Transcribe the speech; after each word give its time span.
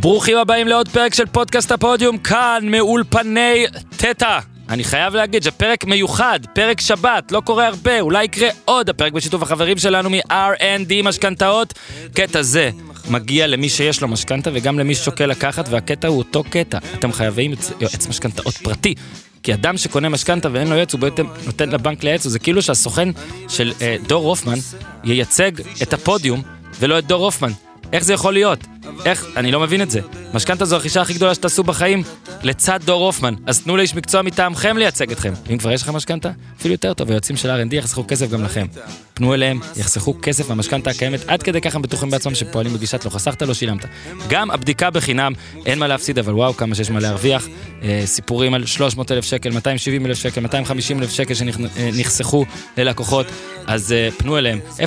ברוכים 0.00 0.36
הבאים 0.36 0.68
לעוד 0.68 0.88
פרק 0.88 1.14
של 1.14 1.26
פודקאסט 1.26 1.72
הפודיום, 1.72 2.18
כאן 2.18 2.64
מאולפני 2.64 3.66
תטא. 3.96 4.38
אני 4.68 4.84
חייב 4.84 5.14
להגיד 5.14 5.42
שפרק 5.42 5.84
מיוחד, 5.84 6.40
פרק 6.54 6.80
שבת, 6.80 7.32
לא 7.32 7.40
קורה 7.40 7.66
הרבה, 7.66 8.00
אולי 8.00 8.24
יקרה 8.24 8.48
עוד 8.64 8.88
הפרק 8.88 9.12
בשיתוף 9.12 9.42
החברים 9.42 9.78
שלנו 9.78 10.10
מ-R&D 10.10 10.92
משכנתאות. 11.04 11.74
קטע 12.14 12.42
זה 12.42 12.70
מגיע 13.10 13.46
למי 13.46 13.68
שיש 13.68 14.00
לו 14.02 14.08
משכנתה 14.08 14.50
וגם 14.52 14.78
למי 14.78 14.94
ששוקל 14.94 15.26
לקחת, 15.26 15.68
והקטע 15.68 16.08
הוא 16.08 16.18
אותו 16.18 16.44
קטע. 16.50 16.78
אתם 16.94 17.12
חייבים 17.12 17.52
יועץ 17.80 18.06
משכנתאות 18.06 18.54
פרטי. 18.54 18.94
כי 19.42 19.54
אדם 19.54 19.76
שקונה 19.76 20.08
משכנתה 20.08 20.48
ואין 20.52 20.68
לו 20.68 20.76
יועץ, 20.76 20.92
הוא 20.92 21.00
בעצם 21.00 21.26
נותן 21.46 21.68
לבנק 21.68 22.04
לייעץ, 22.04 22.26
זה 22.26 22.38
כאילו 22.38 22.62
שהסוכן 22.62 23.08
של 23.48 23.72
אה, 23.82 23.96
דור 24.06 24.28
הופמן 24.28 24.58
ייצג 25.04 25.52
את 25.82 25.92
הפודיום 25.92 26.42
ולא 26.80 26.98
את 26.98 27.06
דור 27.06 27.24
הופמן. 27.24 27.52
איך 27.92 28.04
זה 28.04 28.12
יכול 28.12 28.32
להיות? 28.32 28.58
איך? 29.04 29.26
אני 29.36 29.52
לא 29.52 29.60
מבין 29.60 29.82
את 29.82 29.90
זה. 29.90 30.00
משכנתה 30.34 30.64
זו 30.64 30.76
הרכישה 30.76 31.00
הכי 31.00 31.14
גדולה 31.14 31.34
שתעשו 31.34 31.62
בחיים 31.62 32.02
לצד 32.42 32.80
דור 32.84 33.06
הופמן. 33.06 33.34
אז 33.46 33.62
תנו 33.62 33.76
לאיש 33.76 33.94
מקצוע 33.94 34.22
מטעמכם 34.22 34.76
לייצג 34.76 35.12
אתכם. 35.12 35.32
אם 35.50 35.58
כבר 35.58 35.72
יש 35.72 35.82
לכם 35.82 35.96
משכנתה, 35.96 36.30
אפילו 36.60 36.74
יותר 36.74 36.94
טוב, 36.94 37.08
היועצים 37.10 37.36
של 37.36 37.50
R&D 37.50 37.74
יחסכו 37.74 38.04
כסף 38.08 38.30
גם 38.30 38.44
לכם. 38.44 38.66
פנו 39.14 39.34
אליהם, 39.34 39.60
יחסכו 39.76 40.14
כסף 40.22 40.48
מהמשכנתה 40.48 40.90
הקיימת, 40.90 41.20
עד 41.26 41.42
כדי 41.42 41.60
כך 41.60 41.74
הם 41.74 41.82
בטוחים 41.82 42.10
בעצמם 42.10 42.34
שפועלים 42.34 42.74
בגישת 42.74 43.04
לא 43.04 43.10
חסכת, 43.10 43.42
לא 43.42 43.54
שילמת. 43.54 43.84
גם 44.28 44.50
הבדיקה 44.50 44.90
בחינם, 44.90 45.32
אין 45.66 45.78
מה 45.78 45.86
להפסיד, 45.86 46.18
אבל 46.18 46.34
וואו, 46.34 46.56
כמה 46.56 46.74
שיש 46.74 46.90
מה 46.90 47.00
להרוויח. 47.00 47.48
אה, 47.82 48.02
סיפורים 48.04 48.54
על 48.54 48.66
300 48.66 49.12
אלף 49.12 49.24
שקל, 49.24 49.50
270 49.50 50.06
אלף 50.06 50.18
שקל, 50.18 50.40
250 50.40 50.98
אלף 50.98 51.12
שקל 51.12 51.34
שנחסכו 51.34 52.44
ללקוחות, 52.76 53.26
אז 53.66 53.92
אה, 53.92 54.08
פנו 54.16 54.38
אליהם, 54.38 54.60
077-270-6878, 54.78 54.80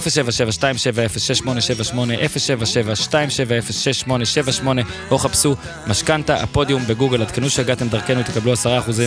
077-270-6878, 4.07 4.67
או 5.11 5.17
חפשו 5.17 5.55
משכנתה, 5.87 6.35
הפודיום 6.43 6.83
בגוגל, 6.87 7.21
עדכנו 7.21 7.49
שהגעתם 7.49 7.87
דרכנו, 7.87 8.23
תקבלו 8.23 8.53
10% 8.53 8.57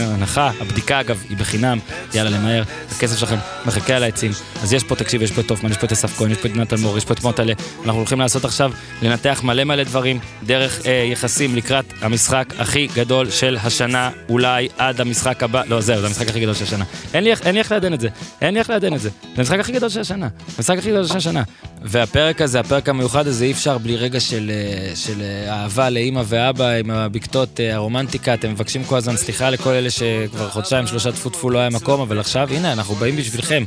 הנחה, 0.01 0.51
הבדיקה 0.61 1.01
אגב 1.01 1.23
היא 1.29 1.37
בחינם, 1.37 1.79
יאללה 2.15 2.31
למהר, 2.31 2.63
הכסף 2.97 3.19
שלכם 3.19 3.37
מחכה 3.67 3.97
על 3.97 4.03
העצים. 4.03 4.33
אז 4.63 4.73
יש 4.73 4.85
פה, 4.85 4.97
תקשיב, 4.97 5.23
יש 5.23 5.33
פה 5.33 5.41
את 5.41 5.51
הופמן, 5.51 5.71
יש 5.71 5.77
פה 5.77 5.87
את 5.87 5.93
אסף 5.93 6.19
כהן, 6.19 6.31
יש 6.31 6.39
פה 6.39 6.49
את 6.49 6.57
נתן 6.57 6.77
מור, 6.77 6.99
יש 6.99 7.05
פה 7.05 7.15
את 7.15 7.23
מוטלה, 7.23 7.53
אנחנו 7.85 7.99
הולכים 7.99 8.21
לעשות 8.21 8.45
עכשיו, 8.45 8.73
לנתח 9.03 9.41
מלא 9.45 9.65
מלא 9.65 9.85
דברים, 9.85 10.19
דרך 10.47 10.87
אה, 10.87 10.93
יחסים 11.13 11.57
לקראת 11.57 11.85
המשחק 12.01 12.55
הכי 12.59 12.89
גדול 12.95 13.31
של 13.31 13.57
השנה, 13.63 14.11
אולי 14.29 14.69
עד 14.79 15.01
המשחק 15.01 15.43
הבא, 15.43 15.63
לא 15.69 15.81
זהו, 15.81 16.01
זה 16.01 16.07
המשחק 16.07 16.29
הכי 16.29 16.41
גדול 16.41 16.55
של 16.55 16.65
השנה. 16.65 16.85
אין 17.15 17.25
לי, 17.25 17.33
אין 17.45 17.55
לי 17.55 17.59
איך 17.59 17.73
לעדן 17.73 17.95
את 17.95 18.01
זה, 18.01 18.09
אין 18.41 18.55
לי 18.55 18.61
איך 18.61 18.71
לעדן 18.71 18.95
את 18.95 19.01
זה. 19.01 19.11
זה 19.23 19.41
המשחק 19.43 19.59
הכי 19.59 19.73
גדול 19.73 19.89
של 19.89 20.01
השנה, 20.01 20.29
המשחק 20.57 20.79
הכי 20.79 20.91
גדול 20.91 21.07
של 21.07 21.17
השנה. 21.17 21.43
והפרק 21.83 22.41
הזה, 22.41 22.61
הפרק 22.61 22.89
המיוחד 22.89 23.27
הזה, 23.27 23.45
אי 23.45 23.53
אפשר 23.53 23.79
בלי 23.79 23.97
רגע 23.97 24.21
של, 24.21 24.51
אה, 24.55 24.74
של 24.95 25.23
אה, 25.23 25.53
אהבה 25.53 25.91
לאימא 25.91 26.23
ואבא 26.27 26.69
עם 26.69 26.91
הבקתות 26.91 27.61
אה, 27.61 27.75
הרומנטיקה. 27.75 28.35
אתם 28.35 28.51
מבקשים 28.51 28.85
כל 28.85 28.97
הזמן 28.97 29.17
סליחה 29.17 29.51
לכל 29.51 29.71
אלה 29.71 29.91
שכבר 29.91 30.51
חודשיים, 30.51 30.87
שלושה 30.87 31.13
טפו 31.13 31.31
טפו 31.31 31.51
לא 31.51 31.59
היה 31.59 31.71
מקום, 31.71 32.01
אבל 32.01 32.21
עכשיו, 32.21 32.49
הנה, 32.51 32.73
אנחנו 32.73 32.95
באים 32.95 33.17
בשבילכם. 33.17 33.65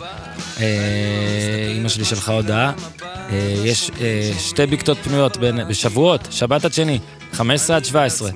אימא 1.75 1.89
שלי 1.89 2.05
שלחה 2.05 2.33
הודעה, 2.33 2.71
יש 3.63 3.91
שתי 4.39 4.65
בקתות 4.65 4.97
פנויות 4.97 5.37
בשבועות, 5.69 6.27
שבת 6.31 6.65
עד 6.65 6.73
שני, 6.73 6.99
15 7.33 7.75
עד 7.75 7.85
17. 7.85 8.29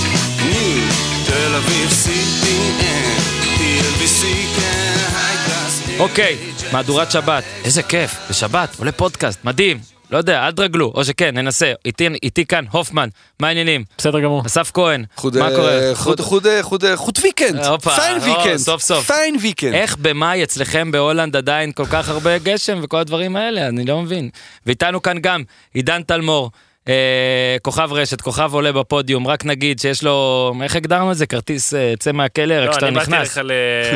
ניו 0.49 1.12
תל 1.27 1.55
אביב, 1.57 1.91
CPN, 2.05 3.23
TLBC, 3.59 4.25
כן, 4.57 4.95
הייקלאס. 5.17 5.83
אוקיי, 5.99 6.37
מהדורת 6.73 7.11
שבת, 7.11 7.45
איזה 7.65 7.83
כיף, 7.83 8.17
בשבת, 8.31 8.77
עולה 8.79 8.93
פודקאסט, 8.93 9.45
מדהים. 9.45 9.79
לא 10.11 10.19
יודע, 10.19 10.47
אל 10.47 10.53
תרגלו, 10.53 10.93
או 10.95 11.05
שכן, 11.05 11.39
ננסה. 11.39 11.73
איתי, 11.85 12.09
איתי 12.23 12.47
כאן, 12.47 12.65
הופמן, 12.71 13.09
מה 13.41 13.49
העניינים? 13.49 13.85
בסדר 13.99 14.21
גמור. 14.21 14.43
אסף 14.47 14.71
כהן, 14.75 15.05
חוד, 15.17 15.39
מה 15.39 15.51
קורה? 15.57 15.91
חוד, 15.95 16.21
חוד, 16.21 16.47
חוד, 16.63 16.85
חוד 16.95 17.19
ויקנד. 17.23 17.61
פיין 17.83 18.19
ויקנד. 18.23 18.57
סוף 18.57 18.83
סוף. 18.83 19.07
פיין 19.07 19.37
ויקנד. 19.41 19.75
איך 19.75 19.97
במאי 19.97 20.43
אצלכם 20.43 20.91
בהולנד 20.91 21.37
עדיין 21.37 21.73
כל 21.73 21.87
כך 21.87 22.09
הרבה 22.09 22.39
גשם 22.39 22.81
וכל 22.83 22.97
הדברים 22.97 23.37
האלה? 23.37 23.69
אני 23.69 23.85
לא 23.85 24.03
מבין. 24.03 24.31
ואיתנו 24.67 25.03
כאן 25.03 25.19
גם 25.19 25.43
עידן 25.75 26.03
תלמור. 26.03 26.51
אה, 26.89 27.57
כוכב 27.63 27.89
רשת, 27.93 28.21
כוכב 28.21 28.55
עולה 28.55 28.73
בפודיום, 28.73 29.27
רק 29.27 29.45
נגיד 29.45 29.79
שיש 29.79 30.03
לו, 30.03 30.53
איך 30.63 30.77
הגדרנו 30.77 31.13
את 31.13 31.17
זה? 31.17 31.27
כרטיס 31.27 31.75
אה, 31.75 31.95
צא 31.99 32.13
מהכלא, 32.13 32.55
רק 32.55 32.71
כשאתה 32.71 32.91
נכנס. 32.91 33.39
לא, 33.39 33.43
אני 33.43 33.49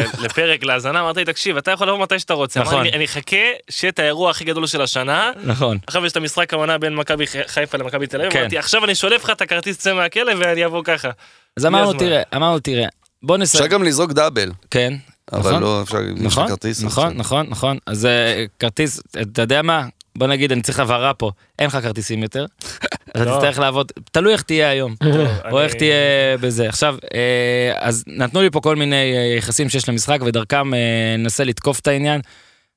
באתי 0.03 0.09
לך 0.17 0.23
לפרק 0.25 0.65
להאזנה, 0.65 1.01
אמרתי 1.01 1.21
לי, 1.21 1.25
תקשיב, 1.25 1.57
אתה 1.57 1.71
יכול 1.71 1.89
לבוא 1.89 1.99
מתי 1.99 2.19
שאתה 2.19 2.35
רוצה. 2.35 2.61
נכון. 2.61 2.81
אני, 2.81 2.93
אני 2.93 3.05
אחכה 3.05 3.37
שיהיה 3.71 3.91
את 3.91 3.99
האירוע 3.99 4.31
הכי 4.31 4.45
גדול 4.45 4.67
של 4.67 4.83
השנה. 4.83 5.31
נכון. 5.45 5.79
עכשיו 5.87 6.07
יש 6.07 6.13
את 6.13 6.17
המשחק 6.17 6.53
העונה 6.53 6.79
בין 6.79 6.95
מכבי 6.95 7.25
חיפה 7.47 7.79
למכבי 7.79 8.07
תל 8.07 8.21
אביב, 8.21 8.33
כן. 8.33 8.41
אמרתי, 8.41 8.59
עכשיו 8.59 8.85
אני 8.85 8.95
שולף 8.95 9.25
לך 9.25 9.31
את 9.31 9.41
הכרטיס 9.41 9.79
צא 9.79 9.93
מהכלא 9.95 10.33
ואני 10.39 10.65
אבוא 10.67 10.83
ככה. 10.85 11.11
אז 11.57 11.67
אמרנו, 11.67 11.93
תראה, 11.93 12.23
אמרנו, 12.37 12.59
תראה, 12.59 12.87
בוא 13.23 13.37
נסיים. 13.37 13.65
אפשר 13.65 13.75
גם 13.75 13.83
לזרוק 13.83 14.13
דאבל. 14.13 14.53
כן. 14.71 14.95
אבל 15.33 15.51
נכון, 15.51 15.63
לא 15.63 15.83
אפשר, 15.83 15.99
נכון, 16.17 16.49
כרטיס. 16.49 16.83
נכון, 16.83 17.13
נכון, 17.17 17.47
נכון, 17.49 17.79
אז 17.87 18.07
אה, 18.07 18.45
כרטיס, 18.59 19.01
אתה 19.23 19.43
יודע 19.43 19.63
מה? 19.63 19.87
בוא 20.17 20.27
נגיד, 20.27 20.53
אני 20.53 20.63
צריך 20.63 20.81
הבהרה 20.81 21.15
פה, 21.15 21.31
אין 21.59 21.67
לך 21.67 21.79
כרטיסים 21.83 22.23
יותר, 22.23 22.47
אתה 23.11 23.25
לא. 23.25 23.37
תצטרך 23.37 23.59
לעבוד, 23.59 23.93
תלוי 24.13 24.33
איך 24.33 24.43
תהיה 24.43 24.69
היום, 24.69 24.95
או 25.53 25.61
איך 25.61 25.75
תהיה 25.75 25.95
בזה. 26.41 26.69
עכשיו, 26.69 26.97
אה, 27.15 27.73
אז 27.79 28.05
נתנו 28.07 28.43
לי 28.43 28.51
פה 28.51 28.61
כל 28.61 28.77
מיני 28.77 29.17
אה, 29.17 29.37
יחסים 29.39 29.69
שיש 29.69 29.89
למשחק, 29.89 30.19
ודרכם 30.27 30.75
אה, 30.75 30.79
ננסה 31.19 31.45
לתקוף 31.45 31.81
את 31.81 31.87
העניין. 31.87 32.21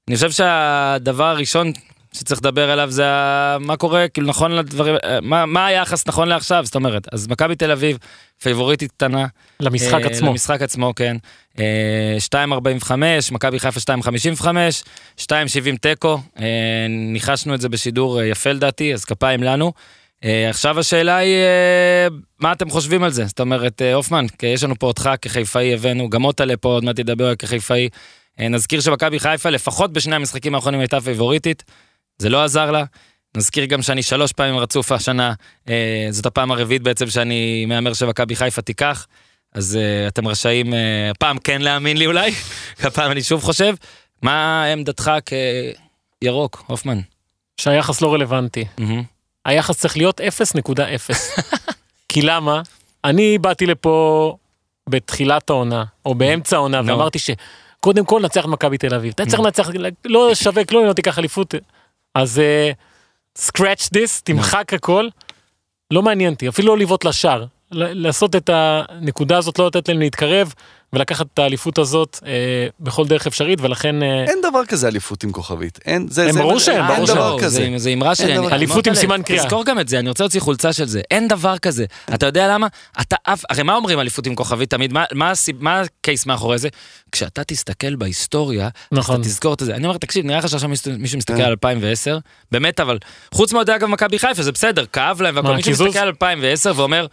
אני 0.08 0.16
חושב 0.16 0.32
שהדבר 0.32 1.24
הראשון 1.26 1.72
שצריך 2.14 2.42
לדבר 2.42 2.72
עליו 2.72 2.92
זה 2.92 3.06
מה 3.60 3.78
קורה, 3.78 4.08
כאילו 4.08 4.28
נכון 4.28 4.52
לדברים, 4.52 4.96
מה, 5.22 5.46
מה 5.46 5.66
היחס 5.66 6.08
נכון 6.08 6.28
לעכשיו, 6.28 6.66
זאת 6.66 6.76
אומרת, 6.76 7.14
אז 7.14 7.28
מכבי 7.28 7.56
תל 7.56 7.72
אביב, 7.72 7.98
פייבוריטית 8.42 8.92
קטנה. 8.92 9.26
למשחק 9.60 10.02
אה, 10.06 10.08
עצמו. 10.08 10.30
למשחק 10.30 10.62
עצמו, 10.62 10.94
כן. 10.96 11.18
אה, 11.60 12.18
2.45, 12.88 12.92
מכבי 13.32 13.60
חיפה 13.60 13.80
2.55, 13.80 14.44
2.70 15.18 15.26
תיקו, 15.82 16.20
אה, 16.40 16.46
ניחשנו 16.90 17.56
את 17.56 17.62
זה 17.62 17.70
בשידור 17.70 18.22
יפה 18.22 18.52
לדעתי, 18.52 18.94
אז 18.94 19.06
כפיים 19.06 19.44
לנו. 19.44 19.74
אה, 20.24 20.50
עכשיו 20.50 20.80
השאלה 20.80 21.18
היא, 21.18 21.36
אה, 21.36 22.08
מה 22.40 22.52
אתם 22.52 22.70
חושבים 22.70 23.04
על 23.04 23.12
זה? 23.12 23.26
זאת 23.26 23.40
אומרת, 23.40 23.82
אה, 23.82 23.94
הופמן, 23.94 24.26
יש 24.44 24.64
לנו 24.64 24.76
פה 24.80 24.88
אותך 24.88 25.10
כחיפאי, 25.22 25.74
הבאנו, 25.74 26.10
גם 26.10 26.26
אותה 26.26 26.46
לפה 26.46 26.70
עוד 26.70 26.84
מעט 26.84 27.00
ידבר 27.00 27.36
כחיפאי. 27.36 27.90
אה, 28.40 28.48
נזכיר 28.48 28.82
שמכבי 28.82 29.20
חיפה, 29.20 29.50
לפחות 29.50 29.94
בשני 29.94 30.16
המשחקים 30.16 30.56
האחרונים 30.56 30.80
הייתה 30.80 31.02
פייבוריטית. 31.02 31.64
זה 32.20 32.30
לא 32.30 32.44
עזר 32.44 32.72
לה. 32.72 32.84
נזכיר 33.38 33.66
גם 33.66 33.82
שאני 33.82 34.04
שלוש 34.04 34.32
פעמים 34.32 34.58
רצוף 34.58 34.92
השנה, 34.92 35.34
אה, 35.70 36.08
זאת 36.10 36.26
הפעם 36.26 36.52
הרביעית 36.52 36.82
בעצם 36.82 37.10
שאני 37.10 37.66
מהמר 37.66 37.94
שמכבי 37.94 38.36
חיפה 38.36 38.62
תיקח, 38.62 39.08
אז 39.54 39.76
אה, 39.82 40.08
אתם 40.08 40.28
רשאים 40.28 40.74
אה, 40.74 41.12
הפעם 41.12 41.38
כן 41.38 41.62
להאמין 41.62 41.98
לי 41.98 42.06
אולי, 42.06 42.32
הפעם 42.84 43.12
אני 43.12 43.24
שוב 43.24 43.44
חושב. 43.44 43.76
מה 44.22 44.66
עמדתך 44.66 45.12
כירוק, 46.22 46.64
הופמן? 46.68 47.00
שהיחס 47.58 48.02
לא 48.02 48.14
רלוונטי. 48.14 48.66
Mm-hmm. 48.78 48.84
היחס 49.46 49.78
צריך 49.78 49.98
להיות 49.98 50.22
0.0. 50.22 50.24
כי 52.10 52.22
למה? 52.22 52.62
אני 53.04 53.38
באתי 53.38 53.66
לפה 53.66 54.36
בתחילת 54.90 55.50
העונה, 55.50 55.84
או 56.06 56.16
באמצע 56.16 56.56
העונה, 56.56 56.80
no. 56.80 56.84
ואמרתי 56.88 57.20
שקודם 57.20 58.06
כל 58.06 58.22
נצח 58.22 58.46
מכבי 58.46 58.78
תל 58.78 58.96
אביב. 58.96 59.14
אתה 59.16 59.26
צריך 59.26 59.40
לנצח, 59.40 59.70
לא 60.06 60.36
שווה 60.36 60.66
כלום 60.66 60.82
אם 60.82 60.88
לא 60.88 60.94
תיקח 60.94 61.20
אליפות. 61.20 61.54
אז 62.16 62.42
uh, 62.42 63.42
scratch 63.42 63.86
this, 63.94 64.22
תמחק 64.24 64.74
הכל, 64.74 65.08
לא 65.94 66.02
מעניין 66.02 66.34
אותי, 66.34 66.50
אפילו 66.50 66.68
לא 66.68 66.78
לבעוט 66.78 67.06
לשער. 67.06 67.46
לעשות 67.72 68.36
את 68.36 68.50
הנקודה 68.54 69.38
הזאת, 69.38 69.60
לא 69.60 69.68
לתת 69.68 69.90
להם 69.90 70.00
להתקרב, 70.00 70.54
ולקחת 70.94 71.26
את 71.34 71.40
האליפות 71.40 71.78
הזאת 71.78 72.20
אה, 72.26 72.68
בכל 72.80 73.08
דרך 73.08 73.28
אפשרית, 73.28 73.62
ולכן... 73.62 74.04
אה, 74.04 74.24
אין 74.24 74.40
דבר 74.50 74.66
כזה 74.66 74.88
אליפות 74.88 75.24
עם 75.24 75.32
כוכבית. 75.32 75.80
אין, 75.86 76.08
זה, 76.10 76.30
הם 76.30 76.36
ברור 76.36 76.60
שאין, 76.60 76.88
ברור 76.88 77.06
שאין. 77.06 77.18
אין 77.18 77.18
דבר 77.18 77.40
כזה. 77.40 77.70
זה 77.76 77.90
אמרה 77.90 78.16
שלי. 78.16 78.38
אליפות 78.38 78.88
עם 78.88 78.96
סימן 78.96 79.22
קריאה. 79.22 79.44
תזכור 79.44 79.66
גם 79.66 79.80
את 79.80 79.88
זה, 79.88 80.00
אני 80.00 80.10
רוצה 80.10 80.24
להוציא 80.24 80.42
חולצה 80.42 80.74
של 80.74 80.88
זה. 80.88 81.02
אין 81.12 81.28
דבר 81.28 81.58
כזה. 81.58 81.86
אתה 82.14 82.26
יודע 82.26 82.48
למה? 82.54 82.68
אתה 83.02 83.16
אף... 83.24 83.44
הרי 83.50 83.64
מה 83.64 83.76
אומרים 83.76 84.00
אליפות 84.00 84.28
עם 84.28 84.36
כוכבית 84.36 84.70
תמיד? 84.70 84.94
מה, 84.94 85.04
מה, 85.14 85.32
מה 85.60 85.82
הקייס 85.82 86.26
מאחורי 86.26 86.58
זה? 86.58 86.70
כשאתה 87.12 87.44
תסתכל 87.44 87.96
בהיסטוריה, 87.96 88.70
נכון. 88.92 89.22
אתה 89.22 89.24
תזכור 89.30 89.54
את 89.54 89.60
זה. 89.60 89.76
אני 89.76 89.86
אומר, 89.88 89.98
תקשיב, 89.98 90.26
נראה 90.26 90.40
לך 90.40 90.50
שעכשיו 90.50 90.70
מישהו 90.98 91.18
מסתכל 91.18 91.42
אה. 91.42 91.46
על 91.46 91.50
2010, 91.52 92.18
באמת, 92.52 92.80
אבל 92.80 92.98
חוץ 93.34 93.54
מאוהדי 93.54 93.76
אגב 93.76 93.88
מכבי 93.88 94.20
חיפה, 94.20 94.44
זה 94.44 94.52
בסדר, 94.52 94.86
כאב 94.86 95.22
להם 95.22 95.36
והכל, 95.36 95.56
מישהו 95.56 95.72
מסתכל 95.72 96.00
על 96.00 96.08
2010 96.08 96.74
ואומר, 96.76 97.06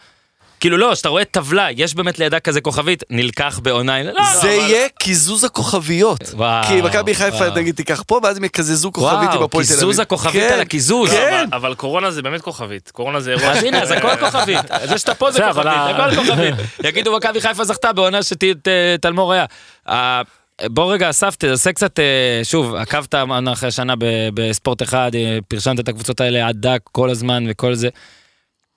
כאילו 0.61 0.77
לא, 0.77 0.91
כשאתה 0.93 1.09
רואה 1.09 1.25
טבלה, 1.25 1.69
יש 1.77 1.95
באמת 1.95 2.19
לידה 2.19 2.41
כזה 2.41 2.61
כוכבית, 2.61 3.03
נלקח 3.11 3.61
בעונה. 3.63 4.03
לא, 4.03 4.23
זה 4.41 4.51
יהיה 4.51 4.89
קיזוז 4.89 5.45
הכוכביות. 5.45 6.35
כי 6.69 6.83
מכבי 6.83 7.15
חיפה 7.15 7.51
נגיד 7.51 7.75
תיקח 7.75 8.03
פה, 8.07 8.21
ואז 8.23 8.37
הם 8.37 8.45
יקזזו 8.45 8.93
כוכבית 8.93 9.31
עם 9.33 9.43
הפועל 9.43 9.49
תל 9.49 9.57
אביב. 9.57 9.67
קיזוז 9.69 9.99
הכוכבית 9.99 10.51
על 10.53 10.61
הקיזוז. 10.61 11.11
כן. 11.11 11.49
אבל 11.53 11.75
קורונה 11.75 12.11
זה 12.11 12.23
באמת 12.23 12.41
כוכבית. 12.41 12.91
קורונה 12.91 13.21
זה 13.21 13.31
אירוע... 13.31 13.51
אז 13.51 13.65
הנה, 13.65 13.83
אז 13.83 13.91
הכל 13.91 14.17
כוכבית. 14.17 14.59
זה 14.85 14.99
שאתה 14.99 15.15
פה 15.15 15.31
זה 15.31 15.43
כוכבית, 15.49 15.67
הכל 15.67 16.17
כוכבית. 16.17 16.55
יגידו 16.89 17.17
מכבי 17.17 17.41
חיפה 17.41 17.65
זכתה 17.65 17.93
בעונה 17.93 18.19
שתלמור 18.23 19.33
היה. 19.33 20.23
בוא 20.65 20.93
רגע 20.93 21.11
אסף 21.11 21.37
תעשה 21.37 21.73
קצת 21.73 21.99
אה, 21.99 22.41
שוב 22.43 22.75
עקבת 22.75 23.15
אחרי 23.53 23.69
השנה 23.69 23.95
בספורט 24.35 24.83
אחד 24.83 25.11
אה, 25.15 25.39
פרשנת 25.49 25.81
את 25.81 25.89
הקבוצות 25.89 26.21
האלה 26.21 26.49
עד 26.49 26.57
דק 26.61 26.81
כל 26.93 27.11
הזמן 27.11 27.45
וכל 27.49 27.75
זה. 27.75 27.89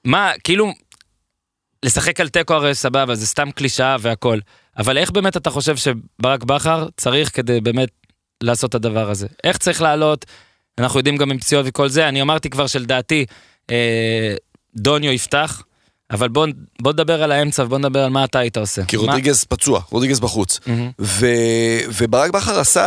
מה 0.06 0.32
כאילו 0.44 0.74
לשחק 1.86 2.20
על 2.20 2.30
תיקו 2.30 2.54
הרי 2.54 2.76
סבבה, 2.76 3.16
זה 3.16 3.28
סתם 3.28 3.52
קלישאה 3.52 3.96
והכל. 4.00 4.40
אבל 4.78 4.98
איך 4.98 5.12
באמת 5.12 5.38
אתה 5.38 5.50
חושב 5.50 5.76
שברק 5.78 6.44
בכר 6.44 6.88
צריך 6.98 7.36
כדי 7.36 7.62
באמת 7.62 7.90
לעשות 8.44 8.70
את 8.70 8.76
הדבר 8.76 9.10
הזה? 9.10 9.28
איך 9.44 9.58
צריך 9.58 9.82
לעלות? 9.82 10.26
אנחנו 10.78 11.00
יודעים 11.00 11.18
גם 11.18 11.32
עם 11.32 11.38
פציעות 11.38 11.66
וכל 11.68 11.90
זה, 11.90 12.08
אני 12.08 12.22
אמרתי 12.22 12.50
כבר 12.50 12.68
שלדעתי 12.68 13.26
אה, 13.72 14.36
דוניו 14.76 15.12
יפתח, 15.12 15.64
אבל 16.12 16.30
בוא, 16.30 16.48
בוא 16.82 16.94
נדבר 16.94 17.24
על 17.24 17.32
האמצע 17.32 17.64
ובוא 17.64 17.78
נדבר 17.78 18.04
על 18.04 18.10
מה 18.10 18.24
אתה 18.24 18.40
היית 18.40 18.58
עושה. 18.58 18.86
כי 18.86 18.98
רודריגז 18.98 19.46
מה... 19.52 19.58
פצוע, 19.58 19.82
רודריגז 19.90 20.20
בחוץ. 20.20 20.60
Mm-hmm. 20.60 20.70
ו, 21.00 21.28
וברק 21.98 22.32
בכר 22.32 22.60
עשה 22.60 22.84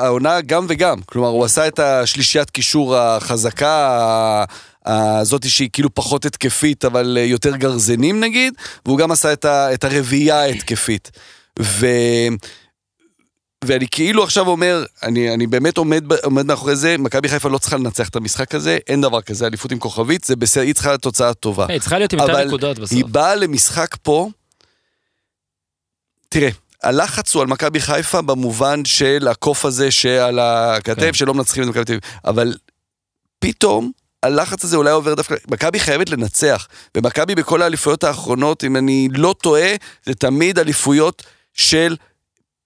העונה 0.00 0.40
גם 0.40 0.66
וגם. 0.68 1.00
כלומר, 1.06 1.28
הוא 1.28 1.44
עשה 1.44 1.68
את 1.68 1.78
השלישיית 1.78 2.50
קישור 2.50 2.96
החזקה, 2.96 4.44
הזאת 4.88 5.48
שהיא 5.48 5.70
כאילו 5.72 5.94
פחות 5.94 6.24
התקפית, 6.24 6.84
אבל 6.84 7.18
יותר 7.20 7.56
גרזנים 7.56 8.20
נגיד, 8.20 8.54
והוא 8.86 8.98
גם 8.98 9.10
עשה 9.10 9.32
את, 9.32 9.44
ה, 9.44 9.74
את 9.74 9.84
הרביעייה 9.84 10.40
ההתקפית. 10.40 11.10
ו... 11.60 11.86
ואני 13.64 13.86
כאילו 13.90 14.22
עכשיו 14.24 14.48
אומר, 14.48 14.84
אני, 15.02 15.34
אני 15.34 15.46
באמת 15.46 15.76
עומד, 15.76 16.04
עומד 16.22 16.46
מאחורי 16.46 16.76
זה, 16.76 16.98
מכבי 16.98 17.28
חיפה 17.28 17.48
לא 17.48 17.58
צריכה 17.58 17.76
לנצח 17.76 18.08
את 18.08 18.16
המשחק 18.16 18.54
הזה, 18.54 18.78
אין 18.86 19.00
דבר 19.00 19.22
כזה, 19.22 19.46
אליפות 19.46 19.72
עם 19.72 19.78
כוכבית, 19.78 20.24
זה 20.24 20.36
בסדר, 20.36 20.62
היא 20.62 20.74
צריכה 20.74 20.92
לתוצאה 20.92 21.34
טובה. 21.34 21.66
היא 21.68 21.80
צריכה 21.80 21.98
להיות 21.98 22.12
עם 22.12 22.18
יותר 22.18 22.44
נקודות 22.44 22.78
בסוף. 22.78 22.92
היא 22.92 23.04
באה 23.04 23.34
למשחק 23.34 23.96
פה, 24.02 24.28
תראה, 26.28 26.48
הלחץ 26.82 27.34
הוא 27.34 27.42
על 27.42 27.48
מכבי 27.48 27.80
חיפה 27.80 28.22
במובן 28.22 28.84
של 28.84 29.28
הקוף 29.30 29.64
הזה 29.64 29.90
שעל 29.90 30.38
הכתף, 30.38 31.00
כן. 31.00 31.12
שלא 31.12 31.34
מנצחים 31.34 31.62
את 31.62 31.68
מכבי 31.68 31.84
תל 31.84 31.92
אביב, 31.92 32.02
אבל 32.24 32.54
פתאום 33.38 33.90
הלחץ 34.22 34.64
הזה 34.64 34.76
אולי 34.76 34.90
עובר 34.90 35.14
דווקא, 35.14 35.34
מכבי 35.50 35.80
חייבת 35.80 36.10
לנצח, 36.10 36.68
ומכבי 36.96 37.34
בכל 37.34 37.62
האליפויות 37.62 38.04
האחרונות, 38.04 38.64
אם 38.64 38.76
אני 38.76 39.08
לא 39.12 39.34
טועה, 39.42 39.70
זה 40.06 40.14
תמיד 40.14 40.58
אליפויות 40.58 41.22
של 41.54 41.96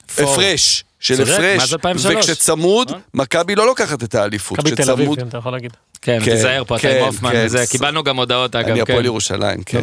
הפרש. 0.08 0.84
של 1.00 1.22
הפרש, 1.22 1.74
וכשצמוד, 2.04 2.90
אה? 2.90 2.98
מכבי 3.14 3.54
לא 3.54 3.66
לוקחת 3.66 4.02
את 4.02 4.14
האליפות. 4.14 4.58
מכבי 4.58 4.76
תל 4.76 4.90
אביב, 4.90 5.14
כן, 5.14 5.28
אתה 5.28 5.38
יכול 5.38 5.52
להגיד. 5.52 5.72
כן, 6.02 6.18
כן 6.24 6.30
תיזהר 6.30 6.64
פה, 6.64 6.76
אתה 6.76 6.88
עם 6.88 6.94
כן, 6.94 7.00
הופמן 7.00 7.32
וזה, 7.34 7.64
קיבלנו 7.70 8.04
גם 8.04 8.16
הודעות 8.16 8.56
אגב. 8.56 8.68
אני 8.68 8.80
הפועל 8.80 9.04
ירושלים, 9.04 9.62
כן. 9.62 9.80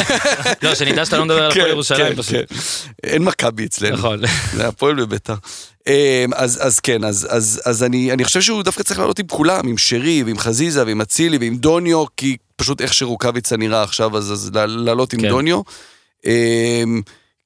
לא, 0.62 0.74
שנדע 0.74 1.04
שאתה 1.04 1.18
לא 1.18 1.24
מדבר 1.24 1.42
על 1.44 1.50
הפועל 1.50 1.68
ירושלים 1.68 2.16
פשוט. 2.16 2.52
אין 3.02 3.24
מכבי 3.24 3.66
אצלנו. 3.66 3.96
נכון. 3.96 4.20
זה 4.56 4.68
הפועל 4.68 4.94
בביתר. 4.94 5.34
אמ, 5.86 5.92
אז, 6.34 6.66
אז 6.66 6.80
כן, 6.80 7.04
אז, 7.04 7.28
אז, 7.30 7.62
אז 7.64 7.82
אני, 7.82 8.12
אני 8.12 8.24
חושב 8.24 8.40
שהוא 8.40 8.62
דווקא 8.62 8.82
צריך 8.82 8.98
לעלות 8.98 9.18
עם 9.18 9.26
כולם, 9.26 9.68
עם 9.68 9.78
שרי 9.78 10.22
ועם 10.22 10.38
חזיזה 10.38 10.86
ועם 10.86 11.00
אצילי 11.00 11.38
ועם 11.38 11.56
דוניו, 11.56 12.04
כי 12.16 12.36
פשוט 12.56 12.80
איך 12.80 12.94
שרוקאביצה 12.94 13.56
נראה 13.56 13.82
עכשיו, 13.82 14.16
אז, 14.16 14.32
אז 14.32 14.50
לעלות 14.54 15.12
עם 15.12 15.20
כן. 15.20 15.28
דוניו. 15.28 15.60
אמ, 16.26 17.02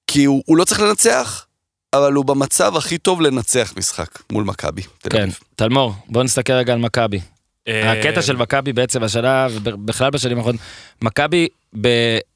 כי 0.06 0.24
הוא, 0.24 0.42
הוא 0.46 0.56
לא 0.56 0.64
צריך 0.64 0.80
לנצח, 0.80 1.46
אבל 1.92 2.12
הוא 2.12 2.24
במצב 2.24 2.76
הכי 2.76 2.98
טוב 2.98 3.20
לנצח 3.20 3.72
משחק 3.76 4.08
מול 4.32 4.44
מכבי. 4.44 4.82
כן, 5.10 5.28
תלמור, 5.56 5.94
בוא 6.08 6.22
נסתכל 6.22 6.52
רגע 6.52 6.72
על 6.72 6.78
מכבי. 6.78 7.20
אה, 7.68 7.92
הקטע 7.92 8.22
של 8.22 8.36
מכבי 8.36 8.72
בעצם 8.72 9.02
השנה, 9.02 9.46
ובכלל 9.50 10.10
בשנים 10.10 10.38
האחרונות, 10.38 10.60
מכבי 11.02 11.48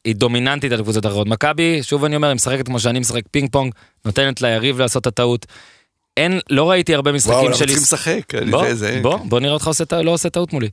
היא 0.05 0.15
דומיננטית 0.15 0.73
על 0.73 0.83
קבוצות 0.83 1.07
אחרות. 1.07 1.27
מכבי, 1.27 1.83
שוב 1.83 2.05
אני 2.05 2.17
אומר, 2.17 2.29
היא 2.29 2.35
משחקת 2.35 2.67
כמו 2.67 2.81
שאני 2.81 2.99
משחק 2.99 3.23
פינג 3.31 3.51
פונג, 3.53 3.75
נותנת 4.05 4.43
ליריב 4.43 4.79
לעשות 4.81 5.03
את 5.03 5.07
הטעות. 5.07 5.47
אין, 6.17 6.41
לא 6.51 6.71
ראיתי 6.71 6.95
הרבה 6.95 7.13
משחקים 7.13 7.33
של... 7.33 7.39
וואו, 7.39 7.47
אנחנו 7.47 7.59
צריכים 7.59 7.83
לשחק. 7.83 8.35
בוא, 8.51 8.75
זה, 8.75 8.99
בוא, 9.03 9.17
בוא 9.17 9.41
נראה 9.41 9.55
אותך 9.55 9.67
עושה, 9.67 9.85
לא 10.03 10.11
עושה 10.11 10.31
טעות 10.31 10.53
מולי. 10.53 10.69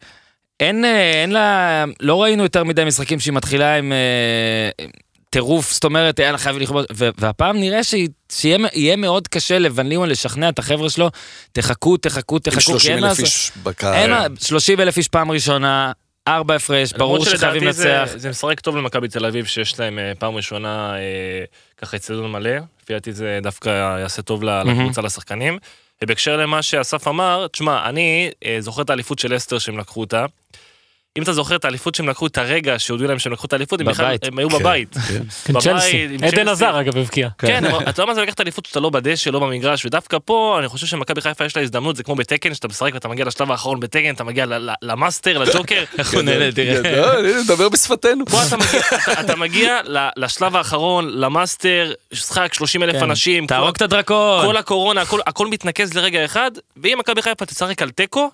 אין, 0.59 0.85
אה, 0.85 1.21
אין 1.21 1.31
לה, 1.31 1.85
לא 1.99 2.23
ראינו 2.23 2.43
יותר 2.43 2.63
מדי 2.63 2.85
משחקים 2.85 3.19
שהיא 3.19 3.33
מתחילה 3.33 3.77
עם 3.77 3.91
אה, 3.91 4.85
טירוף, 5.31 5.73
זאת 5.73 5.83
אומרת, 5.83 6.19
היה 6.19 6.31
לה 6.31 6.37
חייב 6.37 6.57
לכבוד, 6.57 6.85
והפעם 7.17 7.57
נראה 7.57 7.79
שיהיה 7.83 8.95
מאוד 8.95 9.27
קשה 9.27 9.59
לבן 9.59 9.87
לימון 9.87 10.09
לשכנע 10.09 10.49
את 10.49 10.59
החבר'ה 10.59 10.89
שלו, 10.89 11.09
תחכו, 11.51 11.97
תחכו, 11.97 12.39
תחכו, 12.39 12.61
30 12.61 12.97
אלף 12.97 13.19
איש 13.19 13.51
בקהל. 13.63 14.35
30 14.39 14.79
אלף 14.79 14.97
איש 14.97 15.07
פעם 15.07 15.31
ראשונה, 15.31 15.91
ארבע 16.27 16.55
הפרש, 16.55 16.93
ברור 16.93 17.25
שחייבים 17.25 17.63
לנצח. 17.63 18.05
זה, 18.11 18.17
זה 18.17 18.29
משחק 18.29 18.59
טוב 18.59 18.77
למכבי 18.77 19.07
תל 19.07 19.25
אביב 19.25 19.45
שיש 19.45 19.79
להם 19.79 19.99
אה, 19.99 20.11
פעם 20.19 20.35
ראשונה 20.35 20.95
אה, 20.95 21.43
ככה 21.77 21.97
אצטדיון 21.97 22.31
מלא, 22.31 22.51
לפי 22.83 22.93
דעתי 22.93 23.13
זה 23.13 23.39
דווקא 23.43 23.99
יעשה 23.99 24.21
טוב 24.21 24.43
לקבוצה, 24.43 25.01
לשחקנים. 25.01 25.57
ובהקשר 26.03 26.37
למה 26.37 26.61
שאסף 26.61 27.07
אמר, 27.07 27.47
תשמע, 27.47 27.89
אני 27.89 28.31
אה, 28.45 28.57
זוכר 28.59 28.81
את 28.81 28.89
האליפות 28.89 29.19
של 29.19 29.35
אסטר 29.35 29.59
שהם 29.59 29.77
לקחו 29.77 30.01
אותה. 30.01 30.25
אם 31.17 31.23
אתה 31.23 31.33
זוכר 31.33 31.55
את 31.55 31.65
האליפות 31.65 31.95
שהם 31.95 32.09
לקחו 32.09 32.27
את 32.27 32.37
הרגע 32.37 32.79
שהודיעו 32.79 33.09
להם 33.09 33.19
שהם 33.19 33.33
לקחו 33.33 33.47
את 33.47 33.53
האליפות, 33.53 33.79
הם 34.23 34.37
היו 34.37 34.49
כן, 34.49 34.59
בבית. 34.59 34.97
כן, 35.07 35.21
כן. 35.43 35.59
צ'לסי, 35.59 36.07
עדן 36.27 36.47
הזאר 36.47 36.79
אגב 36.81 36.97
הבקיע. 36.97 37.29
כן, 37.37 37.63
אתה 37.65 38.01
יודע 38.01 38.05
מה 38.05 38.15
זה 38.15 38.21
לקחת 38.21 38.41
אליפות 38.41 38.65
שאתה 38.65 38.79
לא 38.79 38.89
בדשא, 38.89 39.29
לא 39.29 39.39
במגרש, 39.39 39.85
ודווקא 39.85 40.17
פה 40.25 40.55
אני 40.59 40.67
חושב 40.67 40.87
שמכבי 40.87 41.21
חיפה 41.21 41.45
יש 41.45 41.55
לה 41.55 41.63
הזדמנות, 41.63 41.95
זה 41.95 42.03
כמו 42.03 42.15
בטקן, 42.15 42.53
שאתה 42.53 42.67
משחק 42.67 42.91
ואתה 42.93 43.07
מגיע 43.07 43.25
לשלב 43.25 43.51
האחרון 43.51 43.79
בטקן, 43.79 44.13
אתה 44.13 44.23
מגיע 44.23 44.45
למאסטר, 44.81 45.37
לג'וקר. 45.37 45.83
איך 45.97 46.13
הוא 46.13 46.21
נהנה, 46.21 46.51
תראה. 46.51 47.21
נדבר 47.43 47.69
בשפתנו. 47.69 48.25
פה 48.25 48.37
אתה 49.19 49.35
מגיע 49.35 49.79
לשלב 50.17 50.55
האחרון, 50.55 51.09
למאסטר, 51.09 51.93
משחק 52.13 52.53
30 52.53 52.83
אלף 52.83 53.03
אנשים. 53.03 53.47
תהרוג 53.47 53.75
את 53.75 53.81
הדרקון. 53.81 54.45
כל 54.45 54.57
הקורונה, 54.57 55.03
הכל 55.25 55.47
מתנקז 55.47 55.93
לרגע 55.93 56.25
אחד, 56.25 56.51
ואם 56.77 56.97
מכבי 56.99 57.21
חיפה 57.21 57.45
תשחק 57.45 57.81
על 57.81 57.89
תיקו, 57.89 58.29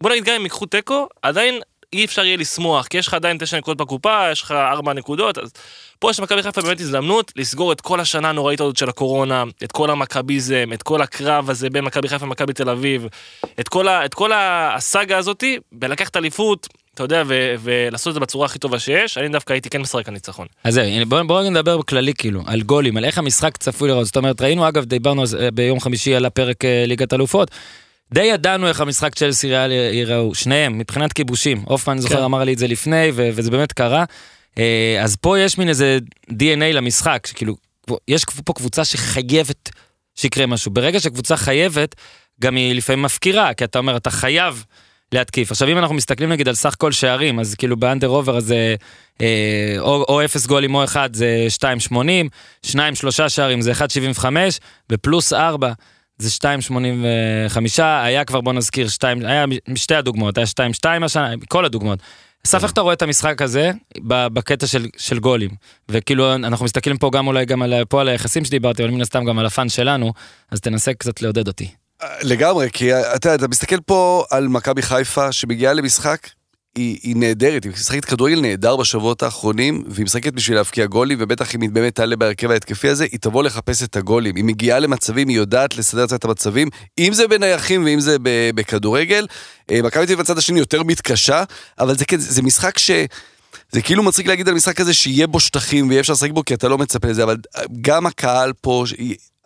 בוא 0.00 0.10
נגיד 0.10 0.24
גם 0.24 0.34
אם 0.34 0.42
ייקחו 0.42 0.66
תיקו, 0.66 1.08
עדיין 1.22 1.60
אי 1.92 2.04
אפשר 2.04 2.24
יהיה 2.24 2.36
לשמוח, 2.36 2.86
כי 2.86 2.98
יש 2.98 3.06
לך 3.06 3.14
עדיין 3.14 3.38
תשע 3.40 3.58
נקודות 3.58 3.86
בקופה, 3.86 4.30
יש 4.32 4.42
לך 4.42 4.50
ארבע 4.52 4.92
נקודות, 4.92 5.38
אז 5.38 5.52
פה 5.98 6.10
יש 6.10 6.20
למכבי 6.20 6.42
חיפה 6.42 6.62
באמת 6.62 6.80
הזדמנות 6.80 7.32
לסגור 7.36 7.72
את 7.72 7.80
כל 7.80 8.00
השנה 8.00 8.28
הנוראית 8.28 8.60
הזאת 8.60 8.76
של 8.76 8.88
הקורונה, 8.88 9.44
את 9.64 9.72
כל 9.72 9.90
המכביזם, 9.90 10.70
את 10.74 10.82
כל 10.82 11.02
הקרב 11.02 11.50
הזה 11.50 11.70
בין 11.70 11.84
מכבי 11.84 12.08
חיפה 12.08 12.24
ומכבי 12.24 12.52
תל 12.52 12.70
אביב, 12.70 13.06
את 13.60 13.68
כל, 13.68 13.88
ה, 13.88 14.04
את 14.04 14.14
כל 14.14 14.30
הסאגה 14.34 15.18
הזאתי, 15.18 15.58
ולקחת 15.82 16.16
אליפות, 16.16 16.68
אתה 16.94 17.04
יודע, 17.04 17.22
ו- 17.26 17.54
ולעשות 17.60 18.10
את 18.10 18.14
זה 18.14 18.20
בצורה 18.20 18.46
הכי 18.46 18.58
טובה 18.58 18.78
שיש, 18.78 19.18
אני 19.18 19.28
דווקא 19.28 19.52
הייתי 19.52 19.70
כן 19.70 19.80
משחק 19.80 20.08
על 20.08 20.14
ניצחון. 20.14 20.46
אז 20.64 20.74
זהו, 20.74 20.84
בואו 21.06 21.26
בוא 21.26 21.42
נדבר 21.42 21.78
בכללי 21.78 22.14
כאילו, 22.14 22.42
על 22.46 22.62
גולים, 22.62 22.96
על 22.96 23.04
איך 23.04 23.18
המשחק 23.18 23.56
צפוי 23.56 23.88
לראות, 23.88 24.06
זאת 24.06 24.16
אומרת, 24.16 24.42
ראינו 24.42 24.68
אגב, 24.68 24.84
דיברנו 24.84 25.22
ביום 25.54 25.80
חמישי 25.80 26.14
על 26.14 26.24
הפרק 26.24 26.64
אה, 26.64 26.84
ליגת 26.86 27.12
אלופות. 27.12 27.50
די 28.12 28.22
ידענו 28.22 28.68
איך 28.68 28.80
המשחק 28.80 29.14
צ'לסי 29.14 29.48
ריאל 29.48 29.72
ייראו, 29.72 30.34
שניהם, 30.34 30.78
מבחינת 30.78 31.12
כיבושים. 31.12 31.62
הופמן, 31.66 31.92
אני 31.92 32.02
זוכר, 32.02 32.16
כן. 32.16 32.22
אמר 32.22 32.44
לי 32.44 32.52
את 32.52 32.58
זה 32.58 32.66
לפני, 32.66 33.10
ו- 33.14 33.28
וזה 33.34 33.50
באמת 33.50 33.72
קרה. 33.72 34.04
אה, 34.58 34.98
אז 35.02 35.16
פה 35.16 35.38
יש 35.38 35.58
מין 35.58 35.68
איזה 35.68 35.98
DNA 36.30 36.72
למשחק, 36.72 37.26
שכאילו, 37.26 37.56
יש 38.08 38.24
פה 38.44 38.52
קבוצה 38.52 38.84
שחייבת 38.84 39.70
שיקרה 40.14 40.46
משהו. 40.46 40.70
ברגע 40.70 41.00
שקבוצה 41.00 41.36
חייבת, 41.36 41.94
גם 42.40 42.56
היא 42.56 42.74
לפעמים 42.74 43.02
מפקירה, 43.02 43.54
כי 43.54 43.64
אתה 43.64 43.78
אומר, 43.78 43.96
אתה 43.96 44.10
חייב 44.10 44.64
להתקיף. 45.12 45.50
עכשיו, 45.50 45.68
אם 45.68 45.78
אנחנו 45.78 45.94
מסתכלים 45.94 46.28
נגיד 46.28 46.48
על 46.48 46.54
סך 46.54 46.74
כל 46.78 46.92
שערים, 46.92 47.40
אז 47.40 47.54
כאילו 47.54 47.76
באנדר 47.76 48.08
אובר 48.08 48.40
זה 48.40 48.74
אה, 49.20 49.76
או, 49.78 50.04
או 50.08 50.24
0 50.24 50.46
גולים 50.46 50.74
או 50.74 50.84
1 50.84 51.14
זה 51.14 51.46
2.80, 51.90 52.66
2-3 52.66 52.68
שערים 53.28 53.60
זה 53.60 53.72
1.75, 53.72 54.24
ופלוס 54.90 55.32
4. 55.32 55.72
זה 56.18 56.28
2.85, 57.48 57.82
היה 57.82 58.24
כבר, 58.24 58.40
בוא 58.40 58.52
נזכיר, 58.52 58.88
2, 58.88 59.26
היה 59.26 59.44
משתי 59.68 59.94
הדוגמאות, 59.94 60.38
היה 60.38 60.46
2.2 60.46 61.04
השנה, 61.04 61.32
כל 61.48 61.64
הדוגמאות. 61.64 61.98
אסף, 62.46 62.62
איך 62.62 62.72
אתה 62.72 62.80
רואה 62.80 62.94
את 62.94 63.02
המשחק 63.02 63.42
הזה 63.42 63.70
בקטע 64.06 64.66
של, 64.66 64.86
של 64.96 65.18
גולים? 65.18 65.50
וכאילו, 65.88 66.34
אנחנו 66.34 66.64
מסתכלים 66.64 66.98
פה 66.98 67.10
גם 67.12 67.26
אולי 67.26 67.44
גם 67.44 67.62
על, 67.62 67.84
פה 67.88 68.00
על 68.00 68.08
היחסים 68.08 68.44
שדיברתי, 68.44 68.82
אבל 68.82 68.90
מן 68.90 69.00
הסתם 69.00 69.24
גם 69.24 69.38
על 69.38 69.46
הפאן 69.46 69.68
שלנו, 69.68 70.12
אז 70.50 70.60
תנסה 70.60 70.94
קצת 70.94 71.22
לעודד 71.22 71.48
אותי. 71.48 71.70
לגמרי, 72.22 72.68
כי 72.72 72.94
אתה, 72.94 73.34
אתה 73.34 73.48
מסתכל 73.48 73.80
פה 73.80 74.24
על 74.30 74.48
מכבי 74.48 74.82
חיפה 74.82 75.32
שמגיעה 75.32 75.72
למשחק, 75.72 76.28
היא, 76.78 76.98
היא 77.02 77.16
נהדרת, 77.16 77.64
היא 77.64 77.72
משחקת 77.72 78.04
כדורגל 78.04 78.40
נהדר 78.40 78.76
בשבועות 78.76 79.22
האחרונים, 79.22 79.84
והיא 79.86 80.04
משחקת 80.04 80.32
בשביל 80.32 80.56
להבקיע 80.56 80.86
גולים, 80.86 81.18
ובטח 81.20 81.54
אם 81.54 81.60
היא 81.60 81.70
באמת 81.70 81.94
תעלה 81.94 82.16
בהרכב 82.16 82.50
ההתקפי 82.50 82.88
הזה, 82.88 83.04
היא 83.04 83.20
תבוא 83.20 83.42
לחפש 83.42 83.82
את 83.82 83.96
הגולים. 83.96 84.36
היא 84.36 84.44
מגיעה 84.44 84.78
למצבים, 84.78 85.28
היא 85.28 85.36
יודעת 85.36 85.78
לסדר 85.78 86.04
את 86.04 86.24
המצבים, 86.24 86.68
אם 86.98 87.12
זה 87.12 87.28
בנייחים 87.28 87.84
ואם 87.84 88.00
זה 88.00 88.16
בכדורגל. 88.54 89.26
אה, 89.70 89.82
מכבי 89.82 90.06
תל 90.06 90.12
אביב 90.12 90.18
בצד 90.18 90.38
השני 90.38 90.58
יותר 90.58 90.82
מתקשה, 90.82 91.44
אבל 91.78 91.98
זה, 91.98 92.04
כן, 92.04 92.18
זה 92.18 92.42
משחק 92.42 92.78
ש... 92.78 92.90
זה 93.72 93.82
כאילו 93.82 94.02
מצחיק 94.02 94.26
להגיד 94.26 94.48
על 94.48 94.54
משחק 94.54 94.76
כזה 94.76 94.94
שיהיה 94.94 95.26
בו 95.26 95.40
שטחים 95.40 95.88
ויהיה 95.88 96.00
אפשר 96.00 96.12
לשחק 96.12 96.30
בו 96.30 96.44
כי 96.44 96.54
אתה 96.54 96.68
לא 96.68 96.78
מצפה 96.78 97.08
לזה, 97.08 97.22
אבל 97.22 97.36
גם 97.80 98.06
הקהל 98.06 98.52
פה 98.60 98.84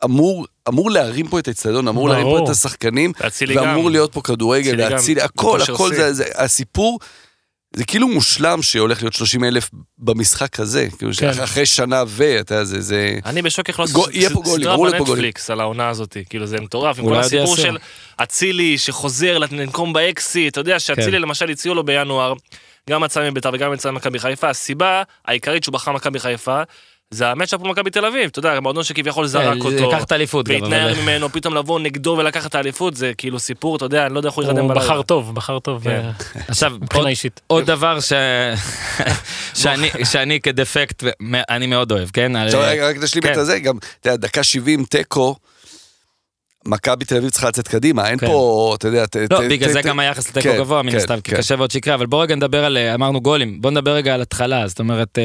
אמור, 0.05 0.47
אמור 0.69 0.91
להרים 0.91 1.29
פה 1.29 1.39
את 1.39 1.49
האצטדיון, 1.49 1.89
אמור 1.89 2.09
להרים 2.09 2.27
פה 2.27 2.45
את 2.45 2.49
השחקנים, 2.49 3.13
ואמור 3.57 3.85
גם. 3.85 3.93
להיות 3.93 4.13
פה 4.13 4.21
כדורגל, 4.23 4.77
להציל, 4.77 5.21
הכל, 5.21 5.61
הכל 5.63 5.95
זה, 5.95 6.13
זה, 6.13 6.25
הסיפור. 6.35 6.99
זה 7.77 7.85
כאילו 7.85 8.09
מושלם 8.09 8.63
שהולך 8.63 9.03
להיות 9.03 9.15
30 9.15 9.45
אלף 9.45 9.71
במשחק 9.99 10.61
הזה, 10.61 10.89
כאילו 10.99 11.13
כן. 11.19 11.29
אחרי 11.29 11.67
שנה 11.67 12.05
ואתה 12.07 12.55
יודע, 12.55 12.65
זה, 12.65 12.81
זה... 12.81 13.19
אני 13.27 13.43
בשוק 13.43 13.69
איך 13.69 13.81
לא 13.81 13.87
סדרה 13.87 14.77
בנטפליקס 14.77 15.51
על 15.51 15.61
העונה 15.61 15.89
הזאת, 15.89 16.17
כאילו 16.31 16.47
זה 16.47 16.61
מטורף, 16.61 16.99
עם 16.99 17.05
כל 17.05 17.17
הסיפור 17.17 17.57
של 17.57 17.77
אצילי 18.17 18.79
שחוזר 18.79 19.39
לנקום 19.39 19.93
באקסי, 19.93 20.49
אתה 20.49 20.61
יודע 20.61 20.79
שאצילי 20.79 21.17
כן. 21.17 21.23
למשל 21.23 21.51
הציעו 21.51 21.75
לו 21.75 21.85
בינואר, 21.85 22.35
גם 22.91 23.05
יצא 23.05 23.31
מביתר 23.31 23.51
וגם 23.53 23.75
יצא 23.75 23.91
ממכבי 23.91 24.19
חיפה, 24.19 24.49
הסיבה 24.49 25.03
העיקרית 25.25 25.65
שהוא 25.65 25.73
בחר 25.73 25.93
מכבי 25.93 26.19
חיפה, 26.19 26.63
זה 27.13 27.29
המצ'אפ 27.29 27.61
מול 27.61 27.71
מכבי 27.71 27.91
תל 27.91 28.05
אביב, 28.05 28.29
אתה 28.31 28.39
יודע, 28.39 28.61
מועדון 28.61 28.85
שכביכול 28.85 29.27
זרק 29.27 29.65
אותו, 29.65 29.89
לקח 29.89 30.05
את 30.05 30.13
האליפות 30.13 30.49
גם, 30.49 30.55
והתנער 30.55 30.95
ממנו, 31.03 31.29
פתאום 31.33 31.55
לבוא 31.55 31.81
נגדו 31.81 32.17
ולקח 32.19 32.47
את 32.47 32.55
האליפות, 32.55 32.97
זה 32.97 33.13
כאילו 33.19 33.39
סיפור, 33.39 33.77
אתה 33.77 33.85
יודע, 33.85 34.07
אני 34.07 34.15
לא 34.15 34.19
יודע 34.19 34.29
איך 34.29 34.37
הוא 34.37 34.45
ירדם 34.45 34.69
בלילה. 34.69 34.75
הוא 34.75 34.83
בחר 34.83 35.03
טוב, 35.03 35.35
בחר 35.35 35.59
טוב, 35.59 35.85
כן. 35.85 35.91
אה, 35.91 36.11
עכשיו, 36.49 36.73
מבחינה 36.81 37.09
אישית. 37.09 37.41
עוד 37.47 37.67
דבר 37.67 37.99
שאני 40.05 40.41
כדפקט, 40.43 41.05
אני 41.51 41.67
מאוד 41.67 41.93
אוהב, 41.93 42.09
כן? 42.13 42.37
עכשיו 42.37 42.61
רק 42.83 42.97
תשלים 43.03 43.25
את 43.25 43.29
כן. 43.29 43.45
זה, 43.45 43.59
גם, 43.59 43.77
אתה 44.01 44.09
יודע, 44.09 44.17
דקה 44.27 44.43
70 44.43 44.85
תיקו. 44.85 45.37
מכבי 46.67 47.05
תל 47.05 47.17
אביב 47.17 47.31
צריכה 47.31 47.49
לצאת 47.49 47.69
קדימה, 47.69 48.09
אין 48.09 48.19
כן. 48.19 48.27
פה, 48.27 48.75
אתה 48.79 48.89
יודע... 48.89 49.05
לא, 49.31 49.49
בגלל 49.49 49.73
זה 49.73 49.83
גם 49.83 49.99
היחס 49.99 50.29
לתיקו 50.29 50.43
כן, 50.43 50.59
גבוה, 50.59 50.83
מן 50.83 50.97
הסתם, 50.97 51.21
כי 51.21 51.33
קשה 51.35 51.55
ועוד 51.59 51.71
שיקרה, 51.71 51.95
אבל 51.95 52.07
בוא 52.07 52.23
רגע 52.23 52.35
נדבר 52.35 52.65
על, 52.65 52.77
אה, 52.77 52.95
אמרנו 52.95 53.21
גולים, 53.21 53.61
בוא 53.61 53.71
נדבר 53.71 53.91
רגע 53.91 54.15
על 54.15 54.23
התחלה, 54.23 54.69
זאת 54.69 54.79
אומרת... 54.79 55.19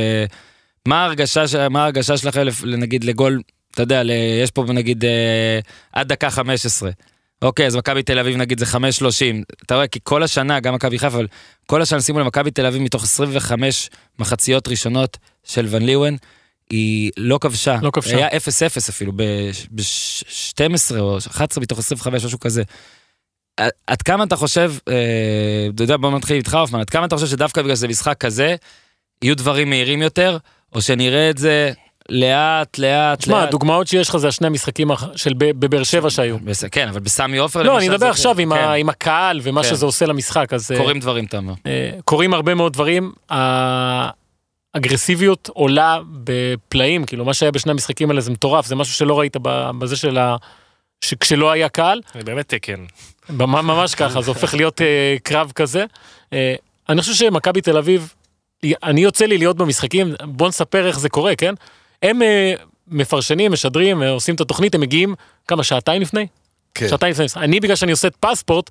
מה 0.88 1.04
ההרגשה, 1.04 1.70
מה 1.70 1.82
ההרגשה 1.82 2.18
שלכם 2.18 2.44
נגיד 2.66 3.04
לגול, 3.04 3.42
אתה 3.72 3.84
יודע, 3.84 4.02
יש 4.44 4.52
פה 4.52 4.66
נגיד 4.68 5.06
אה, 5.06 5.60
עד 5.92 6.08
דקה 6.08 6.30
15. 6.30 6.90
אוקיי, 7.42 7.68
אז 7.68 7.76
מכבי 7.76 8.04
תל 8.04 8.20
אביב 8.20 8.38
נגיד 8.38 8.60
זה 8.60 8.66
5.30. 8.66 8.78
אתה 9.66 9.76
רואה, 9.76 9.88
כי 9.88 10.00
כל 10.04 10.24
השנה, 10.24 10.60
גם 10.60 10.74
מכבי 10.74 11.00
חיפה, 11.00 11.18
אבל 11.18 11.28
כל 11.66 11.82
השנה 11.82 12.02
שימו 12.02 12.20
למכבי 12.20 12.52
תל 12.52 12.66
אביב 12.66 12.82
מתוך 12.82 13.04
25 13.04 13.90
מחציות 14.20 14.68
ראשונות 14.68 15.18
של 15.44 15.66
ון 15.70 15.84
ליוון, 15.84 16.18
היא 16.70 17.12
לא 17.18 17.38
כבשה. 17.42 17.78
לא 17.82 17.92
כבשה. 17.92 18.18
היה 18.18 18.28
0-0 18.28 18.32
אפילו, 18.90 19.12
ב-12 19.16 21.00
או 21.00 21.18
11 21.18 21.62
מתוך 21.62 21.80
25, 21.80 22.26
משהו 22.26 22.40
כזה. 22.40 22.64
עד 23.88 24.02
כמה 24.02 24.24
אתה 24.24 24.36
חושב, 24.36 24.74
אה, 24.90 25.68
אתה 25.76 25.84
יודע, 25.84 25.98
בוא 25.98 26.18
נתחיל 26.18 26.36
איתך, 26.36 26.58
אופמן, 26.60 26.80
עד 26.80 26.90
כמה 26.90 27.06
אתה 27.06 27.16
חושב 27.16 27.28
שדווקא 27.28 27.62
בגלל 27.62 27.76
שזה 27.76 27.88
משחק 27.88 28.18
כזה, 28.18 28.56
יהיו 29.22 29.36
דברים 29.36 29.70
מהירים 29.70 30.02
יותר, 30.02 30.38
או 30.76 30.82
שנראה 30.82 31.30
את 31.30 31.38
זה 31.38 31.72
לאט, 32.10 32.78
לאט, 32.78 33.20
תשמע, 33.20 33.44
הדוגמאות 33.44 33.88
שיש 33.88 34.10
לך 34.10 34.18
זה 34.18 34.28
השני 34.28 34.48
המשחקים 34.48 34.92
של 35.16 35.34
בבאר 35.38 35.84
שבע 35.84 36.10
שהיו. 36.10 36.38
כן, 36.72 36.88
אבל 36.88 37.00
בסמי 37.00 37.38
עופר 37.38 37.64
לא, 37.64 37.78
אני 37.78 37.90
מדבר 37.90 38.08
עכשיו 38.08 38.40
עם 38.40 38.54
כן. 38.54 38.90
הקהל 38.90 39.40
ומה 39.44 39.64
כן. 39.64 39.70
שזה 39.70 39.86
עושה 39.86 40.06
למשחק, 40.06 40.54
אז... 40.54 40.72
אה, 40.72 40.78
קורים 40.78 41.00
דברים, 41.00 41.26
אתה 41.26 41.38
אומר. 41.38 41.54
אה, 41.66 41.90
קורים 42.06 42.34
הרבה 42.34 42.56
מאוד 42.56 42.74
דברים. 42.74 43.12
האגרסיביות 44.74 45.50
עולה 45.54 46.00
בפלאים, 46.24 47.06
כאילו 47.06 47.26
מה 47.26 47.34
שהיה 47.34 47.52
בשני 47.52 47.72
המשחקים 47.72 48.10
האלה 48.10 48.22
זה 48.22 48.32
מטורף, 48.32 48.66
זה 48.66 48.76
משהו 48.76 48.94
שלא 48.94 49.20
ראית 49.20 49.38
בזה 49.80 49.96
של 49.96 50.18
ה... 50.18 50.36
כשלא 51.20 51.52
היה 51.52 51.70
קהל. 51.70 52.02
זה 52.14 52.24
באמת 52.24 52.50
תקן. 52.50 52.86
ממש 53.30 53.96
ככה, 53.96 54.22
זה 54.22 54.32
הופך 54.32 54.54
להיות 54.54 54.82
אה, 54.82 55.16
קרב 55.24 55.52
כזה. 55.56 55.86
אני 56.90 57.02
חושב 57.02 57.14
שמכבי 57.14 57.62
תל 57.62 57.78
אביב 57.78 58.14
אני 58.84 59.02
יוצא 59.02 59.26
לי 59.26 59.38
להיות 59.38 59.58
במשחקים, 59.58 60.14
בוא 60.24 60.48
נספר 60.48 60.88
איך 60.88 61.00
זה 61.00 61.10
קורה, 61.10 61.36
כן? 61.36 61.54
הם 62.04 62.22
uh, 62.22 62.26
מפרשנים, 62.88 63.52
משדרים, 63.52 64.02
uh, 64.02 64.06
עושים 64.06 64.36
את 64.36 64.42
התוכנית, 64.42 64.76
הם 64.76 64.82
מגיעים 64.82 65.16
כמה, 65.48 65.64
שעתיים 65.64 66.02
לפני? 66.02 66.28
כן. 66.74 66.88
שעתיים 66.90 67.12
לפני. 67.12 67.44
אני, 67.44 67.60
בגלל 67.60 67.76
שאני 67.76 67.92
עושה 67.92 68.08
את 68.08 68.16
פספורט, 68.20 68.70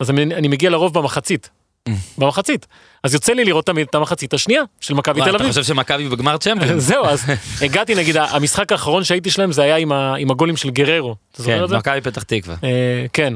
אז 0.00 0.10
אני, 0.10 0.22
אני 0.22 0.48
מגיע 0.48 0.70
לרוב 0.70 0.94
במחצית. 0.94 1.50
במחצית. 2.18 2.66
אז 3.02 3.14
יוצא 3.14 3.32
לי 3.32 3.44
לראות 3.44 3.66
תמיד 3.66 3.86
את 3.90 3.94
המחצית 3.94 4.34
השנייה 4.34 4.62
של 4.80 4.94
מכבי 4.94 5.20
תל 5.20 5.28
אביב. 5.28 5.40
אתה 5.40 5.48
חושב 5.48 5.62
שמכבי 5.62 6.08
בגמר 6.08 6.36
צ'מפיון? 6.42 6.78
זהו, 6.78 7.04
אז 7.04 7.24
הגעתי 7.64 7.94
נגיד, 7.94 8.16
המשחק 8.16 8.72
האחרון 8.72 9.04
שהייתי 9.04 9.30
שלהם 9.30 9.52
זה 9.52 9.62
היה 9.62 9.76
עם, 9.76 10.30
הגולים 10.30 10.56
של 10.56 10.70
גררו. 10.70 11.14
כן, 11.44 11.64
מכבי 11.64 12.00
פתח 12.00 12.22
תקווה. 12.22 12.54
Uh, 12.54 12.66
כן. 13.12 13.34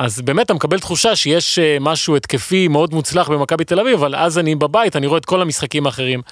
אז 0.00 0.20
באמת 0.20 0.46
אתה 0.46 0.54
מקבל 0.54 0.78
תחושה 0.78 1.16
שיש 1.16 1.58
אה, 1.58 1.76
משהו 1.80 2.16
התקפי 2.16 2.68
מאוד 2.68 2.94
מוצלח 2.94 3.28
במכבי 3.28 3.64
תל 3.64 3.80
אביב, 3.80 3.94
אבל 3.94 4.16
אז 4.16 4.38
אני 4.38 4.54
בבית, 4.54 4.96
אני 4.96 5.06
רואה 5.06 5.18
את 5.18 5.24
כל 5.24 5.42
המשחקים 5.42 5.86
האחרים. 5.86 6.22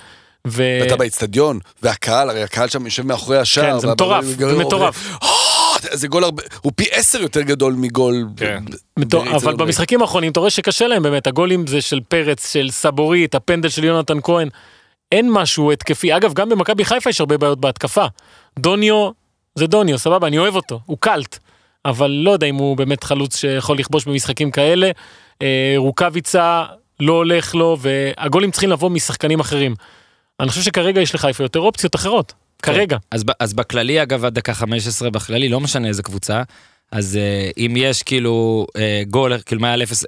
ו... 0.47 0.79
ואתה 0.83 0.97
באצטדיון, 0.97 1.59
והקהל, 1.83 2.31
הרי 2.31 2.43
הקהל 2.43 2.69
שם 2.69 2.85
יושב 2.85 3.07
מאחורי 3.07 3.39
השער. 3.39 3.73
כן, 3.73 3.79
זה 3.79 3.87
מטורף, 3.87 4.25
זה 4.25 4.59
מטורף. 4.59 5.23
אה, 5.23 5.29
זה 5.93 6.09
גול 6.09 6.25
הרבה, 6.25 6.43
הוא 6.63 6.73
פי 6.77 6.85
עשר 6.91 7.21
יותר 7.21 7.43
גדול 7.43 7.73
מגול. 7.73 8.25
כן. 8.37 8.65
אבל 9.37 9.57
במשחקים 9.57 10.03
האחרונים 10.03 10.33
אתה 10.33 10.41
רואה 10.41 10.51
שקשה 10.51 10.87
להם 10.87 11.03
באמת, 11.03 11.27
הגולים 11.27 11.67
זה 11.67 11.81
של 11.81 12.01
פרץ, 12.09 12.53
של 12.53 12.71
סבורית, 12.71 13.35
הפנדל 13.35 13.69
של 13.69 13.85
יונתן 13.85 14.19
כהן. 14.23 14.49
אין 15.13 15.31
משהו 15.33 15.73
התקפי. 15.73 16.17
אגב, 16.17 16.33
גם 16.33 16.49
במכבי 16.49 16.85
חיפה 16.85 17.11
יש 17.11 17.21
הרבה 17.21 17.39
בעיות 17.39 17.61
בהתקפה. 17.61 18.05
דוניו, 18.59 19.11
זה 19.55 19.67
דוניו, 19.67 19.99
סבבה, 19.99 20.27
אני 20.27 20.39
אוהב 20.39 20.57
אותו, 20.57 20.81
הוא 20.87 20.97
קאלט. 21.01 21.39
אבל 21.89 22.11
לא 22.11 22.31
יודע 22.31 22.47
אם 22.47 22.55
הוא 22.55 22.77
באמת 22.77 23.05
חלוץ 23.05 23.37
שיכול 23.37 23.79
לכבוש 23.79 24.05
במשחקים 24.05 24.51
כאלה. 24.51 24.91
אה, 25.43 25.75
רוקאביצה 25.77 26.65
לא 27.01 27.13
הולך 27.13 27.55
לו, 27.55 27.77
והגולים 27.81 28.51
צריכים 28.51 28.71
לבוא 28.71 28.91
משחקנים 28.91 29.41
אחרים. 29.41 29.75
אני 30.41 30.49
חושב 30.49 30.63
שכרגע 30.63 31.01
יש 31.01 31.15
לחיפה 31.15 31.45
יותר 31.45 31.61
אופציות 31.61 31.95
אחרות, 31.95 32.33
כן. 32.63 32.73
כרגע. 32.73 32.97
אז, 33.11 33.25
אז 33.41 33.55
בכללי, 33.55 34.03
אגב, 34.03 34.25
עד 34.25 34.35
דקה 34.35 34.55
15 34.55 35.11
בכללי, 35.11 35.49
לא 35.49 35.61
משנה 35.61 35.89
איזה 35.89 36.03
קבוצה, 36.03 36.43
אז 36.93 37.19
uh, 37.19 37.55
אם 37.59 37.75
יש 37.77 38.03
כאילו 38.03 38.67
uh, 38.69 38.81
גול, 39.11 39.39
כאילו 39.47 39.61
מה 39.61 39.69
מעל 39.69 39.83
0, 39.83 40.05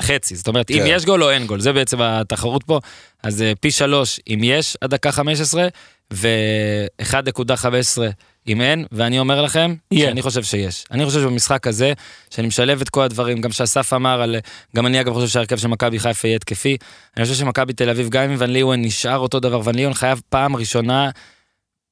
חצי, 0.00 0.36
זאת 0.36 0.48
אומרת, 0.48 0.68
כן. 0.68 0.74
אם 0.74 0.84
יש 0.86 1.04
גול 1.04 1.24
או 1.24 1.30
אין 1.30 1.46
גול, 1.46 1.60
זה 1.60 1.72
בעצם 1.72 2.00
התחרות 2.00 2.64
פה, 2.64 2.80
אז 3.22 3.40
uh, 3.40 3.58
פי 3.60 3.70
3 3.70 4.20
אם 4.28 4.40
יש 4.42 4.76
עד 4.80 4.90
דקה 4.90 5.12
15, 5.12 5.68
ו-1.15 6.12 8.00
אם 8.48 8.60
אין, 8.60 8.84
ואני 8.92 9.18
אומר 9.18 9.42
לכם, 9.42 9.74
yeah. 9.94 9.98
שאני 9.98 10.22
חושב 10.22 10.42
שיש. 10.42 10.84
אני 10.90 11.06
חושב 11.06 11.20
שבמשחק 11.20 11.66
הזה, 11.66 11.92
שאני 12.30 12.46
משלב 12.48 12.80
את 12.80 12.88
כל 12.88 13.02
הדברים, 13.02 13.40
גם 13.40 13.52
שאסף 13.52 13.92
אמר 13.92 14.22
על, 14.22 14.36
גם 14.76 14.86
אני 14.86 15.00
אגב 15.00 15.12
חושב 15.12 15.28
שהרכב 15.28 15.56
של 15.56 15.68
מכבי 15.68 15.98
חיפה 15.98 16.28
יהיה 16.28 16.36
התקפי, 16.36 16.76
אני 17.16 17.24
חושב 17.24 17.36
שמכבי 17.36 17.72
תל 17.72 17.90
אביב, 17.90 18.08
גם 18.08 18.30
אם 18.30 18.36
ון 18.38 18.50
ליאון 18.50 18.82
נשאר 18.82 19.18
אותו 19.18 19.40
דבר, 19.40 19.60
ון 19.64 19.74
ליאון 19.74 19.94
חייב 19.94 20.20
פעם 20.28 20.56
ראשונה 20.56 21.10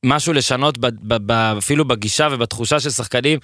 משהו 0.04 0.32
לשנות, 0.32 0.78
ב, 0.78 0.86
ב, 0.86 1.16
ב, 1.26 1.32
אפילו 1.58 1.84
בגישה 1.84 2.28
ובתחושה 2.32 2.80
של 2.80 2.90
שחקנים. 2.90 3.38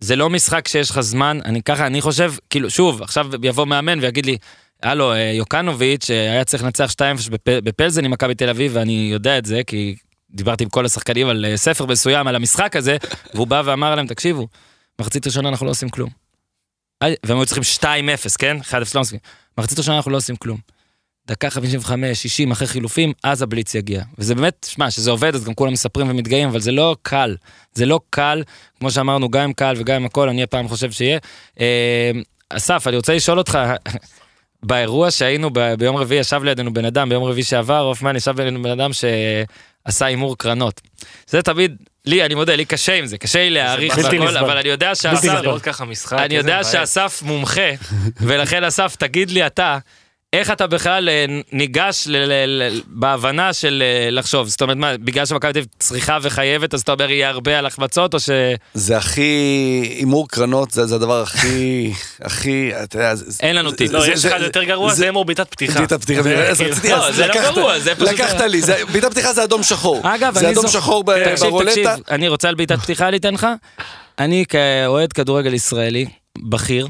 זה 0.00 0.16
לא 0.16 0.30
משחק 0.30 0.68
שיש 0.68 0.90
לך 0.90 1.00
זמן, 1.00 1.38
אני 1.44 1.62
ככה, 1.62 1.86
אני 1.86 2.00
חושב, 2.00 2.32
כאילו, 2.50 2.70
שוב, 2.70 3.02
עכשיו 3.02 3.26
יבוא 3.42 3.64
מאמן 3.64 3.98
ויגיד 4.00 4.26
לי, 4.26 4.36
הלו, 4.82 5.12
אה, 5.12 5.18
יוקנוביץ' 5.18 6.10
אה, 6.10 6.32
היה 6.32 6.44
צריך 6.44 6.62
לנצח 6.64 6.92
2-0 6.92 7.02
בפלזן 7.46 8.04
עם 8.04 8.10
מכבי 8.10 8.34
תל 8.34 8.48
אביב, 8.48 8.72
ואני 8.74 9.08
יודע 9.12 9.38
את 9.38 9.44
זה, 9.44 9.60
כי 9.66 9.96
דיברתי 10.36 10.64
עם 10.64 10.70
כל 10.70 10.86
השחקנים 10.86 11.28
על 11.28 11.44
אה, 11.44 11.56
ספר 11.56 11.86
מסוים, 11.86 12.26
על 12.26 12.36
המשחק 12.36 12.76
הזה, 12.76 12.96
והוא 13.34 13.46
בא 13.46 13.62
ואמר 13.64 13.94
להם, 13.94 14.06
תקשיבו, 14.06 14.48
מחצית 15.00 15.26
ראשונה 15.26 15.48
אנחנו 15.48 15.66
לא 15.66 15.70
עושים 15.70 15.88
כלום. 15.88 16.10
והם 17.02 17.38
היו 17.38 17.46
צריכים 17.46 17.62
2-0, 17.82 17.86
כן? 18.38 18.56
1-0 18.70 18.74
לא 18.94 19.00
מסכים. 19.00 19.18
מחצית 19.58 19.78
ראשונה 19.78 19.96
אנחנו 19.96 20.10
לא 20.10 20.16
עושים 20.16 20.36
כלום. 20.36 20.58
דקה 21.26 21.50
55, 21.50 22.22
60 22.22 22.50
אחרי 22.50 22.66
חילופים, 22.66 23.12
אז 23.24 23.42
הבליץ 23.42 23.74
יגיע. 23.74 24.02
וזה 24.18 24.34
באמת, 24.34 24.66
שמע, 24.70 24.90
שזה 24.90 25.10
עובד, 25.10 25.34
אז 25.34 25.44
גם 25.44 25.54
כולם 25.54 25.72
מספרים 25.72 26.10
ומתגאים, 26.10 26.48
אבל 26.48 26.60
זה 26.60 26.72
לא 26.72 26.96
קל. 27.02 27.36
זה 27.74 27.86
לא 27.86 28.00
קל, 28.10 28.42
כמו 28.78 28.90
שאמרנו, 28.90 29.28
גם 29.30 29.42
עם 29.42 29.52
קל 29.52 29.74
וגם 29.78 29.96
עם 29.96 30.04
הכל, 30.04 30.28
אני 30.28 30.42
הפעם 30.42 30.68
חושב 30.68 30.90
שיהיה. 30.90 31.18
אה, 31.60 32.10
אסף, 32.50 32.86
אני 32.86 32.96
רוצה 32.96 33.14
לשאול 33.14 33.38
אותך, 33.38 33.58
באירוע 34.62 35.10
שהיינו 35.10 35.50
ביום 35.78 35.96
רביעי, 35.96 36.20
ישב 36.20 36.42
לידינו 36.42 36.72
בן 36.72 36.84
אדם, 36.84 37.08
ביום 37.08 37.24
רביעי 37.24 37.44
שעבר, 37.44 37.78
הופמן 37.80 38.16
ישב 38.16 38.40
לידינו 38.40 38.62
בן 38.62 38.70
אדם 38.70 38.92
ש... 38.92 39.04
עשה 39.86 40.06
הימור 40.06 40.38
קרנות. 40.38 40.80
זה 41.26 41.42
תמיד, 41.42 41.76
לי, 42.04 42.24
אני 42.24 42.34
מודה, 42.34 42.56
לי 42.56 42.64
קשה 42.64 42.94
עם 42.94 43.06
זה, 43.06 43.18
קשה 43.18 43.38
לי 43.38 43.50
להעריך 43.50 43.96
והכל, 43.96 44.18
נסבל. 44.18 44.36
אבל 44.36 44.56
אני 44.56 44.68
יודע 44.68 44.86
בלתי 44.88 45.02
שאסף. 45.02 46.12
אני 46.12 46.34
יודע. 46.34 46.64
שאסף 46.64 47.22
מומחה, 47.22 47.70
ולכן 48.20 48.64
אסף, 48.64 48.96
תגיד 48.98 49.30
לי 49.30 49.46
אתה, 49.46 49.78
איך 50.38 50.50
אתה 50.50 50.66
בכלל 50.66 51.08
אה, 51.08 51.24
ניגש 51.52 52.04
ל- 52.06 52.16
ל- 52.16 52.62
ל- 52.62 52.80
בהבנה 52.86 53.52
של 53.52 53.82
אה, 53.86 54.10
לחשוב? 54.10 54.48
זאת 54.48 54.62
אומרת, 54.62 54.76
מה, 54.76 54.96
בגלל 54.96 55.26
שמכבי 55.26 55.52
תל 55.52 55.58
אביב 55.58 55.66
צריכה 55.78 56.18
וחייבת, 56.22 56.74
אז 56.74 56.80
אתה 56.80 56.92
אומר 56.92 57.10
יהיה 57.10 57.28
הרבה 57.30 57.58
על 57.58 57.66
החמצות, 57.66 58.14
או 58.14 58.20
ש... 58.20 58.30
זה 58.74 58.96
הכי, 58.96 59.22
הימור 59.98 60.28
קרנות 60.28 60.70
זה, 60.70 60.86
זה 60.86 60.94
הדבר 60.94 61.22
הכי, 61.22 61.92
הכי, 62.22 62.70
אתה 62.84 62.96
יודע, 62.96 63.14
זה- 63.14 63.24
אין 63.42 63.56
לנו 63.56 63.70
זה- 63.70 63.76
טיפ. 63.76 63.92
לא, 63.92 64.00
זה- 64.00 64.12
יש 64.12 64.24
אחד 64.26 64.40
יותר 64.42 64.62
גרוע, 64.64 64.94
זה 64.94 65.08
אמור 65.08 65.24
בעיטת 65.24 65.50
פתיחה. 65.50 65.78
בעיטת 65.78 66.02
פתיחה, 66.02 66.22
זה- 66.22 66.48
אז 66.48 66.60
רציתי, 66.60 66.88
לא, 66.90 67.12
זה 67.12 67.26
לא 67.26 67.34
גרוע, 67.34 67.78
זה 67.78 67.94
פשוט- 67.94 68.08
לקחת 68.08 68.40
לי, 68.40 68.62
זה- 68.62 68.76
בעיטת 68.92 69.10
פתיחה 69.10 69.32
זה 69.32 69.44
אדום 69.44 69.62
שחור. 69.62 70.00
אגב, 70.04 70.34
זה 70.34 70.40
אני 70.40 70.52
אדום 70.52 70.66
זוכ- 70.66 70.72
שחור 70.72 71.04
ב- 71.04 71.24
תקשיב, 71.24 71.46
ברולטה. 71.48 71.70
תקשיב, 71.70 71.86
אני 72.10 72.28
רוצה 72.28 72.48
על 72.48 72.54
בעיטת 72.54 72.78
פתיחה 72.78 73.08
אני 73.08 73.16
אתן 73.16 73.34
לך. 73.34 73.46
אני 74.18 74.44
כאוהד 74.48 75.12
כדורגל 75.12 75.54
ישראלי, 75.54 76.06
בכיר, 76.38 76.86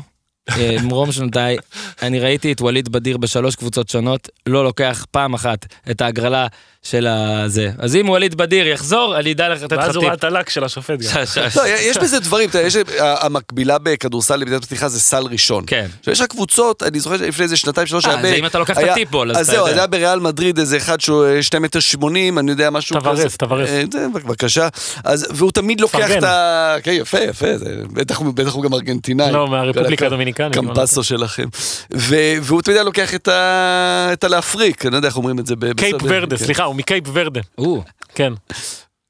ממרום 0.59 1.13
שנותיי, 1.13 1.57
אני 2.03 2.21
ראיתי 2.21 2.53
את 2.53 2.61
ווליד 2.61 2.89
בדיר 2.89 3.17
בשלוש 3.17 3.57
קבוצות 3.57 3.89
שונות, 3.89 4.29
לא 4.47 4.65
לוקח 4.65 5.07
פעם 5.11 5.35
אחת 5.35 5.67
את 5.91 6.01
ההגרלה 6.01 6.47
של 6.91 7.07
הזה. 7.07 7.71
אז 7.79 7.97
אם 7.97 8.09
ווליד 8.09 8.35
בדיר 8.35 8.67
יחזור, 8.67 9.19
אני 9.19 9.33
אדע 9.33 9.49
לך 9.49 9.63
לתת 9.63 9.73
לך 9.73 9.79
ואז 9.79 9.97
הוא 9.97 10.05
ראה 10.05 10.11
טיפ. 10.11 10.19
את 10.19 10.25
הלק 10.25 10.49
של 10.51 10.65
השופט 10.65 10.99
גם. 11.01 11.23
לא, 11.57 11.63
יש 11.69 11.97
בזה 11.99 12.21
דברים, 12.21 12.49
אתה 12.49 12.59
יודע, 12.59 12.67
יש, 12.67 12.77
המקבילה 12.99 13.79
בכדורסל 13.79 14.37
לבעיטת 14.37 14.65
פתיחה 14.65 14.89
זה 14.89 15.01
סל 15.01 15.23
ראשון. 15.31 15.65
כן. 15.67 15.87
עכשיו, 15.99 16.13
יש 16.13 16.21
לך 16.21 16.27
קבוצות, 16.27 16.83
אני 16.83 17.01
זוכר 17.01 17.19
שלפני 17.19 17.43
איזה 17.45 17.57
שנתיים 17.57 17.87
שלוש 17.87 18.05
אה, 18.05 18.11
היה 18.11 18.23
זה 18.23 18.35
אם 18.35 18.47
אתה 18.47 18.59
לוקח 18.59 18.79
את 18.79 18.85
הטיפול, 18.85 19.31
אז 19.31 19.37
אז 19.37 19.49
אתה 19.49 19.57
זהו, 19.57 19.61
יודע. 19.61 19.73
אז 19.73 19.79
היה 19.79 19.87
בריאל 19.87 20.21
מדריד 20.21 20.59
איזה 20.59 20.77
אחד 20.77 21.01
שהוא 21.01 21.25
אה, 21.27 21.43
שתי 21.43 21.59
מטר 21.59 21.81
שמונים, 21.81 22.39
אני 22.39 22.51
יודע, 22.51 22.71
משהו 22.71 22.97
כזה. 23.01 23.29
טוורס. 23.39 23.69
אה, 23.69 23.83
זה, 23.93 24.07
בבקשה. 24.15 24.69
אז, 25.05 25.27
והוא 25.35 25.51
תמיד 25.51 25.81
לוקח. 25.81 26.11
את 26.19 26.23
ה... 26.23 26.77
כן, 26.83 26.93
יפה, 26.93 27.19
יפה, 27.19 27.59
זה, 27.59 27.75
בטח, 27.93 28.19
הוא- 28.19 28.63
גם 28.65 28.75
ארגנטינאי. 28.75 29.33
לא, 29.33 29.49
מהרפובליקה 29.49 30.07
הדומיניקנית. 30.07 30.55
קמפסו 30.55 31.03
שלכם. 31.03 31.45
והוא 31.91 32.63
תמיד 32.63 32.77
היה 32.77 32.85
לוקח 32.85 33.15
את 33.15 34.25
הלהפריק, 34.25 34.85
אני 34.87 34.93
לא 34.93 34.97
יודע 34.97 35.09
איך 35.09 35.17
אומרים 35.17 35.39
את 35.39 35.47
זה. 35.47 35.55
קייפ 35.77 35.97
ורדה, 36.03 36.37
כן. 36.37 36.45
סליחה, 36.45 36.65
הוא 36.77 36.81
מקייפ 36.81 37.05
ורדה. 37.13 37.41
או, 37.59 37.83
כן. 38.15 38.33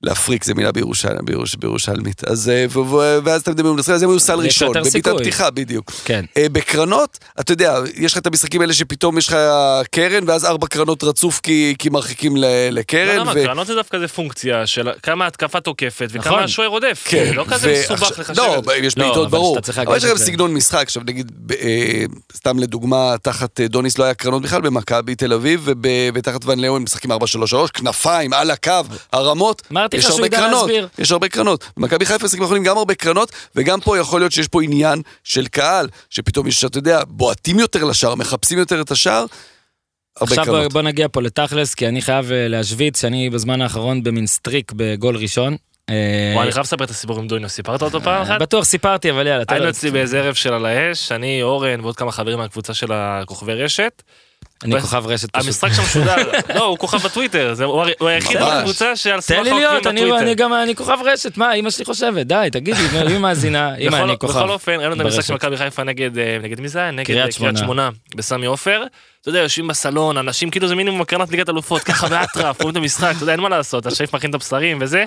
להפריק 0.06 0.44
זה 0.44 0.54
מילה 0.54 0.72
בירושלים, 0.72 1.18
בירוש, 1.24 1.54
בירושלמית. 1.54 2.24
אז, 2.24 2.48
אה, 2.48 2.66
ו- 2.70 2.78
ו- 2.78 3.18
ואז 3.24 3.40
אתם 3.40 3.50
מדברים 3.52 3.74
על 3.74 3.80
ישראל, 3.80 3.94
אז 3.96 4.02
הם 4.02 4.10
היו 4.10 4.20
סל 4.20 4.38
ראשון, 4.38 4.68
בבעיטת 4.70 4.90
סיכוי. 4.90 5.18
פתיחה 5.18 5.50
בדיוק. 5.50 5.92
כן. 6.04 6.24
אה, 6.36 6.46
בקרנות, 6.52 7.18
אתה 7.40 7.52
יודע, 7.52 7.74
יש 7.96 8.12
לך 8.12 8.18
את 8.18 8.26
המשחקים 8.26 8.60
האלה 8.60 8.72
שפתאום 8.74 9.18
יש 9.18 9.28
לך 9.28 9.36
קרן, 9.90 10.24
ואז 10.28 10.44
ארבע 10.44 10.66
קרנות 10.66 11.04
רצוף 11.04 11.40
כי, 11.40 11.74
כי 11.78 11.88
מרחיקים 11.88 12.36
ל- 12.36 12.40
לא, 12.40 12.46
לקרן. 12.70 13.16
למה? 13.18 13.32
ו- 13.36 13.44
קרנות 13.44 13.66
זה 13.66 13.74
דווקא 13.74 13.98
זה 13.98 14.08
פונקציה 14.08 14.66
של 14.66 14.88
כמה 15.02 15.26
התקפה 15.26 15.60
תוקפת 15.60 16.08
נכון. 16.14 16.20
וכמה 16.32 16.44
השוער 16.44 16.68
רודף. 16.68 17.04
כן, 17.08 17.32
לא 17.34 17.44
כזה 17.48 17.68
ועכשיו- 17.68 17.96
מסובך 17.96 18.18
לחשב 18.18 18.40
לא. 18.42 18.62
יש 18.82 18.98
לא, 18.98 19.04
בעיטות 19.04 19.30
ברור. 19.30 19.58
אבל 19.86 19.96
יש 19.96 20.04
גם 20.04 20.16
סגנון 20.16 20.54
משחק, 20.54 20.82
עכשיו 20.86 21.02
נגיד, 21.06 21.32
אה, 21.60 22.04
סתם 22.36 22.58
לדוגמה, 22.58 23.14
תחת 23.22 23.60
אה, 23.60 23.68
דוניס 23.68 23.98
לא 23.98 24.04
היה 24.04 24.14
קרנות 24.14 24.42
בכלל 24.42 24.60
במכבי 24.60 25.14
תל 25.14 25.32
אביב, 25.32 25.68
ותחת 26.14 26.40
ון 26.44 26.58
לאון 26.58 26.82
משחקים 26.82 27.12
4-3-3, 27.12 27.16
כנפיים, 27.74 28.32
על 28.32 28.50
הקו, 28.50 28.72
הרמות. 29.12 29.62
אמרתי 29.72 29.95
יש 29.98 30.04
שהוא 30.04 30.14
הרבה 30.14 30.28
קרנות, 30.28 30.60
להסביר. 30.62 30.88
יש 30.98 31.12
הרבה 31.12 31.28
קרנות. 31.28 31.64
במכבי 31.76 32.06
חיפה 32.06 32.24
משחקים 32.24 32.42
האחרונים 32.42 32.64
גם 32.64 32.78
הרבה 32.78 32.94
קרנות, 32.94 33.32
וגם 33.56 33.80
פה 33.80 33.98
יכול 33.98 34.20
להיות 34.20 34.32
שיש 34.32 34.48
פה 34.48 34.62
עניין 34.62 35.02
של 35.24 35.46
קהל, 35.46 35.88
שפתאום 36.10 36.46
יש, 36.46 36.64
אתה 36.64 36.78
יודע, 36.78 37.00
בועטים 37.08 37.58
יותר 37.58 37.84
לשער, 37.84 38.14
מחפשים 38.14 38.58
יותר 38.58 38.80
את 38.80 38.90
השער. 38.90 39.26
עכשיו 40.20 40.44
בוא, 40.44 40.54
קרנות. 40.54 40.72
בוא 40.72 40.82
נגיע 40.82 41.06
פה 41.12 41.22
לתכלס, 41.22 41.74
כי 41.74 41.88
אני 41.88 42.02
חייב 42.02 42.32
אה, 42.32 42.48
להשוויץ 42.48 43.00
שאני 43.00 43.30
בזמן 43.30 43.62
האחרון 43.62 44.02
במין 44.02 44.26
streak 44.26 44.72
בגול 44.76 45.16
ראשון. 45.16 45.56
אה, 45.90 46.32
וואי, 46.34 46.44
אני 46.44 46.52
חייב 46.52 46.64
לספר 46.64 46.84
את 46.84 46.90
הסיפור 46.90 47.18
עם 47.18 47.28
דוניו, 47.28 47.48
סיפרת 47.48 47.82
אותו 47.82 48.00
פעם 48.00 48.22
אחת? 48.22 48.40
בטוח 48.40 48.64
סיפרתי, 48.64 49.10
אבל 49.10 49.26
יאללה, 49.26 49.44
היינו 49.48 49.68
אצלי 49.68 49.90
באיזה 49.90 50.18
ערב 50.18 50.34
של 50.34 50.52
על 50.52 50.66
האש, 50.66 51.12
אני, 51.12 51.42
אורן 51.42 51.80
ועוד 51.80 51.96
כמה 51.96 52.12
חברים 52.12 52.38
מהקבוצה 52.38 52.74
של 52.74 52.92
הכוכבי 52.92 53.54
רשת. 53.54 54.02
אני 54.64 54.80
כוכב 54.80 55.06
רשת 55.06 55.30
פשוט. 55.30 55.46
המשחק 55.46 55.72
שם 55.72 55.82
משודר, 55.82 56.16
לא, 56.54 56.64
הוא 56.64 56.78
כוכב 56.78 56.98
בטוויטר, 56.98 57.54
הוא 57.64 58.08
היחיד. 58.08 58.40
בקבוצה 58.40 58.96
שעל 58.96 59.20
סמך 59.20 59.36
תן 59.38 59.44
לי 59.44 59.50
העוקבים 59.50 59.70
להיות, 59.70 59.86
אני, 59.86 60.00
בטוויטר. 60.06 60.32
גם, 60.32 60.54
אני 60.54 60.74
כוכב 60.74 60.98
רשת, 61.04 61.36
מה 61.36 61.52
אמא 61.52 61.70
שלי 61.70 61.84
חושבת? 61.84 62.26
די, 62.26 62.48
תגידי, 62.52 62.78
היא 62.78 63.18
מאזינה, 63.18 63.74
אמא 63.88 63.96
אני 63.96 64.18
כוכב. 64.18 64.38
בכל 64.38 64.50
אופן, 64.50 64.72
ראינו 64.72 64.94
את 64.94 65.00
המשחק. 65.00 65.20
של 65.20 65.34
מכבי 65.34 65.56
חיפה 65.56 65.84
נגד, 65.84 66.18
אה, 66.18 66.38
נגד 66.42 66.60
מי 66.60 66.68
זה 66.68 66.78
היה? 66.78 66.90
נגד 66.90 67.06
קריית 67.06 67.26
אה, 67.26 67.32
שמונה. 67.32 67.52
קריית 67.52 67.64
שמונה, 67.64 67.90
בסמי 68.14 68.46
עופר. 68.46 68.82
אתה 69.20 69.28
יודע, 69.28 69.38
יושבים 69.38 69.66
בסלון, 69.68 70.18
אנשים 70.18 70.50
כאילו 70.50 70.68
זה 70.68 70.74
מינימום 70.74 71.00
הקרנת 71.00 71.30
ליגת 71.30 71.48
אלופות, 71.48 71.82
ככה 71.82 72.08
באטרף, 72.18 72.60
רואים 72.60 72.72
את 72.72 72.76
המשחק, 72.76 73.12
אתה 73.16 73.22
יודע, 73.22 73.32
אין 73.32 73.40
מה 73.40 73.48
לעשות, 73.48 73.86
השף 73.86 74.14
מכין 74.14 74.30
את 74.30 74.34
הבשרים 74.34 74.78
וזה. 74.80 75.04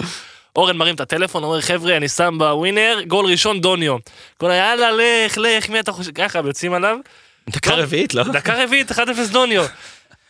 אורן 0.55 0.77
מרים 0.77 0.95
את 0.95 0.99
הטלפון, 0.99 1.43
אומר 1.43 1.61
חבר'ה, 1.61 1.97
אני 1.97 2.07
שם 2.07 2.35
בווינר, 2.37 2.99
גול 3.07 3.25
ראשון 3.25 3.61
דוניו. 3.61 3.97
כל 4.37 4.45
יאללה, 4.45 4.91
לך, 4.91 5.37
לך, 5.37 5.69
מי 5.69 5.79
אתה 5.79 5.91
חושב, 5.91 6.11
ככה, 6.11 6.39
יוצאים 6.45 6.73
עליו. 6.73 6.97
דקה 7.49 7.75
רביעית, 7.75 8.13
לא? 8.13 8.23
דקה 8.23 8.63
רביעית, 8.63 8.91
1-0 8.91 8.97
דוניו. 9.31 9.65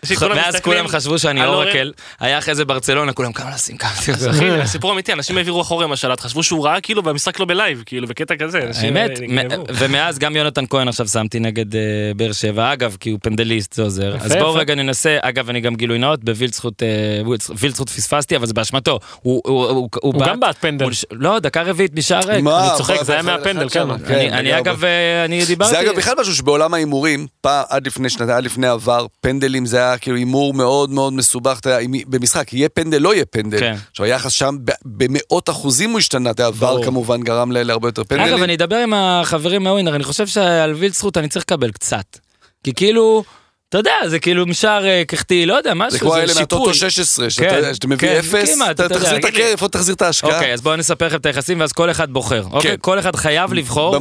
ואז 0.05 0.59
כולם 0.59 0.87
חשבו 0.87 1.19
שאני 1.19 1.45
אורן. 1.45 1.65
אורקל, 1.65 1.91
היה 2.19 2.37
אחרי 2.37 2.55
זה 2.55 2.65
ברצלונה, 2.65 3.13
כולם 3.13 3.33
כמה 3.33 3.49
לשים 3.55 3.77
כמה. 3.77 3.89
אחי, 3.91 4.13
זה 4.15 4.31
סיפור 4.65 4.93
אמיתי, 4.93 5.13
אנשים 5.13 5.37
העבירו 5.37 5.61
אחורה 5.61 5.87
משל"ט, 5.87 6.19
חשבו 6.19 6.43
שהוא 6.43 6.65
ראה 6.65 6.81
כאילו 6.81 7.03
והמשחק 7.03 7.39
לא 7.39 7.45
בלייב, 7.45 7.83
כאילו 7.85 8.07
בקטע 8.07 8.35
כזה. 8.35 8.59
האמת, 8.81 9.09
אה, 9.09 9.27
נגנבו. 9.27 9.63
ומאז 9.73 10.19
גם 10.19 10.35
יונתן 10.35 10.65
כהן 10.69 10.87
עכשיו 10.87 11.07
שמתי 11.07 11.39
נגד 11.39 11.75
אה, 11.75 11.81
באר 12.15 12.31
שבע, 12.31 12.73
אגב, 12.73 12.97
כי 12.99 13.09
הוא 13.09 13.19
פנדליסט, 13.23 13.73
זה 13.73 13.81
עוזר. 13.81 14.15
אז 14.21 14.31
בואו. 14.35 14.53
רגע 14.53 14.75
ננסה, 14.75 15.17
אגב, 15.21 15.49
אני 15.49 15.61
גם 15.61 15.75
גילוי 15.75 15.97
נאות, 15.97 16.23
בווילצחוט, 16.23 16.83
אה, 16.83 17.87
פספסתי, 17.95 18.35
אבל 18.35 18.45
זה 18.45 18.53
באשמתו. 18.53 18.99
הוא- 19.21 20.21
גם 20.25 20.39
בעט 20.39 20.57
פנדל. 20.59 20.85
לא, 21.11 21.39
דקה 21.39 21.61
רביעית 21.61 21.95
משער 21.95 22.19
ריק. 22.19 22.45
אני 22.47 22.77
צוחק, 22.77 23.03
זה 23.03 23.13
היה 23.13 23.21
מהפנדל, 23.21 23.69
כן. 23.69 23.89
אני-. 23.89 24.57
אגב, 24.57 24.83
אני 25.25 25.45
דיברתי... 25.45 25.71
זה 25.71 25.81
אגב 25.81 25.95
בכלל 25.95 26.13
משהו 26.19 26.35
שבעולם 26.35 26.73
ההימורים, 26.73 27.27
פעם 27.41 27.63
עד 27.69 27.87
לפני 27.87 28.09
שנתיים, 28.09 28.29
עד 28.37 28.43
לפני 28.43 28.67
עבר, 28.67 29.05
פנדלים 29.21 29.65
זה 29.65 29.77
היה 29.77 29.88
כאילו 29.97 30.17
הימור 30.17 30.53
מאוד 30.53 30.89
מאוד 30.89 31.13
מסובך, 31.13 31.59
אם 31.85 31.91
במשחק 32.07 32.53
יהיה 32.53 32.69
פנדל, 32.69 32.97
לא 33.01 33.13
יהיה 33.13 33.25
פנדל. 33.25 33.59
כן. 33.59 33.75
עכשיו 33.91 34.05
היחס 34.05 34.31
שם 34.31 34.55
במאות 34.85 35.49
אחוזים 35.49 35.89
הוא 35.89 35.99
השתנה, 35.99 36.31
אתה 36.31 36.45
עבר. 36.45 36.83
כמובן 36.85 37.21
גרם 37.21 37.51
ל- 37.51 37.63
להרבה 37.63 37.87
יותר 37.87 38.03
פנדלים. 38.03 38.33
אגב, 38.33 38.43
אני 38.43 38.55
אדבר 38.55 38.75
עם 38.75 38.93
החברים 38.93 39.63
מהווינר, 39.63 39.95
אני 39.95 40.03
חושב 40.03 40.27
שעל 40.27 40.73
וילצחוט 40.73 41.17
אני 41.17 41.27
צריך 41.29 41.45
לקבל 41.45 41.71
קצת. 41.71 42.17
כי 42.63 42.73
כאילו, 42.73 43.23
אתה 43.69 43.77
יודע, 43.77 43.95
זה 44.07 44.19
כאילו 44.19 44.45
משער 44.45 44.85
אה, 44.85 45.03
קחתי, 45.07 45.45
לא 45.45 45.53
יודע, 45.53 45.73
משהו, 45.73 45.91
זה 45.91 45.99
כמו 45.99 46.09
זה 46.09 46.15
האלה 46.15 46.27
שיפוי. 46.27 46.41
מהטוטו 46.41 46.73
16, 46.73 47.29
שאתה 47.29 47.49
כן, 47.49 47.89
מביא 47.89 47.97
כן, 47.97 48.15
אפס, 48.19 48.57
אתה 48.71 48.89
תחזיר 48.89 49.17
את. 49.17 49.25
הכסף, 49.25 49.39
איפה 49.39 49.67
תחזיר 49.67 49.95
את 49.95 50.01
ההשקעה? 50.01 50.35
אוקיי, 50.35 50.53
אז 50.53 50.61
בואו 50.61 50.75
נספר 50.75 51.07
לכם 51.07 51.17
את 51.17 51.25
היחסים, 51.25 51.59
ואז 51.59 51.71
כל 51.71 51.91
אחד 51.91 52.11
בוחר. 52.11 52.43
אוקיי? 52.51 52.77
כל 52.81 52.99
אחד 52.99 53.15
חייב 53.15 53.53
לבחור. 53.53 53.97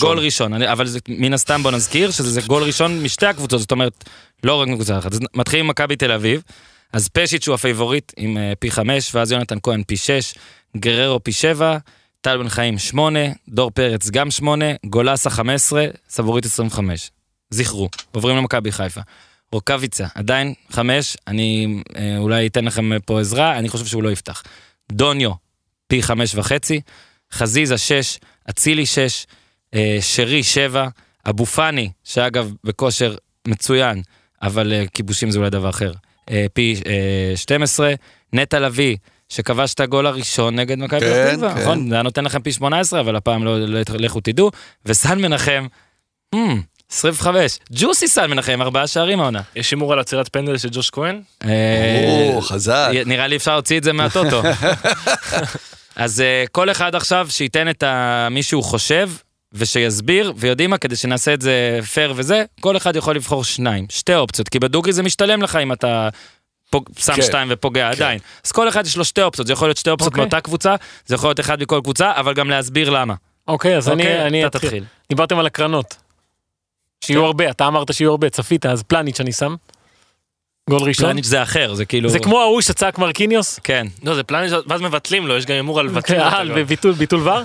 גול 0.00 0.18
ראשון. 0.18 0.62
אבל 0.62 0.86
מן 1.08 1.34
הסתם 1.34 1.62
בוא 1.62 1.70
נזכיר 1.70 2.10
שזה 2.10 2.30
זה 2.30 2.40
גול 2.40 2.62
ראשון 2.62 3.02
משתי 3.02 3.26
הקבוצות, 3.26 3.60
זאת 3.60 3.70
אומרת, 3.70 4.04
לא 4.44 4.54
רק 4.54 4.68
מקבוצה 4.68 4.98
אחת. 4.98 5.12
מתחילים 5.34 5.64
עם 5.64 5.70
מכבי 5.70 5.96
תל 5.96 6.12
אביב, 6.12 6.42
אז 6.92 7.08
פשיץ' 7.08 7.48
הוא 7.48 7.54
הפייבוריט 7.54 8.12
עם 8.16 8.38
אה, 8.38 8.52
פי 8.58 8.70
חמש, 8.70 9.14
ואז 9.14 9.32
יונתן 9.32 9.58
כהן 9.62 9.82
פי 9.86 9.96
שש, 9.96 10.34
גררו 10.76 11.24
פי 11.24 11.32
שבע, 11.32 11.76
טל 12.20 12.38
בן 12.38 12.48
חיים 12.48 12.78
שמונה, 12.78 13.20
דור 13.48 13.70
פרץ 13.70 14.10
גם 14.10 14.30
שמונה, 14.30 14.66
גולסה 14.86 15.30
חמש 15.30 15.54
עשרה, 15.54 15.84
סבוריט 16.08 16.44
עשרים 16.44 16.68
וחמש. 16.68 17.10
זכרו, 17.50 17.88
עוברים 18.12 18.36
למכבי 18.36 18.72
חיפה. 18.72 19.00
רוקאביצה 19.52 20.06
עדיין 20.14 20.54
חמש, 20.70 21.16
אני 21.26 21.82
אה, 21.96 22.18
אולי 22.18 22.46
אתן 22.46 22.64
לכם 22.64 22.90
פה 23.04 23.20
עזרה, 23.20 23.58
אני 23.58 23.68
חושב 23.68 23.86
שהוא 23.86 24.02
לא 24.02 24.10
יפתח. 24.10 24.42
דוניו, 24.92 25.30
פי 25.86 26.02
חמש 26.02 26.34
וחצי, 26.34 26.80
חזיזה 27.32 27.78
שש, 27.78 28.18
אצילי 28.50 28.86
שש, 28.86 29.26
אה, 29.74 29.98
שרי 30.00 30.42
שבע, 30.42 30.88
אבו 31.28 31.46
פאני, 31.46 31.90
שאגב 32.04 32.52
בכושר 32.64 33.14
מצוין, 33.48 34.02
אבל 34.42 34.72
אה, 34.72 34.84
כיבושים 34.94 35.30
זה 35.30 35.38
אולי 35.38 35.50
דבר 35.50 35.70
אחר, 35.70 35.92
אה, 36.30 36.46
פי 36.52 36.80
אה, 36.86 37.36
12, 37.36 37.94
נטע 38.32 38.60
לביא, 38.60 38.96
שכבש 39.28 39.74
את 39.74 39.80
הגול 39.80 40.06
הראשון 40.06 40.58
נגד 40.58 40.78
מכבי 40.78 41.00
כן, 41.00 41.06
פתח 41.06 41.34
תקווה, 41.34 41.54
כן. 41.54 41.60
נכון? 41.60 41.88
זה 41.88 41.94
היה 41.94 42.02
נותן 42.02 42.24
לכם 42.24 42.42
פי 42.42 42.52
18, 42.52 43.00
אבל 43.00 43.16
הפעם 43.16 43.44
לא, 43.44 43.60
לא 43.60 43.80
לכו 43.98 44.20
תדעו, 44.20 44.50
וסן 44.86 45.22
מנחם, 45.22 45.66
hmm, 46.34 46.38
25, 46.90 47.58
ג'וסי 47.72 48.08
סן 48.08 48.30
מנחם, 48.30 48.62
ארבעה 48.62 48.86
שערים 48.86 49.20
העונה. 49.20 49.40
יש 49.56 49.70
הימור 49.70 49.92
על 49.92 49.98
עצירת 49.98 50.28
פנדל 50.28 50.58
של 50.58 50.68
ג'וש 50.72 50.90
כהן? 50.90 51.20
אה, 51.44 52.30
או, 52.34 52.40
חזק. 52.40 52.90
נראה 53.06 53.26
לי 53.26 53.36
אפשר 53.36 53.52
להוציא 53.52 53.78
את 53.78 53.84
זה 53.84 53.92
מהטוטו. 53.92 54.42
אז 55.96 56.20
אה, 56.20 56.44
כל 56.52 56.70
אחד 56.70 56.94
עכשיו 56.94 57.26
שייתן 57.30 57.68
את 57.68 57.84
מי 58.30 58.42
שהוא 58.42 58.64
חושב 58.64 59.10
ושיסביר, 59.52 60.32
ויודעים 60.36 60.70
מה, 60.70 60.78
כדי 60.78 60.96
שנעשה 60.96 61.34
את 61.34 61.40
זה 61.40 61.80
פייר 61.94 62.12
וזה, 62.16 62.44
כל 62.60 62.76
אחד 62.76 62.96
יכול 62.96 63.16
לבחור 63.16 63.44
שניים, 63.44 63.86
שתי 63.90 64.14
אופציות, 64.14 64.48
כי 64.48 64.58
בדוגרי 64.58 64.92
זה 64.92 65.02
משתלם 65.02 65.42
לך 65.42 65.56
אם 65.56 65.72
אתה 65.72 66.08
פוג, 66.70 66.88
שם 66.98 67.14
כן. 67.14 67.22
שתיים 67.22 67.48
ופוגע 67.50 67.88
עדיין. 67.90 68.18
אז 68.44 68.52
כל 68.52 68.68
אחד 68.68 68.86
יש 68.86 68.96
לו 68.96 69.04
שתי 69.04 69.22
אופציות, 69.22 69.46
זה 69.46 69.52
יכול 69.52 69.68
להיות 69.68 69.76
שתי 69.76 69.90
אופציות 69.90 70.12
אוקיי. 70.12 70.22
מאותה 70.24 70.40
קבוצה, 70.40 70.74
זה 71.06 71.14
יכול 71.14 71.28
להיות 71.28 71.40
אחד 71.40 71.62
מכל 71.62 71.80
קבוצה, 71.82 72.12
אבל 72.16 72.34
גם 72.34 72.50
להסביר 72.50 72.90
למה. 72.90 73.14
אוקיי, 73.48 73.76
אז 73.76 73.88
אני 73.88 74.02
אוקיי, 74.02 74.26
אני 74.26 74.46
אתה 74.46 74.58
אתחיל. 74.58 74.70
תתחיל. 74.70 74.84
דיברתם 75.08 75.38
על 75.38 75.46
הקרנות. 75.46 75.96
שיהיו 77.04 77.24
הרבה, 77.24 77.50
אתה 77.50 77.66
אמרת 77.66 77.94
שיהיו 77.94 78.10
הרבה, 78.10 78.30
צפית, 78.30 78.66
אז 78.66 78.82
פלניץ' 78.82 79.20
אני 79.20 79.32
שם. 79.32 79.54
גול 80.70 80.82
ראשון. 80.82 81.06
פלניץ' 81.06 81.24
זה 81.24 81.42
אחר, 81.42 81.74
זה 81.74 81.84
כאילו... 81.84 82.08
זה 82.08 82.18
כמו 82.18 82.40
ההוא 82.40 82.60
שצעק 82.60 82.98
מרקיניוס. 82.98 83.58
כן. 83.64 83.86
לא, 84.04 84.14
זה 84.14 84.22
פלניץ', 84.22 84.52
ואז 84.66 84.80
מבטלים 84.80 85.26
לו, 85.26 85.36
יש 85.36 85.46
גם 85.46 85.54
הימור 85.54 85.80
על 85.80 85.88
מבטלים. 85.88 86.20
את 86.20 86.24
קהל 86.24 86.50
הגול. 86.50 86.62
וביטול 86.62 86.92
ביטול 86.92 87.28
ור. 87.28 87.40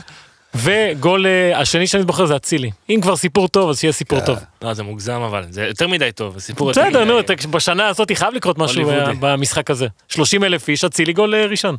וגול 0.55 1.25
אה, 1.25 1.59
השני 1.59 1.87
שאני 1.87 2.03
זוכר 2.03 2.25
זה 2.25 2.35
אצילי. 2.35 2.71
אם 2.89 2.99
כבר 3.01 3.15
סיפור 3.15 3.47
טוב 3.47 3.69
אז 3.69 3.79
שיהיה 3.79 3.91
סיפור 3.91 4.19
טוב. 4.19 4.39
לא, 4.61 4.73
זה 4.73 4.83
מוגזם 4.83 5.21
אבל, 5.21 5.43
זה 5.49 5.65
יותר 5.65 5.87
מדי 5.87 6.11
טוב, 6.11 6.37
הסיפור 6.37 6.69
בסדר. 6.69 7.03
נו 7.05 7.19
בשנה 7.51 7.87
הזאת 7.87 8.11
חייב 8.15 8.33
לקרות 8.33 8.57
משהו. 8.57 8.89
אה, 8.89 9.11
במשחק 9.19 9.71
הזה. 9.71 9.87
30 10.07 10.43
אלף 10.43 10.69
איש 10.69 10.83
אצילי 10.83 11.13
גול 11.13 11.35
אה, 11.35 11.45
ראשון. 11.45 11.75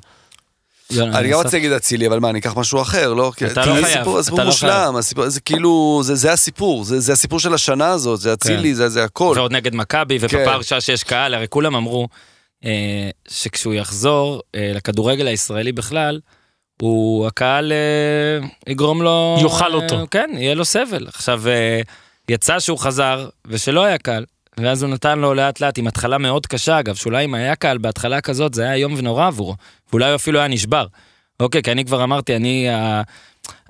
אני 0.92 1.29
גם? 1.29 1.38
רוצה 1.38 1.57
להגיד 1.57 1.72
אצילי, 1.72 2.07
אבל 2.07 2.18
מה, 2.18 2.31
אני 2.31 2.38
אקח 2.38 2.57
משהו 2.57 2.83
אחר, 2.83 3.12
לא? 3.12 3.33
אתה 3.53 3.66
לא 3.66 3.81
זה 3.81 3.87
חייב, 3.87 3.99
סיפור- 3.99 4.18
הסיפור 4.18 4.38
אתה 4.38 4.44
לא 4.44 4.51
מושלם, 4.51 4.94
זה 5.27 5.40
כאילו, 5.40 6.01
זה 6.05 6.14
זה 6.14 6.33
הסיפור, 6.33 6.85
זה 6.85 7.01
זה 7.01 7.12
הסיפור 7.12 7.40
של 7.40 7.55
השנה 7.55 7.88
הזאת, 7.88 8.20
זה 8.20 8.33
אצילי, 8.33 8.75
זה 8.75 8.88
זה 8.88 9.05
הכל. 9.05 9.33
ועוד 9.37 9.53
נגד 9.53 9.75
מכבי, 9.75 10.18
כן. 10.18 10.27
ובפרשה 10.37 10.81
שיש 10.81 11.03
קהל, 11.03 11.35
הרי 11.35 11.46
כולם 11.49 11.75
אמרו 11.77 12.09
אה, 12.64 13.11
שכשהוא 13.29 13.75
יחזור 13.75 14.42
אה, 14.55 14.72
לכדורגל 14.75 15.27
הישראלי 15.27 15.72
בכלל, 15.72 16.20
הוא, 16.83 17.27
הקהל 17.27 17.72
אה, 17.72 18.46
יגרום 18.72 19.03
לו... 19.03 19.38
יאכל 19.42 19.75
אותו. 19.75 20.07
כן, 20.11 20.31
יהיה 20.37 20.55
לו 20.55 20.64
סבל. 20.64 21.07
עכשיו, 21.09 21.42
יצא 22.29 22.59
שהוא 22.59 22.79
חזר, 22.79 23.29
ושלא 23.46 23.85
היה 23.85 23.99
קהל, 23.99 24.25
ואז 24.61 24.83
הוא 24.83 24.90
נתן 24.90 25.18
לו 25.18 25.35
לאט 25.35 25.61
לאט, 25.61 25.79
עם 25.79 25.87
התחלה 25.87 26.18
מאוד 26.18 26.46
קשה 26.46 26.81
אגב, 26.81 26.94
שאולי 26.94 27.25
אם 27.25 27.35
היה 27.35 27.57
קהל 27.57 27.79
בהתחלה 27.79 28.20
כזאת, 28.20 28.55
זה 28.55 28.62
היה 28.62 28.75
איום 28.75 28.94
ונורא 28.96 29.27
עבורו, 29.27 29.55
ואולי 29.90 30.09
הוא 30.09 30.14
אפילו 30.14 30.38
היה 30.38 30.49
נשבר. 30.49 30.87
אוקיי, 31.40 31.62
כי 31.62 31.72
אני 31.72 31.85
כבר 31.85 32.05
אמרתי, 32.05 32.37
אני... 32.37 32.68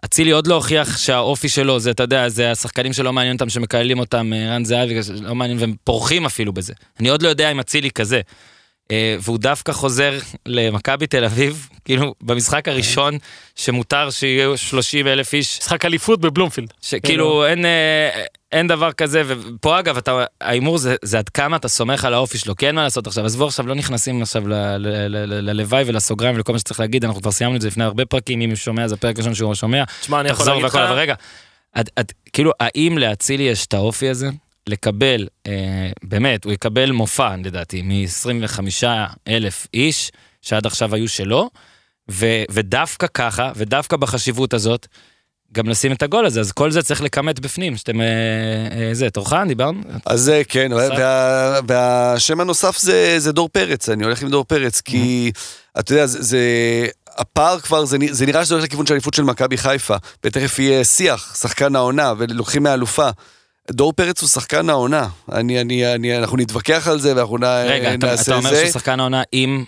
אצילי 0.05 0.31
עוד 0.31 0.47
לא 0.47 0.55
הוכיח 0.55 0.99
שהאופי 0.99 1.49
שלו 1.49 1.81
זה, 1.81 1.91
אתה 1.91 2.03
יודע, 2.03 2.29
זה 2.29 2.51
השחקנים 2.51 2.93
שלא 2.93 3.13
מעניין 3.13 3.37
אותם, 3.37 3.49
שמקללים 3.49 3.99
אותם, 3.99 4.33
אה, 4.33 4.55
רן 4.55 4.65
זהבי, 4.65 4.95
לא 5.23 5.35
מעניין, 5.35 5.59
והם 5.59 5.75
פורחים 5.85 6.27
אפילו 6.27 6.53
בזה. 6.53 6.73
אני 7.01 7.09
עוד 7.09 7.23
לא 7.23 7.29
יודע 7.29 7.51
אם 7.51 7.61
אצילי 7.61 7.91
כזה. 7.91 8.21
אה, 8.91 9.17
והוא 9.21 9.39
דווקא 9.39 9.73
חוזר 9.73 10.19
למכבי 10.47 11.07
תל 11.07 11.25
אביב, 11.25 11.69
כאילו, 11.85 12.15
במשחק 12.23 12.69
הראשון, 12.69 13.19
שמותר 13.57 14.11
שיהיו 14.11 14.57
30 14.57 15.07
אלף 15.07 15.35
איש, 15.35 15.59
משחק 15.59 15.85
אליפות 15.85 16.21
בבלומפילד. 16.21 16.73
שכאילו 16.83 17.47
אין, 17.47 17.65
אה, 17.65 18.23
אין 18.53 18.67
דבר 18.67 18.93
כזה, 18.93 19.23
ופה 19.27 19.79
אגב, 19.79 19.99
ההימור 20.41 20.79
זה, 20.79 20.97
זה 21.03 21.19
עד 21.19 21.29
כמה 21.29 21.57
אתה 21.57 21.69
סומך 21.69 22.05
על 22.05 22.15
האופי 22.15 22.39
שלו, 22.39 22.55
אין 22.63 22.75
מה 22.75 22.83
לעשות 22.83 23.07
עכשיו, 23.07 23.25
עזבו 23.25 23.47
עכשיו, 23.47 23.67
לא 23.67 23.75
נכנסים 23.75 24.23
עכשיו 24.23 24.43
ללוואי 25.19 25.85
ולסוגריים 25.87 26.37
ולכל 26.37 26.53
מה 26.53 26.59
שצריך 26.59 26.81
להגיד, 26.81 27.05
אנחנו 27.05 27.23
כבר 27.23 27.31
סיימנו 27.31 27.57
את 27.57 27.61
זה 27.61 27.69
לפני 27.69 27.85
הרבה 27.85 28.05
פרקים, 28.05 28.41
אם 28.41 28.49
הוא 28.49 28.57
שומע, 28.57 28.89
זה 28.89 28.95
הפרק 28.95 29.17
הראשון 29.17 29.35
שהוא 29.35 29.55
שומע, 29.55 29.85
תשמע, 30.01 30.21
אני 30.21 30.29
יכול 30.29 30.47
להגיד 30.47 30.65
לך, 30.65 30.77
אבל 30.77 30.99
רגע, 30.99 31.15
כאילו, 32.33 32.53
האם 32.61 32.99
לאצילי 32.99 33.43
יש 33.43 33.67
את 33.67 33.75
האופי 33.75 34.09
הזה? 34.09 34.29
לקבל, 34.69 35.27
אה, 35.47 35.91
באמת, 36.03 36.45
הוא 36.45 36.53
יקבל 36.53 36.91
מופע, 36.91 37.35
לדעתי, 37.45 37.83
מ-25 37.83 38.85
אלף 39.29 39.67
איש, 39.75 40.13
שעד 40.43 40.67
עכשיו 40.67 40.95
היו 40.95 41.09
שלו, 41.09 41.51
ו, 42.11 42.27
ודווקא 42.51 43.07
ככה, 43.15 43.53
ודווקא 43.57 43.97
בחשיבות 43.97 44.55
הזאת, 44.55 44.87
גם 45.53 45.69
לשים 45.69 45.93
את 45.93 46.03
הגול 46.03 46.27
הזה, 46.27 46.41
אז 46.41 46.53
כל 46.53 46.71
זה 46.71 46.83
צריך 46.83 47.03
לכמת 47.03 47.41
בפנים, 47.41 47.77
שאתם, 47.77 48.01
אה, 48.01 48.07
אה, 48.71 48.95
זה, 48.95 49.11
תורך, 49.11 49.33
דיברנו? 49.49 49.81
אז 50.07 50.21
זה 50.21 50.43
כן, 50.49 50.73
וה, 50.73 51.61
והשם 51.69 52.41
הנוסף 52.41 52.79
זה, 52.79 53.15
זה 53.19 53.33
דור 53.33 53.49
פרץ, 53.49 53.89
אני 53.89 54.05
הולך 54.05 54.23
עם 54.23 54.29
דור 54.29 54.45
פרץ, 54.45 54.81
כי 54.81 55.33
אתה 55.79 55.93
יודע, 55.93 56.07
זה, 56.07 56.23
זה 56.23 56.41
הפער 57.09 57.61
כבר, 57.61 57.85
זה, 57.85 57.97
זה 58.11 58.27
נראה 58.27 58.45
שזה 58.45 58.55
הולך 58.55 58.65
לכיוון 58.65 58.87
של 58.87 58.95
אליפות 58.95 59.15
של 59.15 59.23
מכבי 59.23 59.57
חיפה, 59.57 59.97
ותכף 60.25 60.59
יהיה 60.59 60.85
שיח, 60.85 61.37
שחקן 61.41 61.77
העונה, 61.77 62.13
ולוקחים 62.19 62.63
מהאלופה. 62.63 63.11
דור 63.71 63.93
פרץ 63.93 64.21
הוא 64.21 64.29
שחקן 64.29 64.71
העונה, 64.71 65.09
אני, 65.33 65.61
אני, 65.61 65.95
אני, 65.95 66.19
אנחנו 66.19 66.37
נתווכח 66.37 66.89
על 66.89 67.01
זה 67.01 67.17
ואנחנו 67.17 67.39
נ- 67.39 67.45
רגע, 67.45 67.95
אתה, 67.95 68.07
נעשה 68.07 68.23
אתה 68.23 68.35
אומר 68.35 68.51
זה. 68.51 68.61
שהוא 68.61 68.71
שחקן 68.71 69.01
העונה 69.01 69.23
עם... 69.33 69.65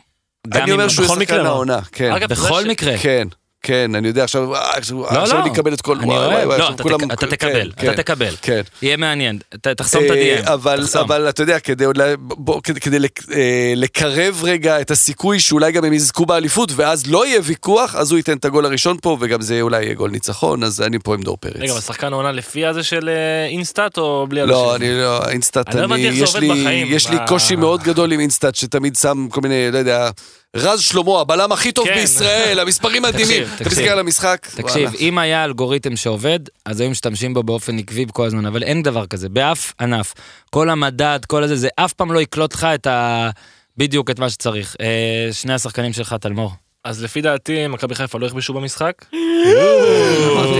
אני 0.52 0.72
אומר 0.72 0.88
שהוא 0.88 1.04
בכל 1.06 1.14
שחקן 1.20 1.36
לא. 1.36 1.46
העונה, 1.48 1.78
כן. 1.92 2.12
אגב, 2.12 2.28
בכל 2.28 2.64
מקרה. 2.68 2.98
כן, 2.98 3.28
כן, 3.62 3.94
אני 3.94 4.08
יודע, 4.08 4.24
עכשיו, 4.24 4.54
אה, 4.54 4.70
עכשיו, 4.76 4.96
לא, 4.98 5.06
עכשיו 5.08 5.38
לא. 5.38 5.42
אני 5.44 5.52
אקבל 5.52 5.72
את 5.74 5.80
כל... 5.80 5.96
אני 5.98 6.06
וואי, 6.06 6.16
אוהב, 6.18 6.32
וואי, 6.46 6.58
לא, 6.58 6.62
עכשיו 6.64 6.74
אתה 6.74 6.82
כולם- 6.82 7.10
אתה 7.12 7.26
כן, 7.26 7.30
תקבל, 7.36 7.72
כן, 7.76 7.92
אתה 7.92 8.02
תקבל. 8.02 8.34
כן. 8.42 8.60
יהיה 8.82 8.96
מעניין, 8.96 9.38
ת- 9.38 9.68
תחסום 9.68 10.04
את 10.04 10.10
אה, 10.10 10.40
ה-DM. 10.40 10.52
אבל, 10.52 11.28
אתה 11.28 11.42
יודע, 11.42 11.58
כדי, 11.58 11.84
אולי- 11.86 12.14
בוא, 12.18 12.60
כדי, 12.62 12.80
כדי 12.80 12.96
אה, 13.34 13.72
לקרב 13.76 14.40
רגע 14.44 14.80
את 14.80 14.90
הסיכוי 14.90 15.40
שאולי 15.40 15.72
גם 15.72 15.84
הם 15.84 15.92
יזכו 15.92 16.26
באליפות, 16.26 16.72
ואז 16.76 17.06
לא 17.06 17.26
יהיה 17.26 17.40
ויכוח, 17.44 17.94
אז 17.94 18.10
הוא 18.10 18.16
ייתן 18.16 18.36
את 18.36 18.44
הגול 18.44 18.66
הראשון 18.66 18.96
פה, 19.02 19.16
וגם 19.20 19.40
זה 19.42 19.60
אולי 19.60 19.82
יהיה 19.84 19.94
גול 19.94 20.10
ניצחון, 20.10 20.64
אז 20.64 20.80
אני 20.82 20.98
פה 20.98 21.14
עם 21.14 21.22
דור 21.22 21.36
פרץ. 21.36 21.56
רגע, 21.56 21.72
אבל 21.72 21.80
שחקן 21.80 22.12
העונה 22.12 22.32
לפי 22.32 22.66
הזה 22.66 22.82
של 22.82 23.10
אינסטאט 23.50 23.98
או 23.98 24.26
בלי 24.28 24.46
לא, 24.46 24.74
של- 24.78 24.84
אני 24.84 24.94
לא, 25.00 25.28
אינסטאט, 25.28 25.68
אני 25.76 25.82
לא 25.90 25.96
זה 25.96 26.02
יש 26.02 26.36
לי, 26.36 26.48
בחיים, 26.48 26.86
יש 26.90 27.08
לי 27.10 27.16
מה- 27.16 27.26
קושי 27.26 27.56
מאוד 27.56 27.82
גדול 27.82 28.12
עם 28.12 28.20
אינסטאט, 28.20 28.54
שתמיד 28.54 28.96
שם 28.96 29.26
כל 29.30 29.40
מיני, 29.40 29.70
לא 29.72 29.78
יודע, 29.78 30.10
רז 30.56 30.80
שלמה, 30.80 31.20
הבלם 31.20 31.52
הכי 31.52 31.72
טוב 31.72 31.86
כן. 31.86 31.94
בישראל, 31.94 32.58
המספרים 32.62 33.02
מדהימים. 33.02 33.44
תקשיב, 33.44 33.54
אתה. 33.60 33.70
מסתכל 33.70 33.88
על 33.88 33.98
המשחק, 33.98 34.46
תקשיב, 34.56 34.88
וואלה. 34.88 34.98
אם 34.98 35.18
היה 35.18 35.44
אלגוריתם 35.44 35.96
שעובד, 35.96 36.40
אז 36.64 36.80
היו 36.80 36.90
משתמשים 36.90 37.34
בו 37.34 37.42
באופן 37.42 37.78
עקבי 37.78 38.06
כל 38.12 38.26
הזמן, 38.26 38.46
אבל 38.46 38.62
אין 38.62 38.82
דבר 38.82 39.06
כזה, 39.06 39.28
באף 39.28 39.72
ענף. 39.80 40.14
כל 40.50 40.70
המדד, 40.70 41.20
כל 41.26 41.42
הזה, 41.42 41.56
זה 41.56 41.68
אף 41.76 41.92
פעם 41.92 42.12
לא 42.12 42.20
יקלוט 42.20 42.54
לך 42.54 42.64
את 42.64 42.86
ה... 42.86 43.30
בדיוק 43.76 44.10
את 44.10 44.18
מה 44.18 44.30
שצריך. 44.30 44.76
אה, 44.80 45.28
שני 45.32 45.54
השחקנים 45.54 45.92
שלך, 45.92 46.14
תלמור. 46.20 46.52
אז 46.88 47.02
לפי 47.04 47.20
דעתי, 47.20 47.66
מכבי 47.66 47.94
חיפה 47.94 48.18
לא 48.18 48.26
יכבשו 48.26 48.52
במשחק. 48.54 48.92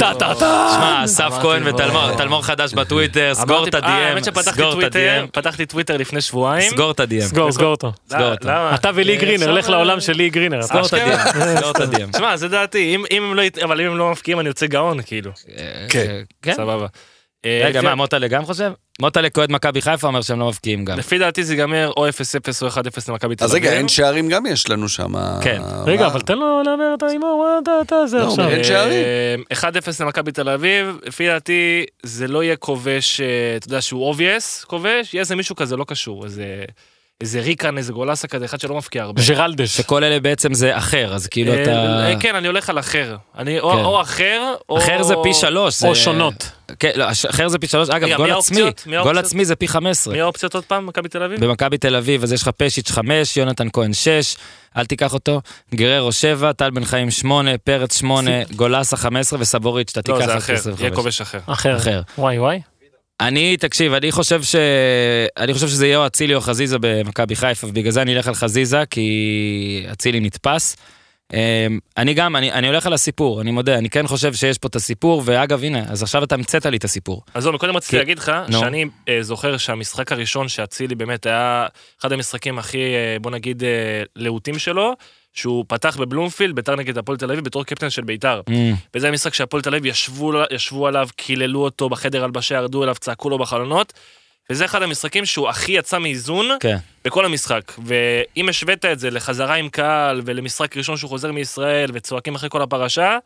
טה 0.01 0.13
טה 0.19 0.35
טה. 0.39 0.71
שמע, 0.75 1.05
אסף 1.05 1.33
כהן. 1.43 1.63
ותלמור, 1.69 2.17
תלמור 2.17 2.43
חדש 2.43 2.75
בטוויטר, 2.75 3.33
סגור 3.35 3.69
את 3.69 3.75
אה, 3.75 3.81
האמת 3.89 4.17
ה-DM, 4.27 4.31
שפתחתי 4.31 4.51
סגור 4.53 4.69
את 4.69 4.75
טוויטר, 4.75 5.21
ה-DM, 5.23 5.31
פתחתי 5.33 5.67
טוויטר 5.67 5.97
לפני 5.97 6.21
שבועיים. 6.21 6.71
סגור 6.71 6.91
את 6.91 7.01
ה-DM. 7.01 7.21
סגור 7.21 7.53
סגור 7.53 7.67
אותו. 7.71 7.93
סגור 8.09 8.31
אותו. 8.31 8.49
אתה 8.75 8.91
ולי 8.95 9.15
אה, 9.17 9.21
גרינר, 9.21 9.53
לך 9.53 9.69
לעולם 9.69 10.01
של 10.01 10.13
לי 10.13 10.31
גרינר. 10.31 10.63
סגור 10.63 10.87
את. 10.87 10.93
ה-DM, 10.93 11.29
סגור 11.59 11.71
את 11.71 11.81
ה-DM. 11.81 12.13
תשמע, 12.13 12.37
זה 12.37 12.49
דעתי, 12.49 12.95
אם- 12.95 13.05
אם 13.11 13.23
הם 13.23 13.35
לא 13.35 13.43
אבל 13.65 13.81
אם 13.81 13.87
הם 13.87 13.97
לא 13.99 14.11
מפקיעים 14.11 14.41
אני 14.41 14.49
יוצא 14.49 14.67
גאון, 14.67 15.03
כאילו. 15.03 15.31
כן. 15.89 16.23
כן. 16.43 16.55
סבבה. 16.55 16.87
אה, 17.45 17.63
רגע, 17.65 17.83
מה, 17.83 17.95
מוטלה 17.95 18.29
גם 18.29 18.45
חושב? 18.45 18.73
מוטלה 19.01 19.31
כאוהד 19.31 19.53
מכבי 19.53 19.83
חיפה 19.83 20.07
אומר 20.07 20.23
שהם 20.23 20.41
לא 20.41 20.49
מבקיעים 20.49 20.85
גם. 20.85 20.99
לפי 20.99 21.19
דעתי 21.19 21.45
זה 21.45 21.53
ייגמר 21.53 21.91
או 21.97 22.09
0-0 22.09 22.11
או 22.63 22.69
1-0 22.69 22.79
למכבי 23.09 23.37
תל 23.37 23.45
אז 23.45 23.51
אביב. 23.51 23.63
רגע, 23.63 23.73
אין 23.73 23.89
שערים 23.89 24.29
גם 24.29 24.47
יש 24.47 24.71
לנו 24.71 24.89
שם. 24.89 25.13
כן. 25.43 25.63
רגע? 25.87 26.07
אבל 26.07 26.21
תן 26.21 26.39
לו 26.39 26.63
להמר 26.63 26.95
את 26.99 27.03
ההימור, 27.03 27.45
מה 27.45 27.59
אתה, 27.63 27.71
אתה, 27.83 28.07
זה 28.07 28.19
לא, 28.19 28.29
עכשיו. 28.29 28.49
אין 28.49 28.65
שערים. 28.65 29.05
אה, 29.53 29.71
1-0 29.71 30.05
למכבי 30.05 30.33
תל 30.33 30.49
אביב, 30.49 30.99
לפי 31.07 31.27
דעתי 31.27 31.85
זה 32.03 32.29
לא 32.29 32.43
יהיה 32.43 32.57
כובש, 32.57 33.21
אה, 33.21 33.27
אתה 33.57 33.67
יודע 33.67 33.81
שהוא 33.81 34.05
אובייס 34.05 34.65
כובש, 34.65 35.15
יהיה 35.15 35.21
איזה 35.21 35.37
מישהו 35.37 35.57
כזה 35.57 35.77
לא 35.77 35.85
קשור, 35.89 36.25
איזה... 36.25 36.65
איזה 37.21 37.41
ריקן, 37.41 37.79
איזה 37.79 37.93
גולסה 37.93 38.29
כזה, 38.29 38.45
אחד 38.45 38.61
שלא 38.61 38.75
מפקיע 38.75 39.03
הרבה. 39.03 39.23
ג'רלדש. 39.29 39.77
שכל 39.77 40.05
אלה 40.05 40.21
בעצם 40.21 40.55
זה 40.55 40.77
אחר, 40.79 41.15
אז 41.15 41.27
כאילו 41.27 41.53
אה, 41.53 41.63
אתה... 41.63 41.71
אה, 42.07 42.15
כן, 42.21 42.35
אני 42.35 42.47
הולך 42.47 42.71
על 42.71 42.79
אחר. 42.79 43.17
אני 43.39 43.61
או 43.61 43.73
כן. 43.73 43.85
או 43.85 44.01
אחר, 44.01 44.55
או... 44.69 44.79
אחר 44.79 45.03
זה 45.03 45.15
פי 45.23 45.35
שלוש. 45.35 45.83
או 45.83 45.95
זה- 45.95 46.01
שונות. 46.01 46.51
כן, 46.79 46.91
לא, 46.95 47.07
אחר 47.31 47.49
זה 47.49 47.59
פי 47.59 47.67
שלוש. 47.67 47.91
אגב, 47.91 48.17
גול 48.17 48.27
מי 48.27 48.33
עצמי, 48.33 48.61
גול? 49.03 49.19
עצמי 49.19 49.45
זה 49.45 49.57
פי 49.57 49.69
15. 49.69 50.15
מי 50.15 50.21
האופציות 50.21 50.55
עוד 50.55 50.65
פעם, 50.65 50.87
מכבי 50.87 51.09
תל 51.09 51.23
אביב? 51.23 51.45
במכבי 51.45 51.79
תל 51.79 51.97
אביב, 51.97 52.23
אז 52.23 52.33
יש 52.33 52.43
לך 52.43 52.49
פשיץ' 52.49 52.91
5, 52.91 53.37
יונתן 53.37 53.69
כהן 53.73 53.93
6, 53.93 54.37
אל 54.77 54.87
תיקח 54.87 55.15
אותו, 55.15 55.41
גררו 55.75 56.13
7, 56.13 56.53
טל 56.53 56.71
בן 56.71 56.85
חיים 56.85 57.11
8, 57.11 57.59
פרץ 57.59 57.99
8, 57.99 58.31
גולסה 58.57 58.97
15 58.97 59.39
וסבוריץ', 59.41 59.97
אתה 59.97 60.13
לא, 60.13 60.19
תיקח 60.19 60.27
זה 60.27 60.33
רק 60.33 60.39
אחר, 60.43 60.53
יהיה 60.53 60.61
25. 60.61 60.93
כובש 60.95 61.21
אחר. 61.21 61.39
אחר. 61.47 61.77
אחר. 61.77 62.01
וואי 62.19 62.39
וואי. 62.39 62.61
אני, 63.21 63.57
תקשיב, 63.57 63.93
אני 63.93 64.13
חושב 64.13 64.43
ש... 64.43 64.57
אני 65.37 65.55
חושב 65.55 65.69
שזה 65.69 65.87
יהיה 65.87 65.99
או 65.99 66.07
אצילי 66.07 66.35
או 66.35 66.41
חזיזה 66.41 66.77
במכבי 66.81 67.37
חיפה, 67.37 67.67
ובגלל 67.67 67.93
זה 67.93 68.03
אני 68.03 68.17
אלך 68.17 68.29
על 68.29 68.35
חזיזה, 68.35 68.83
כי 68.91 69.87
אצילי 69.93 70.21
נתפס. 70.21 70.77
אמ, 71.33 71.39
אני 71.97 72.15
גם, 72.15 72.37
אני, 72.37 72.53
אני 72.53 72.67
הולך 72.69 72.87
על 72.87 72.93
הסיפור, 72.93 73.41
אני 73.41 73.51
מודה, 73.51 73.79
אני 73.79 73.91
כן 73.91 74.07
חושב 74.07 74.35
שיש 74.35 74.59
פה 74.59 74.69
את 74.69 74.77
הסיפור, 74.77 75.23
ואגב, 75.25 75.65
הנה, 75.65 75.83
אז 75.89 76.03
עכשיו 76.03 76.25
אתה 76.25 76.35
המצאת 76.35 76.67
לי 76.67 76.77
את 76.77 76.85
הסיפור. 76.85 77.23
אז 77.35 77.43
זהו, 77.43 77.59
קודם 77.59 77.77
רציתי 77.77 77.91
כי- 77.91 77.97
להגיד 77.99 78.19
לך, 78.19 78.33
נו. 78.49 78.61
שאני 78.61 78.85
אה, 79.09 79.19
זוכר 79.23 79.57
שהמשחק 79.57 80.13
הראשון 80.13 80.49
שאצילי 80.49 80.95
באמת 80.95 81.27
היה 81.27 81.67
אחד 82.01 82.13
המשחקים 82.13 82.59
הכי, 82.59 82.79
אה, 82.79 83.17
בוא 83.21 83.31
נגיד, 83.31 83.65
אה, 83.65 83.69
להוטים 84.17 84.59
שלו, 84.59 84.93
שהוא 85.39 85.65
פתח 85.69 85.97
בבלומפילד, 85.97 86.55
ביתר 86.55 86.77
נגד 86.77 86.99
הפועל 86.99 87.19
תל 87.19 87.31
אביב, 87.31 87.45
בתור 87.45 87.65
קפטן 87.65 87.91
של 87.91 88.03
ביתר. 88.03 88.41
אמ, 88.49 88.75
וזה 88.95 89.09
המשחק 89.09 89.35
שהפועל 89.35 89.63
תל 89.63 89.75
אביב 89.75 89.87
ישבו, 89.87 90.33
ישבו 90.51 90.87
עליו, 90.87 91.09
קיללו 91.17 91.61
אותו 91.61 91.89
בחדר 91.89 92.25
הלבשה, 92.25 92.55
ירדו 92.55 92.85
אליו, 92.85 92.95
צעקו 92.95 93.31
לו 93.31 93.39
בחלונות. 93.39 93.93
וזה 94.51 94.65
אחד 94.65 94.83
המשחקים 94.83 95.27
שהוא 95.27 95.49
הכי 95.49 95.73
יצא 95.73 95.99
מאיזון 95.99 96.49
כן. 96.61 96.77
בכל 97.05 97.25
המשחק. 97.25 97.73
ואם 97.85 98.49
השווית 98.49 98.85
את 98.85 98.99
זה 98.99 99.11
לחזרה 99.11 99.55
עם 99.55 99.69
קהל 99.69 100.23
ולמשחק 100.25 100.77
ראשון 100.77 100.97
שהוא 100.97 101.09
חוזר 101.09 101.33
מישראל 101.33 101.91
וצועקים 101.95 102.35
אחרי 102.35 102.51
כל 102.51 102.63
הפרשה, 102.63 103.19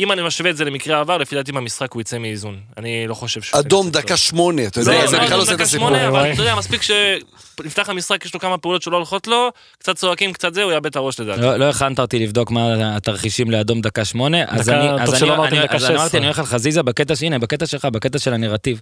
אם 0.00 0.12
אני 0.12 0.22
משווה 0.22 0.50
את 0.50 0.56
זה 0.56 0.64
למקרה 0.64 0.98
העבר, 0.98 1.18
לפי 1.18 1.34
דעתי 1.34 1.52
במשחק 1.52 1.92
הוא 1.92 2.00
יצא 2.00 2.18
מאיזון. 2.18 2.60
אני 2.76 3.06
לא 3.08 3.14
חושב 3.14 3.42
שהוא... 3.42 3.60
אדום 3.60 3.90
דקה 3.90 4.16
שמונה, 4.16 4.66
אתה 4.66 4.80
יודע, 4.80 4.92
לא, 4.92 5.06
זה 5.06 5.16
לא, 5.16 5.24
בכלל 5.24 5.36
לא, 5.36 5.42
עושה 5.42 5.52
את 5.52 5.56
דקה 5.56 5.64
הסיפור. 5.64 5.88
שמונה, 5.88 6.08
אבל. 6.08 6.32
אתה 6.32 6.42
יודע, 6.42 6.54
מספיק 6.54 6.82
שנפתח 6.82 7.88
המשחק, 7.88 8.24
יש 8.24 8.34
לו 8.34 8.40
כמה 8.40 8.58
פעולות 8.58 8.82
שלא 8.82 8.96
הולכות 8.96 9.26
לו, 9.26 9.50
קצת 9.78 9.96
צועקים, 9.96 10.32
קצת 10.32 10.54
זה, 10.54 10.62
הוא 10.62 10.72
יאבד 10.72 10.86
את 10.86 10.96
הראש 10.96 11.20
לדעתי. 11.20 11.40
לא, 11.40 11.68
הכנת 11.68 12.00
אותי 12.00 12.18
לבדוק 12.18 12.50
מה 12.50 12.96
התרחישים 12.96 13.50
לאדום 13.50 13.80
דקה 13.80 14.04
שמונה, 14.04 14.38
אז 14.48 14.68
אני, 14.68 14.88
טוב 14.88 15.00
אז 15.00 15.18
שלא 15.18 15.26
אני, 15.26 15.36
אמרתם 15.36 15.56
אני, 15.56 15.64
דקה 15.64 15.76
אז 15.76 15.84
אני 15.84 15.94
אמרתי, 15.94 16.08
16. 16.08 16.18
אני 16.18 16.26
הולך 16.26 16.38
על 16.38 16.46
חזיזה 16.46 16.82
בקטע, 16.82 17.16
שהנה, 17.16 17.38
בקטע 17.38 17.66
שלך, 17.66 17.84
בקטע 17.84 18.18
של 18.18 18.32
הנרטיב. 18.32 18.80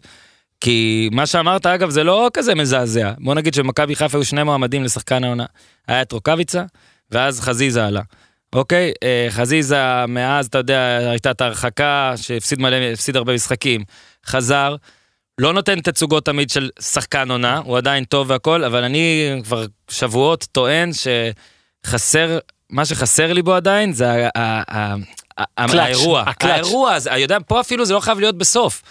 כי 0.61 1.09
מה 1.13 1.27
שאמרת, 1.27 1.67
אגב, 1.67 1.91
זה 1.91 2.05
לא 2.05 2.31
כזה 2.33 2.55
מזעזע. 2.55 3.13
בוא 3.19 3.35
נגיד 3.35 3.55
שבמכבי 3.55 3.97
חיפה 3.97 4.19
היו 4.19 4.25
שני 4.25 4.43
מועמדים 4.43 4.85
לשחקן 4.85 5.25
העונה. 5.25 5.45
היה 5.89 6.03
את 6.03 6.13
רוקאביצה, 6.13 6.65
ואז 7.11 7.41
חזיזה 7.41 7.87
עלה. 7.87 8.01
אוקיי? 8.55 8.93
אה, 9.03 9.27
חזיזה, 9.31 10.07
מאז, 10.09 10.47
אתה 10.47 10.59
יודע, 10.59 10.99
הייתה 11.11 11.31
את 11.31 11.41
ההרחקה, 11.41 12.13
שהפסיד 12.17 12.61
מלא, 12.61 12.77
הפסיד 12.77 13.17
הרבה 13.17 13.35
משחקים. 13.35 13.85
חזר, 14.27 14.77
לא 15.39 15.53
נותן 15.53 15.81
תצוגות 15.81 16.25
תמיד 16.25 16.51
של 16.51 16.71
שחקן 16.81 17.31
עונה, 17.31 17.59
הוא 17.59 17.77
עדיין 17.77 18.05
טוב 18.05 18.31
והכל, 18.31 18.65
אבל 18.65 18.85
אני 18.85 19.33
כבר 19.45 19.67
שבועות 19.91 20.47
טוען 20.53 20.91
שחסר, 21.87 22.39
מה 22.71 22.85
שחסר 22.85 23.33
לי 23.33 23.43
בו 23.43 23.55
עדיין 23.55 23.93
זה 23.93 24.29
האירוע. 25.57 26.21
הקלאץ'. 26.21 26.53
האירוע, 26.53 26.93
הזה, 26.93 27.11
יודע, 27.11 27.39
פה 27.47 27.61
אפילו 27.61 27.85
זה 27.85 27.95
לא 27.95 28.01
חייב 28.01 28.21
להיות 28.21 28.39
בסוף. 28.39 28.83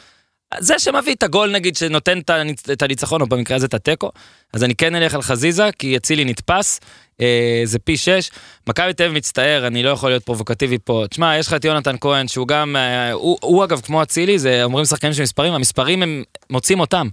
זה 0.60 0.80
שמביא 0.80 1.14
את 1.16 1.24
הגול 1.24 1.52
נגיד, 1.52 1.76
שנותן 1.76 2.20
את 2.20 2.30
הניצ- 2.30 2.72
את 2.72 2.82
הניצחון, 2.82 3.22
או 3.22 3.28
במקרה 3.28 3.58
הזה 3.58 3.66
את 3.66 3.74
התיקו, 3.74 4.12
אז 4.54 4.64
אני 4.64 4.76
כן 4.76 4.96
אלך 4.96 5.14
על 5.16 5.22
חזיזה, 5.22 5.70
כי 5.80 5.98
אצילי 5.98 6.26
נתפס, 6.26 6.80
אה, 7.22 7.62
זה 7.64 7.80
פי 7.80 7.98
שש. 7.98 8.30
מכבי 8.68 8.94
תל 8.94 9.04
אביב 9.04 9.18
מצטער, 9.18 9.68
אני 9.68 9.84
לא 9.84 9.90
יכול 9.90 10.10
להיות 10.10 10.24
פרובוקטיבי 10.24 10.78
פה. 10.84 11.04
תשמע, 11.10 11.38
יש 11.38 11.48
לך 11.48 11.54
את 11.54 11.66
יונתן 11.66 11.96
כהן, 12.02 12.28
שהוא 12.28 12.48
גם, 12.48 12.76
אה, 12.76 13.12
הוא, 13.12 13.38
הוא 13.42 13.64
אגב, 13.64 13.82
כמו 13.82 14.04
אצילי, 14.04 14.40
זה 14.40 14.64
אומרים 14.64 14.86
שחקנים 14.86 15.14
של 15.14 15.22
מספרים, 15.24 15.54
המספרים 15.54 16.04
הם 16.04 16.24
מוצאים 16.50 16.80
אותם. 16.80 17.08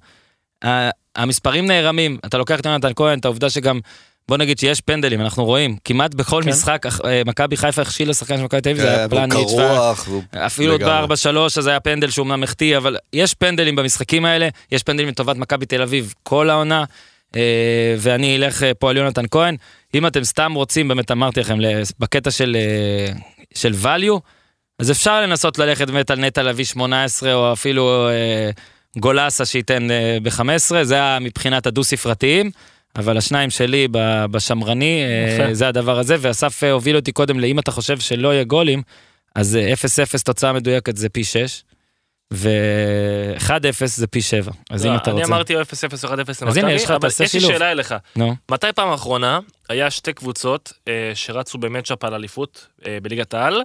ה- 0.64 0.90
המספרים 1.16 1.66
נערמים, 1.66 2.18
אתה 2.26 2.38
לוקח 2.38 2.60
את 2.60 2.66
יונתן 2.66 2.92
כהן, 2.96 3.18
את 3.18 3.24
העובדה 3.24 3.50
שגם, 3.50 3.80
בוא 4.28 4.36
נגיד 4.36 4.58
שיש 4.58 4.80
פנדלים, 4.80 5.20
אנחנו 5.20 5.44
רואים, 5.44 5.76
כמעט 5.84 6.14
בכל 6.14 6.42
כן. 6.44 6.50
משחק, 6.50 6.86
אה, 7.04 7.22
מכבי 7.26 7.56
חיפה 7.56 7.82
הכשילה 7.82 8.14
שחקן 8.14 8.36
של 8.36 8.42
מכבי 8.42 8.60
תל 8.60 8.70
אביב, 8.70 8.82
זה 8.82 8.88
היה 8.88 9.08
כן, 9.08 9.14
והוא 9.14 9.28
פלניץ', 9.28 9.50
אפילו 10.36 10.74
לגמרי. 10.74 11.06
ב-4-3 11.06 11.58
אז 11.58 11.66
היה 11.66 11.80
פנדל 11.80 12.10
שהוא 12.10 12.26
אמנם 12.26 12.42
החטיא, 12.42 12.76
אבל 12.76 12.96
יש 13.12 13.34
פנדלים 13.34 13.76
במשחקים 13.76 14.24
האלה, 14.24 14.48
יש 14.72 14.82
פנדלים 14.82 15.08
לטובת 15.08 15.36
מכבי 15.36 15.66
תל 15.66 15.82
אביב 15.82 16.14
כל 16.22 16.50
העונה, 16.50 16.84
אה, 17.36 17.94
ואני 17.98 18.36
אלך 18.36 18.62
אה, 18.62 18.74
פה 18.74 18.90
על 18.90 18.96
יונתן 18.96 19.24
כהן. 19.30 19.56
אם 19.94 20.06
אתם 20.06 20.24
סתם 20.24 20.52
רוצים, 20.54 20.88
באמת 20.88 21.10
אמרתי 21.10 21.40
לכם, 21.40 21.58
בקטע 21.98 22.30
של, 22.30 22.56
של 23.54 23.74
value, 23.82 24.18
אז 24.78 24.90
אפשר 24.90 25.20
לנסות 25.20 25.58
ללכת 25.58 25.86
באמת 25.90 26.10
על 26.10 26.18
נטע 26.20 26.42
לביא 26.42 26.64
18, 26.64 27.34
או 27.34 27.52
אפילו 27.52 28.08
גולסה 28.98 29.44
שייתן 29.44 29.90
אה, 29.90 30.18
ב-15, 30.22 30.82
זה 30.82 30.94
היה 30.94 31.18
מבחינת 31.20 31.66
הדו-ספרתיים. 31.66 32.50
אבל 32.96 33.16
השניים 33.16 33.50
שלי 33.50 33.88
בשמרני, 34.30 35.02
אה. 35.40 35.54
זה 35.54 35.68
הדבר 35.68 35.98
הזה, 35.98 36.16
ואסף 36.20 36.64
אה, 36.64 36.72
הוביל 36.72 36.96
אותי 36.96 37.12
קודם 37.12 37.40
לאם 37.40 37.58
אתה 37.58 37.70
חושב 37.70 37.98
שלא 37.98 38.34
יהיה 38.34 38.44
גולים, 38.44 38.82
אז 39.34 39.56
אה, 39.56 39.72
0-0 39.72 40.22
תוצאה 40.24 40.52
מדויקת 40.52 40.96
זה 40.96 41.08
פי 41.08 41.24
6, 41.24 41.62
ו-1-0 42.32 43.86
זה 43.86 44.06
פי 44.06 44.22
7. 44.22 44.52
אז 44.70 44.86
אם 44.86 44.90
לא, 44.90 44.96
אתה 44.96 45.10
אני 45.10 45.20
רוצה... 45.20 45.34
אמרתי 45.34 45.56
0-0, 45.56 45.60
1-0 45.60 46.08
למכבי, 46.08 46.60
הנה, 46.60 46.72
יש 46.72 46.84
לך, 46.84 46.90
אבל 46.90 47.08
יש 47.24 47.34
לי. 47.34 47.40
שאלה 47.40 47.72
אליך. 47.72 47.94
נו, 48.16 48.36
מתי 48.50 48.66
פעם 48.74 48.88
האחרונה 48.88 49.40
היה 49.68 49.90
שתי 49.90 50.12
קבוצות 50.12 50.72
אה, 50.88 51.12
שרצו 51.14 51.58
במצ'אפ 51.58 52.04
על 52.04 52.14
אליפות 52.14 52.66
אה, 52.86 52.98
בליגת 53.02 53.34
העל, 53.34 53.62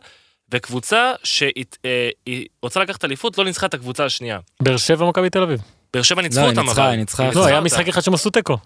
וקבוצה 0.51 1.11
שהיא 1.23 1.65
רוצה 2.61 2.79
לקחת 2.79 3.05
אליפות 3.05 3.37
לא 3.37 3.45
ניצחה 3.45 3.65
את 3.65 3.73
הקבוצה 3.73 4.05
השנייה. 4.05 4.39
באר 4.61 4.77
שבע 4.77 5.09
מכבי 5.09 5.29
תל 5.29 5.43
אביב. 5.43 5.61
באר 5.93 6.01
שבע 6.01 6.21
ניצחו 6.21 6.41
לא, 6.41 6.45
היא 6.45 6.51
אותם 6.51 6.67
ניצחה, 6.67 6.81
אבל. 6.81 6.91
היא 6.91 6.99
ניצחה. 6.99 7.29
לא, 7.35 7.45
היה. 7.45 7.61
משחק 7.61 7.87
אחד 7.87 8.01
שהם 8.01 8.13
עשו 8.13 8.29
תיקו. 8.29 8.57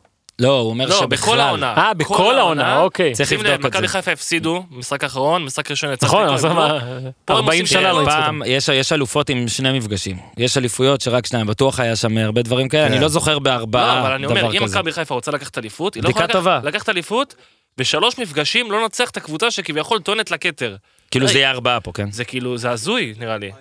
לא, 0.41 0.59
הוא 0.59 0.69
אומר 0.69 0.85
לא, 0.85 0.99
שבכלל... 0.99 1.07
בכל 1.17 1.39
העונה. 1.39 1.73
אה, 1.77 1.91
כל 1.93 1.93
בכל 1.93 2.37
העונה, 2.37 2.79
אוקיי. 2.79 3.13
צריך 3.13 3.31
לבדוק 3.31 3.53
את 3.53 3.59
מכבי 3.65 3.87
זה. 3.87 3.93
חיפה 3.93 4.11
הפסידו, 4.11 4.63
משחק 4.71 5.03
אחרון, 5.03 5.43
משחק 5.43 5.71
ראשון 5.71 5.93
יצא 5.93 6.05
נכון, 6.05 6.29
אז 6.29 6.45
מה, 6.45 6.67
לא- 6.67 6.79
פה 7.25 7.33
הם 7.33 7.39
40 7.39 7.47
עושים 7.63 7.65
שנה. 7.65 7.93
לא. 7.93 8.05
פעם, 8.05 8.41
יש, 8.45 8.69
יש 8.69 8.91
אלופות 8.91 9.29
עם 9.29 9.47
שני 9.47 9.79
מפגשים. 9.79 10.17
יש 10.37 10.57
אליפויות 10.57 11.01
שרק 11.01 11.25
שניים, 11.25 11.47
בטוח 11.47 11.79
היה 11.79 11.95
שם 11.95 12.17
הרבה 12.17 12.41
דברים 12.41 12.69
כאלה, 12.69 12.87
כן. 12.87 12.93
אני 12.93 13.01
לא 13.01 13.07
זוכר 13.07 13.33
לא, 13.33 13.39
בארבעה 13.39 14.01
אבל 14.01 14.11
אני 14.11 14.25
אומר, 14.25 14.41
דבר 14.41 14.57
אם 14.57 14.63
כזה. 14.63 14.77
מכבי 14.77 14.91
חיפה 14.91 15.13
רוצה 15.15 15.31
לקחת 15.31 15.57
אליפות, 15.57 15.95
היא 15.95 16.03
לא 16.03 16.09
יכולה. 16.09 16.59
לקחת- 16.63 16.89
אליפות, 16.89 17.35
בשלוש 17.77 18.19
מפגשים 18.19 18.71
לא 18.71 18.85
נצח 18.85 19.09
את 19.09 19.17
הקבוצה 19.17 19.51
שכביכול 19.51 19.99
טוענת 19.99 20.31
לכתר. 20.31 20.75
כאילו 21.11 21.27
זה. 21.27 21.37
יהיה 21.37 21.51
ארבעה 21.51 21.79
פה, 21.79 21.91
כן? 21.93 22.11
זה 22.11 22.25
כאילו, 22.25 22.57
זה 22.57 22.69
הזוי 22.71 23.13
נראה 23.19 23.37
לי. 23.37 23.51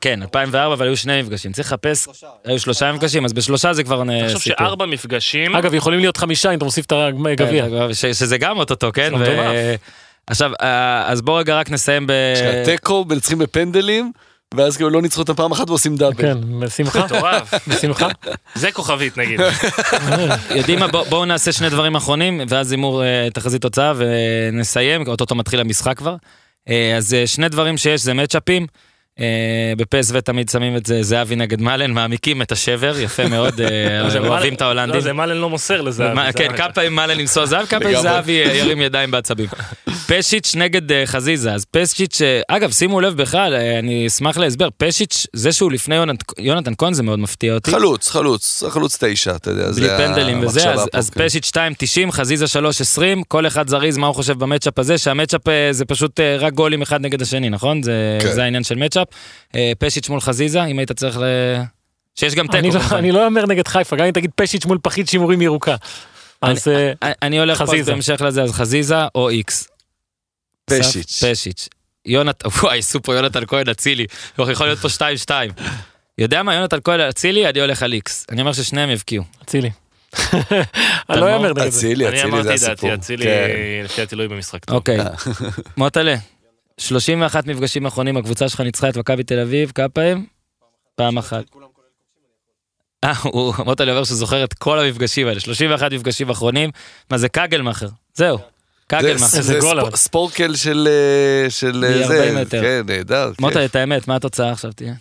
כן, 0.00 0.22
2004, 0.22 0.74
אבל 0.74 0.86
היו 0.86 0.96
שני 0.96 1.22
מפגשים. 1.22 1.52
צריך 1.52 1.68
לחפש, 1.68 2.08
היו 2.44 2.58
שלושה 2.60 2.92
מפגשים, 2.92 3.24
אז 3.24 3.32
בשלושה 3.32 3.72
זה 3.72 3.84
כבר 3.84 4.02
אה, 4.10 4.22
תחשוב 4.26 4.40
סיפור. 4.42 4.58
שארבע 4.58 4.86
מפגשים, 4.86 5.56
אגב, 5.56 5.74
יכולים 5.74 6.00
להיות 6.00 6.16
חמישה 6.16 6.50
אם 6.50 6.56
אתה 6.56 6.64
מוסיף 6.64 6.86
את 6.86 6.92
הגביע. 6.92 7.66
כן, 7.68 7.94
שזה 8.12 8.38
גם 8.38 8.58
אוטוטו, 8.58 8.90
כן? 8.94 9.12
עכשיו, 10.26 10.50
אה, 10.62 11.06
אז 11.10 11.22
בואו 11.22 11.36
רגע 11.36 11.58
רק 11.58 11.70
נסיים 11.70 12.06
ב... 12.06 12.10
יש 12.34 12.40
לך 12.40 12.64
תיקו, 12.64 13.04
מנצחים 13.08 13.38
בפנדלים, 13.38 14.12
ואז 14.54 14.76
כאילו 14.76 14.90
לא 14.90 15.02
ניצחו 15.02 15.20
אותם 15.20 15.34
פעם 15.34 15.52
אחת 15.52 15.70
ועושים 15.70 15.96
דאבל. 15.96 16.14
כן, 16.22 16.60
בשמחה. 16.60 17.04
מטורף. 17.04 17.54
בשמחה. 17.68 18.08
זה 18.54 18.72
כוכבית 18.72 19.16
נגיד. 19.18 19.40
יודעים 20.56 20.78
מה, 20.78 20.88
בוא- 20.88 21.04
בואו 21.04 21.24
נעשה 21.24 21.52
שני 21.52 21.70
דברים 21.70 21.96
אחרונים, 21.96 22.40
ואז 22.48 22.70
הימור 22.72 23.02
אה, 23.04 23.28
תחזית 23.34 23.62
תוצאה, 23.62 23.92
ונסיים, 23.96 25.06
אוטוטו 25.06 25.34
מתחיל 25.34 25.60
המשחק 25.60 25.98
כבר. 25.98 26.16
אה, 26.68 26.94
אז 26.96 27.16
שני 27.26 27.48
דברים 27.48 27.76
שיש 27.76 28.00
זה 28.00 28.14
מצ'אפים. 28.14 28.66
אה, 29.20 29.24
בפסו 29.76 30.20
תמיד 30.20 30.48
שמים 30.48 30.76
את 30.76 30.86
זה 30.86 31.02
זהבי 31.02 31.36
נגד 31.36 31.60
מאלן, 31.60 31.90
מעמיקים 31.90 32.42
את 32.42 32.52
השבר, 32.52 32.98
יפה 33.00 33.28
מאוד, 33.28 33.60
אה, 33.60 34.10
זה 34.10 34.18
אוהבים 34.18 34.54
את 34.54 34.62
ההולנדים. 34.62 34.94
לא, 34.94 35.00
זה 35.00 35.12
מאלן 35.12 35.36
לא 35.36 35.50
מוסר 35.50 35.80
לזה. 35.80 36.14
מה- 36.14 36.32
כן, 36.32 36.56
כמה 36.56 36.72
פעמים 36.72 36.94
מאלן 36.94 37.18
למסור 37.18 37.46
זהב, 37.46 37.66
כמה 37.66 37.80
פעמים. 37.80 38.00
זהבי 38.00 38.42
אה, 38.42 38.54
ירים 38.54 38.80
ידיים 38.80 39.10
בעצבים. 39.10 39.46
פשיץ' 40.12 40.54
נגד 40.56 40.92
אה, 40.92 41.06
חזיזה, 41.06 41.52
אז 41.54 41.64
פשיץ', 41.64 42.20
אה, 42.22 42.40
אגב, 42.48 42.70
שימו 42.72 43.00
לב 43.00 43.16
בכלל, 43.22 43.54
אה, 43.54 43.78
אני 43.78 44.06
אשמח 44.06 44.38
להסבר, 44.38 44.68
פשיץ', 44.76 45.26
זה 45.32 45.52
שהוא 45.52 45.72
לפני 45.72 45.94
יונת- 45.94 46.22
יונתן 46.38 46.72
כהן 46.78 46.92
זה 46.92 47.02
מאוד 47.02 47.18
מפתיע 47.18 47.54
אותי. 47.54 47.70
חלוץ, 47.70 48.08
חלוץ, 48.10 48.62
חלוץ 48.68 48.98
תשע, 49.04 49.36
אתה 49.36 49.50
יודע, 49.50 49.64
בלי 49.64 49.72
זה 49.72 49.96
פנדלים 49.98 50.40
וזה, 50.46 50.60
המחשבה 50.62 50.82
אז, 50.82 50.88
פה, 50.92 50.98
אז 50.98 51.10
כן. 51.10 51.24
פשיץ' 51.28 51.46
2.90, 51.46 52.12
חזיזה 52.12 52.44
3.20, 52.48 53.00
כל 53.28 53.46
אחד 53.46 53.68
זריז 53.68 53.96
מה 53.96 54.06
הוא 54.06 54.14
חושב 54.14 54.38
במצ'אפ 54.38 54.78
הזה, 54.78 54.98
שהמצ'אפ 54.98 55.40
זה 55.70 55.84
פשוט 55.84 56.20
רק 56.38 56.52
גולים 56.52 56.82
אחד 56.82 57.00
נגד 57.00 57.22
השני, 57.22 57.50
נכון? 57.50 57.82
זה, 57.82 58.18
כן. 58.22 58.32
זה 58.32 58.42
העניין 58.44 58.64
של 58.64 58.74
מצ'אפ. 58.74 59.06
פשיץ' 59.78 60.08
מול 60.08 60.20
חזיזה, 60.20 60.64
אם 60.64 60.78
היית 60.78 60.92
צריך 60.92 61.18
ל... 61.18 61.22
שיש 62.14 62.34
גם 62.34 62.46
אני 62.54 62.70
תיקו. 62.70 62.84
לא-. 62.92 62.98
אני 62.98 63.12
לא 63.12 63.26
אומר 63.26 63.46
נגד 63.46 63.68
חיפה, 63.68 63.96
גם 63.96 64.04
אם 64.04 64.10
תגיד 64.10 64.30
פשיץ' 64.36 64.64
מול 64.66 64.78
פחית 64.82 65.08
שימורים 65.08 65.42
ירוקה. 65.42 65.76
אז 66.42 66.68
אני- 67.22 67.38
הולך 67.38 67.62
פה. 67.62 67.72
בהמשך 67.86 68.20
לזה, 68.20 68.42
אז 68.42 68.52
חזיזה 68.52 68.96
או 69.14 69.28
איקס. 69.28 69.68
פשיץ'. 70.68 71.24
פשיץ'. 71.24 71.68
יונת, 72.06 72.42
וואי, 72.62 72.80
פה 73.02 73.14
יונתן 73.14 73.46
כהן 73.46 73.68
אצילי, 73.68 74.06
יכול 74.38 74.66
להיות 74.66 74.78
פה 74.78 74.88
2-2. 75.26 75.30
יודע 76.18 76.42
מה, 76.42 76.54
יונתן 76.54 76.78
כהן 76.84 77.00
אצילי, 77.00 77.48
אני 77.48 77.60
הולך 77.60 77.82
על 77.82 77.92
איקס. 77.92 78.26
אני 78.30 78.40
אומר 78.40 78.52
ששניהם 78.52 78.90
יבקיעו. 78.90 79.24
אצילי. 79.42 79.70
אני 81.10 81.20
לא 81.20 81.34
אאמר 81.34 81.52
נגד 81.52 81.68
זה. 81.68 81.78
אצילי, 81.78 82.08
אני 82.08 82.16
אצילי 82.18 82.32
אמרתי 82.32 82.58
זה 82.58 82.66
דעתי, 82.66 82.72
הסיפור. 82.72 82.94
אצילי 82.94 83.24
כן. 83.24 83.48
לפי 83.84 84.00
דעתי 84.00 84.16
לא 84.16 84.22
יהיה 84.22 84.28
במשחק 84.28 84.64
טוב. 84.64 84.76
אוקיי, 84.76 84.98
מוטלה, 85.76 86.14
31 86.78 87.46
מפגשים 87.46 87.86
אחרונים, 87.86 88.16
הקבוצה 88.16 88.48
שלך 88.48 88.60
ניצחה 88.60 88.88
את 88.88 88.96
מכבי 88.96 89.22
תל 89.22 89.40
אביב, 89.40 89.72
כמה 89.74 89.88
פעמים? 89.88 90.26
פעם 90.94 91.18
אחת. 91.18 91.44
אה, 93.04 93.12
מוטלה 93.64 93.92
אומר 93.92 94.04
שהוא 94.04 94.16
זוכר 94.16 94.44
את 94.44 94.54
כל 94.54 94.78
המפגשים 94.78 95.26
האלה, 95.26 95.40
31 95.40 95.92
מפגשים 95.92 96.30
אחרונים, 96.30 96.70
מה 97.10 97.18
זה 97.18 97.28
קגלמאחר, 97.28 97.88
זהו, 98.14 98.38
זה- 98.92 98.96
קגלמאחר. 98.98 99.36
איזה 99.38 99.42
זה 99.42 99.58
גול, 99.60 99.80
ספ- 99.80 99.86
אבל. 99.86 99.96
ספורקל 99.96 100.54
של 100.56 100.88
אה, 100.90 101.50
של 101.50 101.84
אה, 101.84 102.06
זה, 102.08 102.14
40 102.16 102.34
מטר. 102.34 102.60
כן, 102.62 102.82
נהדר. 102.86 103.28
כיף. 103.30 103.40
מוטלה, 103.40 103.64
את 103.64 103.76
האמת, 103.76 104.08
מה 104.08 104.16
התוצאה 104.16 104.50
עכשיו 104.52 104.72
תהיה? 104.72 104.94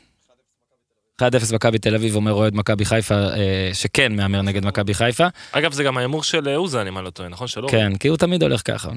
1-0 1.22 1.26
מכבי 1.54 1.78
תל 1.80 1.96
אביב, 1.96 2.16
אומר 2.16 2.34
אוהד 2.34 2.56
מכבי 2.56 2.86
חיפה, 2.86 3.16
אה, 3.16 3.70
שכן 3.74 4.16
מהמר 4.16 4.42
נגד 4.42 4.66
מכבי 4.66 4.94
חיפה. 4.94 5.28
אגב, 5.52 5.74
זה 5.74 5.84
גם 5.84 5.98
ההימור 5.98 6.24
של 6.24 6.50
אוזן, 6.50 6.88
אם 6.88 6.98
אני 6.98 7.06
לא 7.06 7.10
טועה, 7.10 7.30
נכון 7.30 7.48
שלא? 7.48 7.68
כן, 7.72 7.96
כי 7.96 8.08
הוא 8.08 8.18
תמיד 8.18 8.44
הולך 8.44 8.62
ככה. 8.66 8.90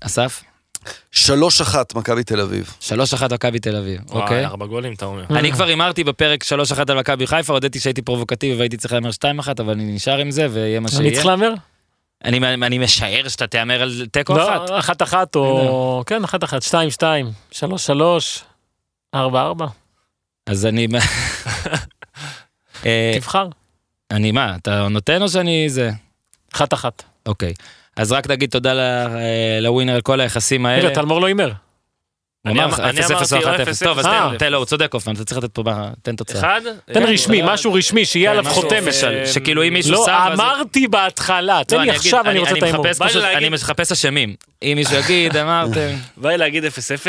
אסף? 0.00 0.42
שלוש 1.12 1.60
אחת 1.60 1.94
מכבי 1.94 2.24
תל 2.24 2.40
אביב. 2.40 2.74
3-1 2.80 2.92
מכבי 3.34 3.58
תל 3.58 3.76
אביב, 3.76 4.00
וואי, 4.08 4.22
אוקיי. 4.22 4.44
ארבע 4.46 4.66
גולים, 4.66 4.92
אתה 4.92 5.04
אומר. 5.04 5.24
אני 5.30 5.52
כבר 5.52 5.66
הימרתי 5.66 6.04
בפרק 6.04 6.44
3-1 6.44 6.46
על 6.90 6.98
מכבי 6.98 7.26
חיפה, 7.26 7.52
הודיתי 7.52 7.80
שהייתי 7.80 8.02
פרובוקטיבי 8.02 8.56
והייתי 8.56 8.76
צריך 8.76 8.92
להמר 8.94 9.10
2-1, 9.10 9.22
אבל 9.60 9.72
אני 9.72 9.92
נשאר 9.92 10.18
עם 10.18 10.30
זה 10.30 10.46
ויהיה 10.50 10.80
מה 10.80 10.88
אני 10.88 10.96
שיהיה. 10.96 11.12
צריך 11.14 11.26
להמר? 11.26 11.54
אני 12.24 12.54
אני 12.54 12.78
משער 12.78 13.28
שאתה 13.28 13.46
תהמר 13.46 13.82
על 13.82 14.06
תיקו 14.12 14.32
אחת. 14.32 14.70
לא, 14.70 14.78
אחת 14.78 15.02
אחת 15.02 15.36
או... 15.36 16.02
כן, 16.06 16.24
אחת 16.24 16.44
אחת, 16.44 16.62
שתיים 16.62 16.90
שתיים, 16.90 17.30
שלוש 17.50 17.86
שלוש, 17.86 18.42
ארבע 19.14 19.40
ארבע. 19.42 19.66
אז 20.46 20.66
אני... 20.66 20.88
אה, 22.86 23.12
תבחר. 23.14 23.48
אני 24.10 24.32
מה, 24.32 24.56
אתה 24.56 24.88
נותן 24.88 25.22
או 25.22 25.28
שאני 25.28 25.68
זה? 25.68 25.90
אחת 26.54 26.74
אחת. 26.74 27.02
אוקיי. 27.26 27.54
אז 27.96 28.12
רק 28.12 28.30
נגיד 28.30 28.50
תודה 28.50 28.72
אה, 28.72 29.60
לווינר 29.60 29.94
על 29.94 30.00
כל 30.00 30.20
היחסים 30.20 30.66
האלה. 30.66 30.84
רגע, 30.88 30.94
טלמור 30.94 31.20
לא 31.20 31.26
הימר. 31.26 31.52
אני 32.46 32.52
אמר 32.54 32.64
אמר- 32.64 32.88
אני 32.90 33.00
0-0 33.00 33.10
או 33.32 33.42
אמרתי 33.44 33.62
1-0. 33.70 33.84
טוב, 33.84 33.98
אז 33.98 34.06
אה. 34.06 34.28
תן- 34.32 34.38
תן 34.38 34.52
לו, 34.52 34.58
הוא 34.58 34.64
צודק 34.64 34.94
אופן, 34.94 35.12
אתה 35.14 35.24
צריך 35.24 35.38
לתת 35.44 35.54
פה, 35.54 35.62
תן 36.02 36.16
תוצאה. 36.16 36.56
תן 36.92 37.02
אה, 37.04 37.10
רשמי, 37.10 37.42
אחד. 37.42 37.52
משהו 37.52 37.72
רשמי, 37.72 38.04
שיהיה 38.04 38.32
כן, 38.32 38.38
עליו 38.38 38.52
חותמת. 38.52 38.82
official, 38.82 39.26
שכאילו 39.26 39.62
אם 39.68 39.74
מישהו 39.74 39.92
לא, 39.92 40.02
שם... 40.06 40.12
ואז- 40.12 40.40
אמרתי 40.40 40.88
בהתחלה, 40.88 41.60
תן 41.66 41.76
לא, 41.76 41.82
לי 41.82 41.88
אגיד- 41.90 42.00
עכשיו, 42.00 42.24
אני 42.26 42.38
רוצה 42.38 42.52
את 42.58 42.62
ההימור. 42.62 42.86
לי 43.14 43.36
אני 43.36 43.48
מחפש 43.48 43.92
אשמים. 43.92 44.34
אם 44.62 44.72
מישהו 44.76 44.96
יגיד, 44.96 45.36
אמרתם... 45.42 45.90
בא 46.16 46.28
לי 46.30 46.38
להגיד 46.38 46.64
0-0, 46.64 46.68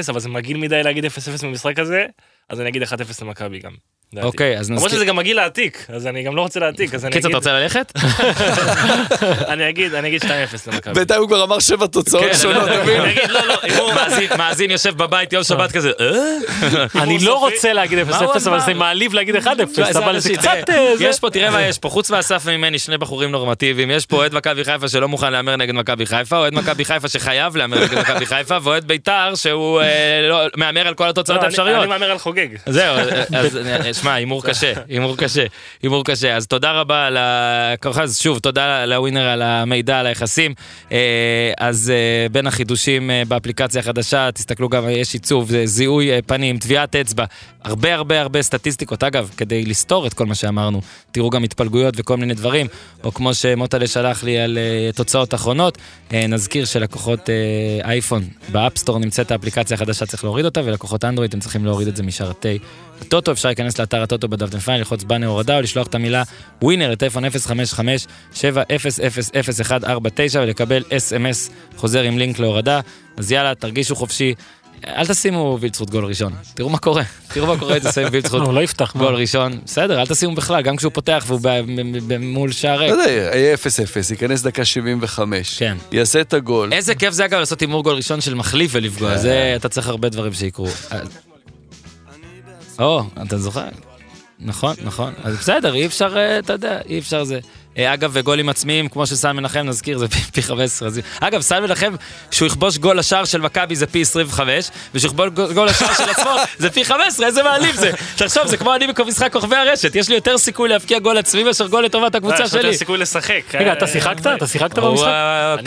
אבל 0.10 0.20
זה 0.20 0.30
מגעיל 0.30 0.58
מדי 0.58 0.84
להגיד 0.84 1.06
0-0 1.06 1.10
במשחק 1.44 1.80
הזה, 1.80 2.06
אז 2.50 2.60
אני 2.62 2.70
אגיד 2.70 2.84
1-0 2.84 2.86
למכבי 3.22 3.60
גם. 3.60 3.72
אוקיי, 4.24 4.58
אז 4.60 4.70
למרות 4.70 4.84
נזכיר... 4.86 5.00
שזה 5.00 5.06
גם 5.06 5.20
הגיל 5.20 5.40
העתיק, 5.40 5.86
אז 5.96 6.08
אני 6.08 6.24
גם 6.24 6.36
לא 6.36 6.42
רוצה 6.42 6.60
להעתיק, 6.60 6.94
אז 6.96 7.06
אני 7.06 7.12
אגיד, 7.16 7.26
אתה 7.26 7.38
רוצה 7.38 7.54
ללכת? 7.54 7.92
אני 9.54 9.70
אגיד, 9.70 9.94
אני 9.94 10.08
אגיד 10.08 10.22
2-0 10.24 10.28
למכבי. 10.68 10.94
בינתיים 10.94 11.20
הוא 11.22 11.28
כבר 11.30 11.44
אמר 11.44 11.60
שבע 11.60 11.86
תוצאות 11.88 12.24
כן, 12.24 12.34
שונות, 12.34 12.68
אני 12.68 12.76
אתה 12.76 12.84
מבין? 12.84 13.02
אני 13.02 13.12
אגיד, 13.12 13.30
לא, 13.30 13.48
לא, 13.48 13.56
אם 13.68 13.74
הוא... 13.74 13.94
מאזין- 14.38 14.72
יושב 14.72 14.98
בבית 14.98 15.34
יום 15.34 15.44
שבת 15.44 15.72
כזה, 15.72 15.92
אה? 16.00 16.06
אני 17.04 17.20
לא 17.20 17.40
רוצה 17.40 17.74
להגיד 17.74 18.00
0-0, 18.08 18.12
מה 18.12 18.18
הוא 18.18 18.32
אבל? 18.48 18.60
זה 18.60 18.74
מעליב 18.74 19.14
להגיד 19.14 19.36
1-0, 19.36 19.38
איזה 19.88 20.00
אבל 20.00 20.20
זה 20.20 20.30
קצת... 20.34 20.70
אה, 20.70 20.98
זה- 20.98 21.04
יש 21.04 21.20
פה, 21.20 21.30
תראה 21.30 21.50
מה 21.52 21.62
יש 21.62 21.78
פה, 21.80 21.90
חוץ 21.90 22.12
מאסף 22.12 22.42
וממני, 22.46 22.80
שני 22.80 22.98
בחורים 22.98 23.32
נורמטיביים, 23.32 23.92
יש 23.92 24.06
פה 24.06 24.16
אוהד 24.16 24.34
מכבי 24.34 24.64
חיפה 24.64 24.88
שלא 24.88 25.08
מוכן 25.08 25.32
להמר 25.32 25.56
נגד 25.56 25.74
מכבי 25.74 26.06
חיפה, 26.06 26.38
אוהד 26.38 26.54
מכבי 26.54 26.86
חיפה 26.86 27.08
שחייב 27.08 27.56
להמר 27.56 27.78
נגד 27.84 27.98
מכבי 28.00 28.26
חיפה, 28.26 28.58
ואוהד 28.64 28.88
בית"ר 28.88 29.32
שהוא 29.36 29.82
אה, 29.82 29.88
לא- 30.30 30.42
מהמר 30.58 30.88
על 30.88 30.94
כל 30.94 31.10
התוצאות 31.10 31.36
לא, 31.38 31.42
אני- 31.42 31.46
האפשריות. 31.48 31.80
אני 31.80 31.88
מהמר 31.90 32.12
על 32.12 32.18
חוגג. 32.18 32.48
זהו, 32.66 32.96
אז 33.36 33.58
אה, 33.68 33.94
שמע, 34.02 34.14
הימור 34.14 34.44
קשה, 34.44 34.74
הימור 34.90 35.18
קשה, 35.18 35.46
הימור 35.84 36.06
קשה. 36.06 36.36
אז 36.36 36.48
תודה 36.48 36.72
רבה 36.72 37.08
על 37.08 37.18
ה... 37.18 37.76
אז 38.02 38.20
שוב, 38.20 38.40
תודה 38.40 38.86
לווינר 38.86 39.28
על 39.28 39.42
המידע, 39.42 40.00
על 40.00 40.06
היחסים. 40.06 40.54
אה, 40.92 41.52
אז 41.58 41.94
אה, 41.96 42.30
בין 42.30 42.48
החידושים 42.48 43.12
אה, 43.12 43.24
באפליקציה 43.28 43.82
החדשה, 43.82 44.32
תסתכלו 44.32 44.70
גם, 44.70 44.90
יש 44.90 45.14
עיצוב, 45.14 45.52
זיהוי 45.66 46.22
פנים, 46.26 46.58
טביעת 46.58 46.96
אצבע, 46.96 47.26
הרבה 47.64 47.94
הרבה 47.94 48.22
הרבה 48.22 48.42
סטטיסטיקות. 48.42 49.04
אגב, 49.04 49.30
כדי 49.38 49.66
לסתור 49.66 50.08
את 50.08 50.14
כל 50.14 50.26
מה 50.26 50.36
שאמרנו, 50.36 50.82
תראו 51.12 51.30
גם 51.30 51.44
התפלגויות 51.44 51.94
וכל 51.98 52.18
מיני 52.18 52.34
דברים, 52.34 52.68
או 53.04 53.14
כמו 53.14 53.34
שמוטלה 53.34 53.88
שלח 53.88 54.24
לי 54.24 54.40
על 54.40 54.58
תוצאות 54.96 55.34
אחרונות, 55.34 55.78
נזכיר 56.12 56.66
שלקוחות 56.66 57.30
אייפון, 57.84 58.24
ב 58.50 58.55
App 58.55 58.72
Store 58.72 59.00
נמצאת 59.00 59.32
האפליקציה 59.32 59.76
החדשה, 59.76 60.06
צריך 60.06 60.24
להוריד 60.24 60.46
אותה, 60.46 60.62
ולקוחות 60.66 61.06
אנדרואיד, 61.06 61.30
אתם 61.30 61.40
צריכים 61.40 61.66
להוריד 61.66 61.88
את 61.88 61.96
זה 61.96 62.04
משרתי 62.04 62.60
הטוטו, 63.02 63.32
אפשר 63.32 63.50
להיכנס 63.50 63.80
לאתר 63.80 64.02
הטוטו 64.02 64.28
בדף 64.28 64.50
דנפיין, 64.50 64.78
ללחוץ 64.78 65.04
באנר 65.04 65.28
הורדה 65.28 65.56
או 65.58 65.62
לשלוח 65.62 65.88
את 65.88 65.96
המילה 65.96 66.24
ווינר 66.62 66.92
לטלפון 66.92 67.24
055-7000149 67.26 67.30
ולקבל 70.36 70.84
אס.אם.אס 70.98 71.50
חוזר 71.78 72.02
עם 72.02 72.18
לינק 72.18 72.40
להורדה. 72.40 72.80
אז 73.18 73.32
יאללה, 73.32 73.56
תרגישו 73.56 73.96
חופשי. 73.96 74.34
אל 74.88 75.08
תשימו 75.08 75.58
וילצחוט 75.62 75.90
גול 75.90 76.06
ראשון, 76.06 76.34
תראו 76.54 76.70
מה 76.70 76.78
קורה, 76.78 77.04
תראו 77.34 77.48
מה 77.48 77.60
קורה, 77.60 77.80
תשים 77.80 78.08
וילצחוט 78.12 78.42
הוא 78.42 78.54
לא 78.54 78.62
יפתח. 78.62 78.96
מה? 78.96 79.02
גול 79.02 79.16
ראשון, 79.16 79.60
בסדר, 79.66 80.02
אל 80.02 80.06
תשימו 80.06 80.36
בכלל, 80.36 80.62
גם 80.62 80.76
כשהוא 80.76 80.92
פותח 80.94 81.24
והוא 81.28 81.40
מול 82.20 82.52
שער 82.52 82.80
ריק. 82.80 82.92
לא 82.92 83.02
יודע, 83.02 83.12
יהיה 83.12 83.56
0-0, 83.56 83.60
ייכנס 84.12 84.42
דקה 84.42 84.66
75. 84.66 85.60
כן. 85.60 85.78
יעשה 85.92 86.22
את 86.22 86.34
הגול. 86.34 86.74
איזה 86.74 86.96
כיף 86.96 87.14
זה 87.14 87.26
אגב 87.26 87.40
לעשות 87.40 87.60
הימור 87.60 87.84
גול 87.84 87.96
ראשון 87.96 88.22
של 88.22 88.34
מחליף 88.34 88.72
ולפגוע, 88.74 89.18
זה, 89.18 89.54
אתה 89.56 89.70
צריך 89.70 89.88
הרבה 89.88 90.10
דברים 90.10 90.34
שיקרו. 90.34 90.68
או, 92.82 93.02
אתה 93.28 93.38
זוכר? 93.38 93.68
נכון, 94.40 94.76
נכון. 94.84 95.14
אז 95.24 95.38
בסדר, 95.38 95.74
אי 95.74 95.86
אפשר, 95.86 96.18
אה, 96.18 96.40
אתה 96.40 96.54
יודע, 96.54 96.80
אי 96.90 97.00
אפשר 97.00 97.24
זה. 97.24 97.40
אה, 97.78 97.94
אגב, 97.94 98.10
וגולים 98.14 98.50
עצמיים, 98.50 98.90
כמו 98.90 99.08
שסן 99.08 99.32
מנחם, 99.32 99.60
נזכיר, 99.60 99.98
זה 99.98 100.08
פי- 100.08 100.20
פי 100.34 100.42
15. 100.42 100.88
אז- 100.88 101.00
אגב, 101.20 101.42
סן 101.42 101.64
מנחם, 101.64 101.94
שהוא 102.32 102.46
יכבוש 102.48 102.78
גול 102.78 102.98
לשער 103.00 103.26
של 103.26 103.42
מכבי 103.42 103.76
זה 103.76 103.88
פי 103.88 104.02
25, 104.02 104.70
ושיכבוש 104.96 105.30
גול 105.54 105.68
לשער 105.68 105.94
של 105.94 106.10
עצמו 106.10 106.32
זה 106.58 106.70
פי 106.70 106.86
15, 106.86 107.26
איזה 107.28 107.44
מעליב 107.44 107.76
זה. 107.76 107.92
תחשוב, 108.16 108.48
זה 108.48 108.58
כמו 108.58 108.76
אני 108.76 108.88
במשחק 108.88 109.34
כוכבי 109.34 109.56
הרשת, 109.56 109.96
יש 109.96 110.10
לי 110.10 110.16
יותר 110.16 110.38
סיכוי 110.38 110.70
להבקיע 110.70 111.00
גול 111.00 111.18
עצמי 111.18 111.44
מאשר 111.44 111.68
גול 111.68 111.86
לטובת 111.86 112.16
הקבוצה 112.16 112.44
יש 112.44 112.54
לו 112.54 112.58
יותר 112.58 112.70
שלי. 112.70 112.78
סיכוי 112.78 112.98
לשחק. 112.98 113.42
רגע, 113.54 113.74
אתה 113.74 113.86
אה, 113.86 113.92
שיחקת? 113.92 114.24
זה- 114.24 114.36
אתה 114.36 114.48
שיחקת 114.48 114.78
הוא 114.78 114.90
במשחק? 114.90 115.08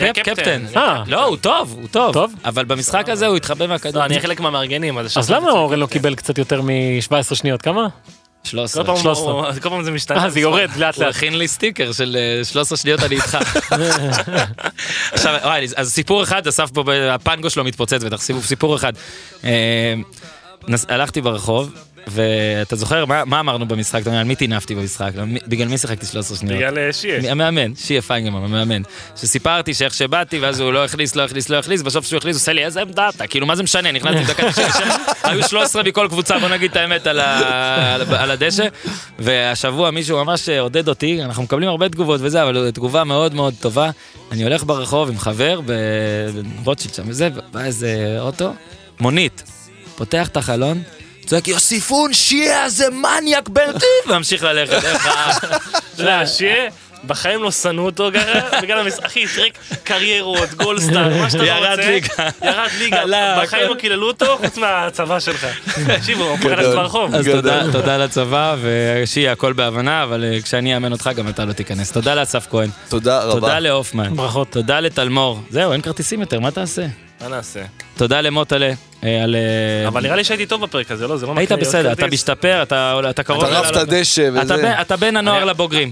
הקפטן. 0.01 0.33
קפטן. 0.35 0.65
אה. 0.77 1.03
לא, 1.07 1.23
הוא 1.25 1.37
טוב, 1.37 1.75
הוא 1.81 1.87
טוב. 2.13 2.33
אבל 2.45 2.65
במשחק 2.65 3.09
הזה 3.09 3.27
הוא 3.27 3.37
התחבא 3.37 3.67
מהכדור. 3.67 3.99
לא, 4.01 4.05
אני 4.05 4.19
חלק 4.19 4.39
מהמארגנים. 4.39 4.97
אז 4.97 5.29
למה. 5.29 5.51
אורן 5.51 5.79
לא 5.79 5.85
קיבל 5.85 6.15
קצת 6.15 6.37
יותר 6.37 6.61
מ-17 6.61 7.35
שניות? 7.35 7.61
כמה? 7.61 7.87
13. 8.45 8.83
כל 8.83 8.87
פעם 8.87 8.97
13. 9.03 9.31
הוא- 9.31 9.45
כל 9.61 9.69
פעם 9.69 9.83
זה 9.83 9.91
משתנה. 9.91 10.23
אה, 10.23 10.29
זה 10.29 10.39
יורד 10.39 10.69
לאט 10.77 10.95
הוא 10.95 11.03
לאט. 11.03 11.15
הכין 11.15 11.37
לי 11.37 11.47
סטיקר 11.47 11.91
של 11.91 12.17
אה, 12.39 12.45
13 12.45 12.77
שניות 12.77 12.99
אני 13.03 13.15
איתך. 13.15 13.37
עכשיו, 15.11 15.35
וואי, 15.43 15.67
אז 15.75 15.91
סיפור 15.93 16.23
אחד, 16.23 16.47
אסף 16.47 16.69
פה, 16.71 16.83
הפנגו 17.11 17.49
שלו 17.49 17.63
מתפוצץ 17.63 18.03
בטח, 18.03 18.21
סיפור- 18.21 18.41
סיפור 18.41 18.75
אחד. 18.75 18.93
אה, 19.43 19.93
הלכתי 20.89 21.21
ברחוב, 21.21 21.71
ואתה 22.07 22.75
זוכר 22.75 23.05
מה 23.05 23.25
מה 23.25 23.39
אמרנו 23.39 23.67
במשחק? 23.67 24.01
אתה 24.01 24.09
אומר, 24.09 24.19
על 24.19 24.25
מי 24.25 24.35
טינפתי 24.35 24.75
במשחק? 24.75 25.11
מי- 25.27 25.39
בגלל 25.47 25.67
מי 25.67 25.77
שיחקתי 25.77 26.05
13 26.05 26.37
שניות? 26.37 26.57
בגלל 26.57 26.77
אה, 26.77 26.93
שיש. 26.93 27.25
המאמן, 27.25 27.75
שיה 27.75 28.01
פיינגרמן, 28.01 28.43
המאמן. 28.45 28.81
שסיפרתי 29.15 29.73
שאיך 29.73 29.93
שבאתי, 29.93 30.39
ואז 30.39 30.59
הוא 30.59 30.73
לא 30.73 30.85
הכניס, 30.85 31.15
לא 31.15 31.21
הכניס, 31.23 31.49
לא 31.49 31.57
הכניס, 31.59 31.81
בסוף 31.81 32.05
שהוא 32.05 32.17
הכניס, 32.17 32.35
הוא 32.35 32.41
עושה 32.41 32.53
לי 32.53 32.65
איזה 32.65 32.81
עמדה 32.81 33.09
אתה, 33.09 33.27
כאילו 33.27 33.45
מה 33.47 33.55
זה 33.55 33.63
משנה, 33.63 33.91
נכנסתי 33.91 34.23
בדקה 34.23 34.51
97, 34.51 34.95
היו 35.29 35.43
13 35.43 35.83
מכל 35.83 36.07
קבוצה, 36.09 36.39
בוא 36.39 36.49
נגיד 36.49 36.71
את 36.71 36.77
האמת 36.77 37.07
על 37.07 38.31
הדשא. 38.31 38.67
והשבוע 39.19 39.91
מישהו 39.91 40.25
ממש 40.25 40.49
עודד 40.49 40.87
אותי, 40.87 41.23
אנחנו 41.23 41.43
מקבלים 41.43 41.69
הרבה 41.69 41.89
תגובות 41.89 42.21
וזה, 42.23 42.43
אבל 42.43 42.71
תגובה 42.71 43.03
מאוד 43.03 43.33
מאוד 43.33 43.53
טובה. 43.59 43.89
אני 44.31 44.43
הולך 44.43 44.63
ברחוב 44.63 45.09
עם 45.09 45.17
חבר 45.17 45.59
ברוטשילד 46.63 46.93
שם 46.93 47.03
וזה, 47.07 47.29
בא 47.51 47.63
איזה 47.65 48.17
אוטו, 48.19 48.53
מונית, 48.99 49.43
פותח 49.95 50.27
את 50.27 50.37
החלון. 50.37 50.81
צועק 51.25 51.47
יוסיפון 51.47 52.13
שיעה 52.13 52.69
זה 52.69 52.85
מניאק 52.89 53.49
ברטיב 53.49 53.81
וממשיך 54.07 54.43
ללכת 54.49 54.83
איך 54.85 55.05
ה- 55.07 55.31
אתה 55.37 55.57
יודע, 56.03 56.25
שיה, 56.27 56.69
בחיים 57.07 57.43
לא 57.43 57.51
שנאו 57.51 57.85
אותו 57.85 58.09
ככה, 58.13 58.61
בגלל 58.61 58.79
המשחק, 58.79 59.05
אחי, 59.05 59.27
שיחק 59.27 59.49
קריירות, 59.83 60.53
גולדסטאר, 60.53 61.17
מה 61.21 61.29
שאתה 61.29 61.43
רוצה. 61.43 61.53
ירד 61.55 61.79
ליגה. 61.79 62.07
ירד 62.43 62.69
ליגה. 62.79 63.03
בחיים 63.43 63.69
לא 63.69 63.75
קיללו 63.75 64.07
אותו, 64.07 64.37
חוץ 64.45 64.57
מהצבא 64.57 65.19
שלך. 65.19 65.47
תקשיבו, 65.87 66.23
הוא 66.23 66.37
מפחד 66.37 66.49
ללכת 66.49 66.75
ברחוב. 66.75 67.15
אז 67.15 67.25
תודה 67.71 67.97
לצבא, 67.97 68.55
ושיהיה 68.61 69.31
הכל 69.31 69.53
בהבנה, 69.53 70.03
אבל 70.03 70.23
אה, 70.33 70.41
כשאני 70.41 70.75
אאמן 70.75 70.91
אותך 70.91 71.09
גם 71.15 71.29
אתה 71.29 71.45
לא 71.45 71.53
תיכנס. 71.53 71.91
תודה 71.91 72.15
לאסף 72.15 72.47
כהן, 72.49 72.69
תודה 72.89 73.23
רבה. 73.23 73.31
תודה 73.39 73.59
להופמן, 73.59 74.15
ברכות. 74.15 74.51
תודה 74.51 74.79
לטלמור. 74.79 75.39
זהו, 75.49 75.71
אין 75.71 75.81
כרטיסים 75.81 76.21
יותר, 76.21 76.39
מה 76.39 76.51
תעשה? 76.51 76.85
מה 77.21 77.27
נעשה? 77.27 77.61
תודה 77.97 78.21
למוטלה 78.21 78.71
אה, 79.03 79.23
על... 79.23 79.35
אה, 79.35 79.87
אבל 79.87 80.01
נראה 80.01 80.15
לי 80.15 80.23
שהייתי 80.23 80.45
טוב 80.45 80.61
בפרק 80.61 80.91
הזה, 80.91 81.07
לא? 81.07 81.17
זה 81.17 81.25
לא 81.25 81.33
היית 81.35 81.51
בסדר, 81.51 81.91
אתה. 81.91 82.07
משתפר, 82.07 82.63
אתה 82.63 82.99
אתה 83.09 83.23
קרוב... 83.23 83.43
אתה 83.43 83.59
רב 83.59 83.65
את. 83.65 83.75
הדשא 83.75 84.29
אתה 84.41 84.53
וזה. 84.55 84.81
אתה 84.81 84.97
בין 84.97 85.17
הנוער 85.17 85.45
לבוגרים. 85.45 85.91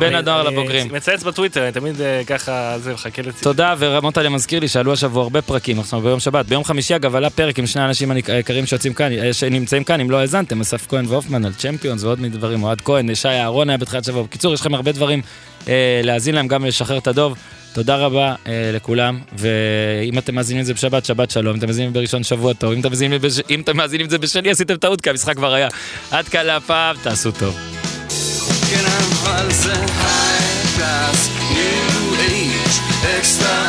בין 0.00 0.14
הנוער 0.16 0.42
לבוגרים. 0.42 0.88
מצייץ 0.92 1.22
בטוויטר, 1.22 1.64
אני 1.64 1.72
תמיד 1.72 2.00
אה, 2.00 2.22
ככה, 2.26 2.76
זה, 2.78 2.92
מחכה 2.92 3.22
לציון. 3.22 3.42
תודה, 3.42 3.74
ומוטלה 3.78 4.28
מזכיר 4.28 4.60
לי 4.60 4.68
שעלו 4.68 4.92
השבוע 4.92 5.22
הרבה 5.22 5.42
פרקים, 5.42 5.80
עכשיו 5.80 6.00
ביום 6.00 6.20
שבת. 6.20 6.46
ביום 6.46 6.64
חמישי 6.64 6.96
אגב 6.96 7.16
עלה 7.16 7.30
פרק 7.30 7.58
עם 7.58 7.66
שני 7.66 7.82
האנשים 7.82 8.10
היקרים 8.10 8.66
שיוצאים 8.66 8.94
כאן, 8.94 9.32
שנמצאים 9.32 9.84
כאן, 9.84 10.00
אם 10.00 10.10
לא 10.10 10.16
האזנתם, 10.16 10.60
אסף 10.60 10.86
כהן 10.88 11.06
והופמן 11.06 11.44
על 11.44 11.52
צ'מפיונס 11.52 12.04
ועוד 12.04 12.20
מיני 12.20 12.36
דברים, 12.36 12.62
אוהד 12.62 12.80
כהן, 12.80 13.14
שי 13.14 13.28
אהרון 13.28 13.68
היה 13.68 13.78
בתחילת 13.78 14.04
שבוע. 14.04 14.22
בקיצור, 14.22 14.54
יש 14.54 14.60
לכם 14.60 14.74
הרבה 14.74 14.92
דברים 14.92 15.22
להאזין 16.02 16.34
להם, 16.34 16.48
גם 16.48 16.64
לשחרר 16.64 16.98
את 16.98 17.06
הדוב. 17.06 17.36
תודה 17.72 17.96
רבה 17.96 18.34
אה, 18.46 18.70
לכולם, 18.74 19.18
ואם 19.38 20.18
אתם 20.18 20.34
מאזינים 20.34 20.60
את 20.60 20.66
זה 20.66 20.74
בשבת, 20.74 21.04
שבת 21.04 21.30
שלום, 21.30 21.52
אם 21.52 21.58
אתם 21.58 21.66
מאזינים 21.66 21.92
בראשון 21.92 22.22
שבוע 22.22 22.52
טוב, 22.52 22.72
אם 22.72 22.80
אתם 22.80 22.88
מאזינים, 22.88 23.20
בש... 23.20 23.40
אם 23.50 23.60
אתם 23.60 23.76
מאזינים 23.76 24.06
את 24.06 24.10
זה 24.10 24.18
בשני, 24.18 24.50
עשיתם 24.50 24.76
טעות, 24.76 25.00
כי 25.00 25.10
המשחק 25.10 25.36
כבר 25.36 25.54
היה. 25.54 25.68
עד 26.10 26.28
כאן 26.28 26.46
להפעם, 26.46 26.96
תעשו 27.02 27.30
טוב. 27.32 27.56
Extra 33.20 33.60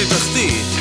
בלי 0.00 0.06
תחתית 0.06 0.79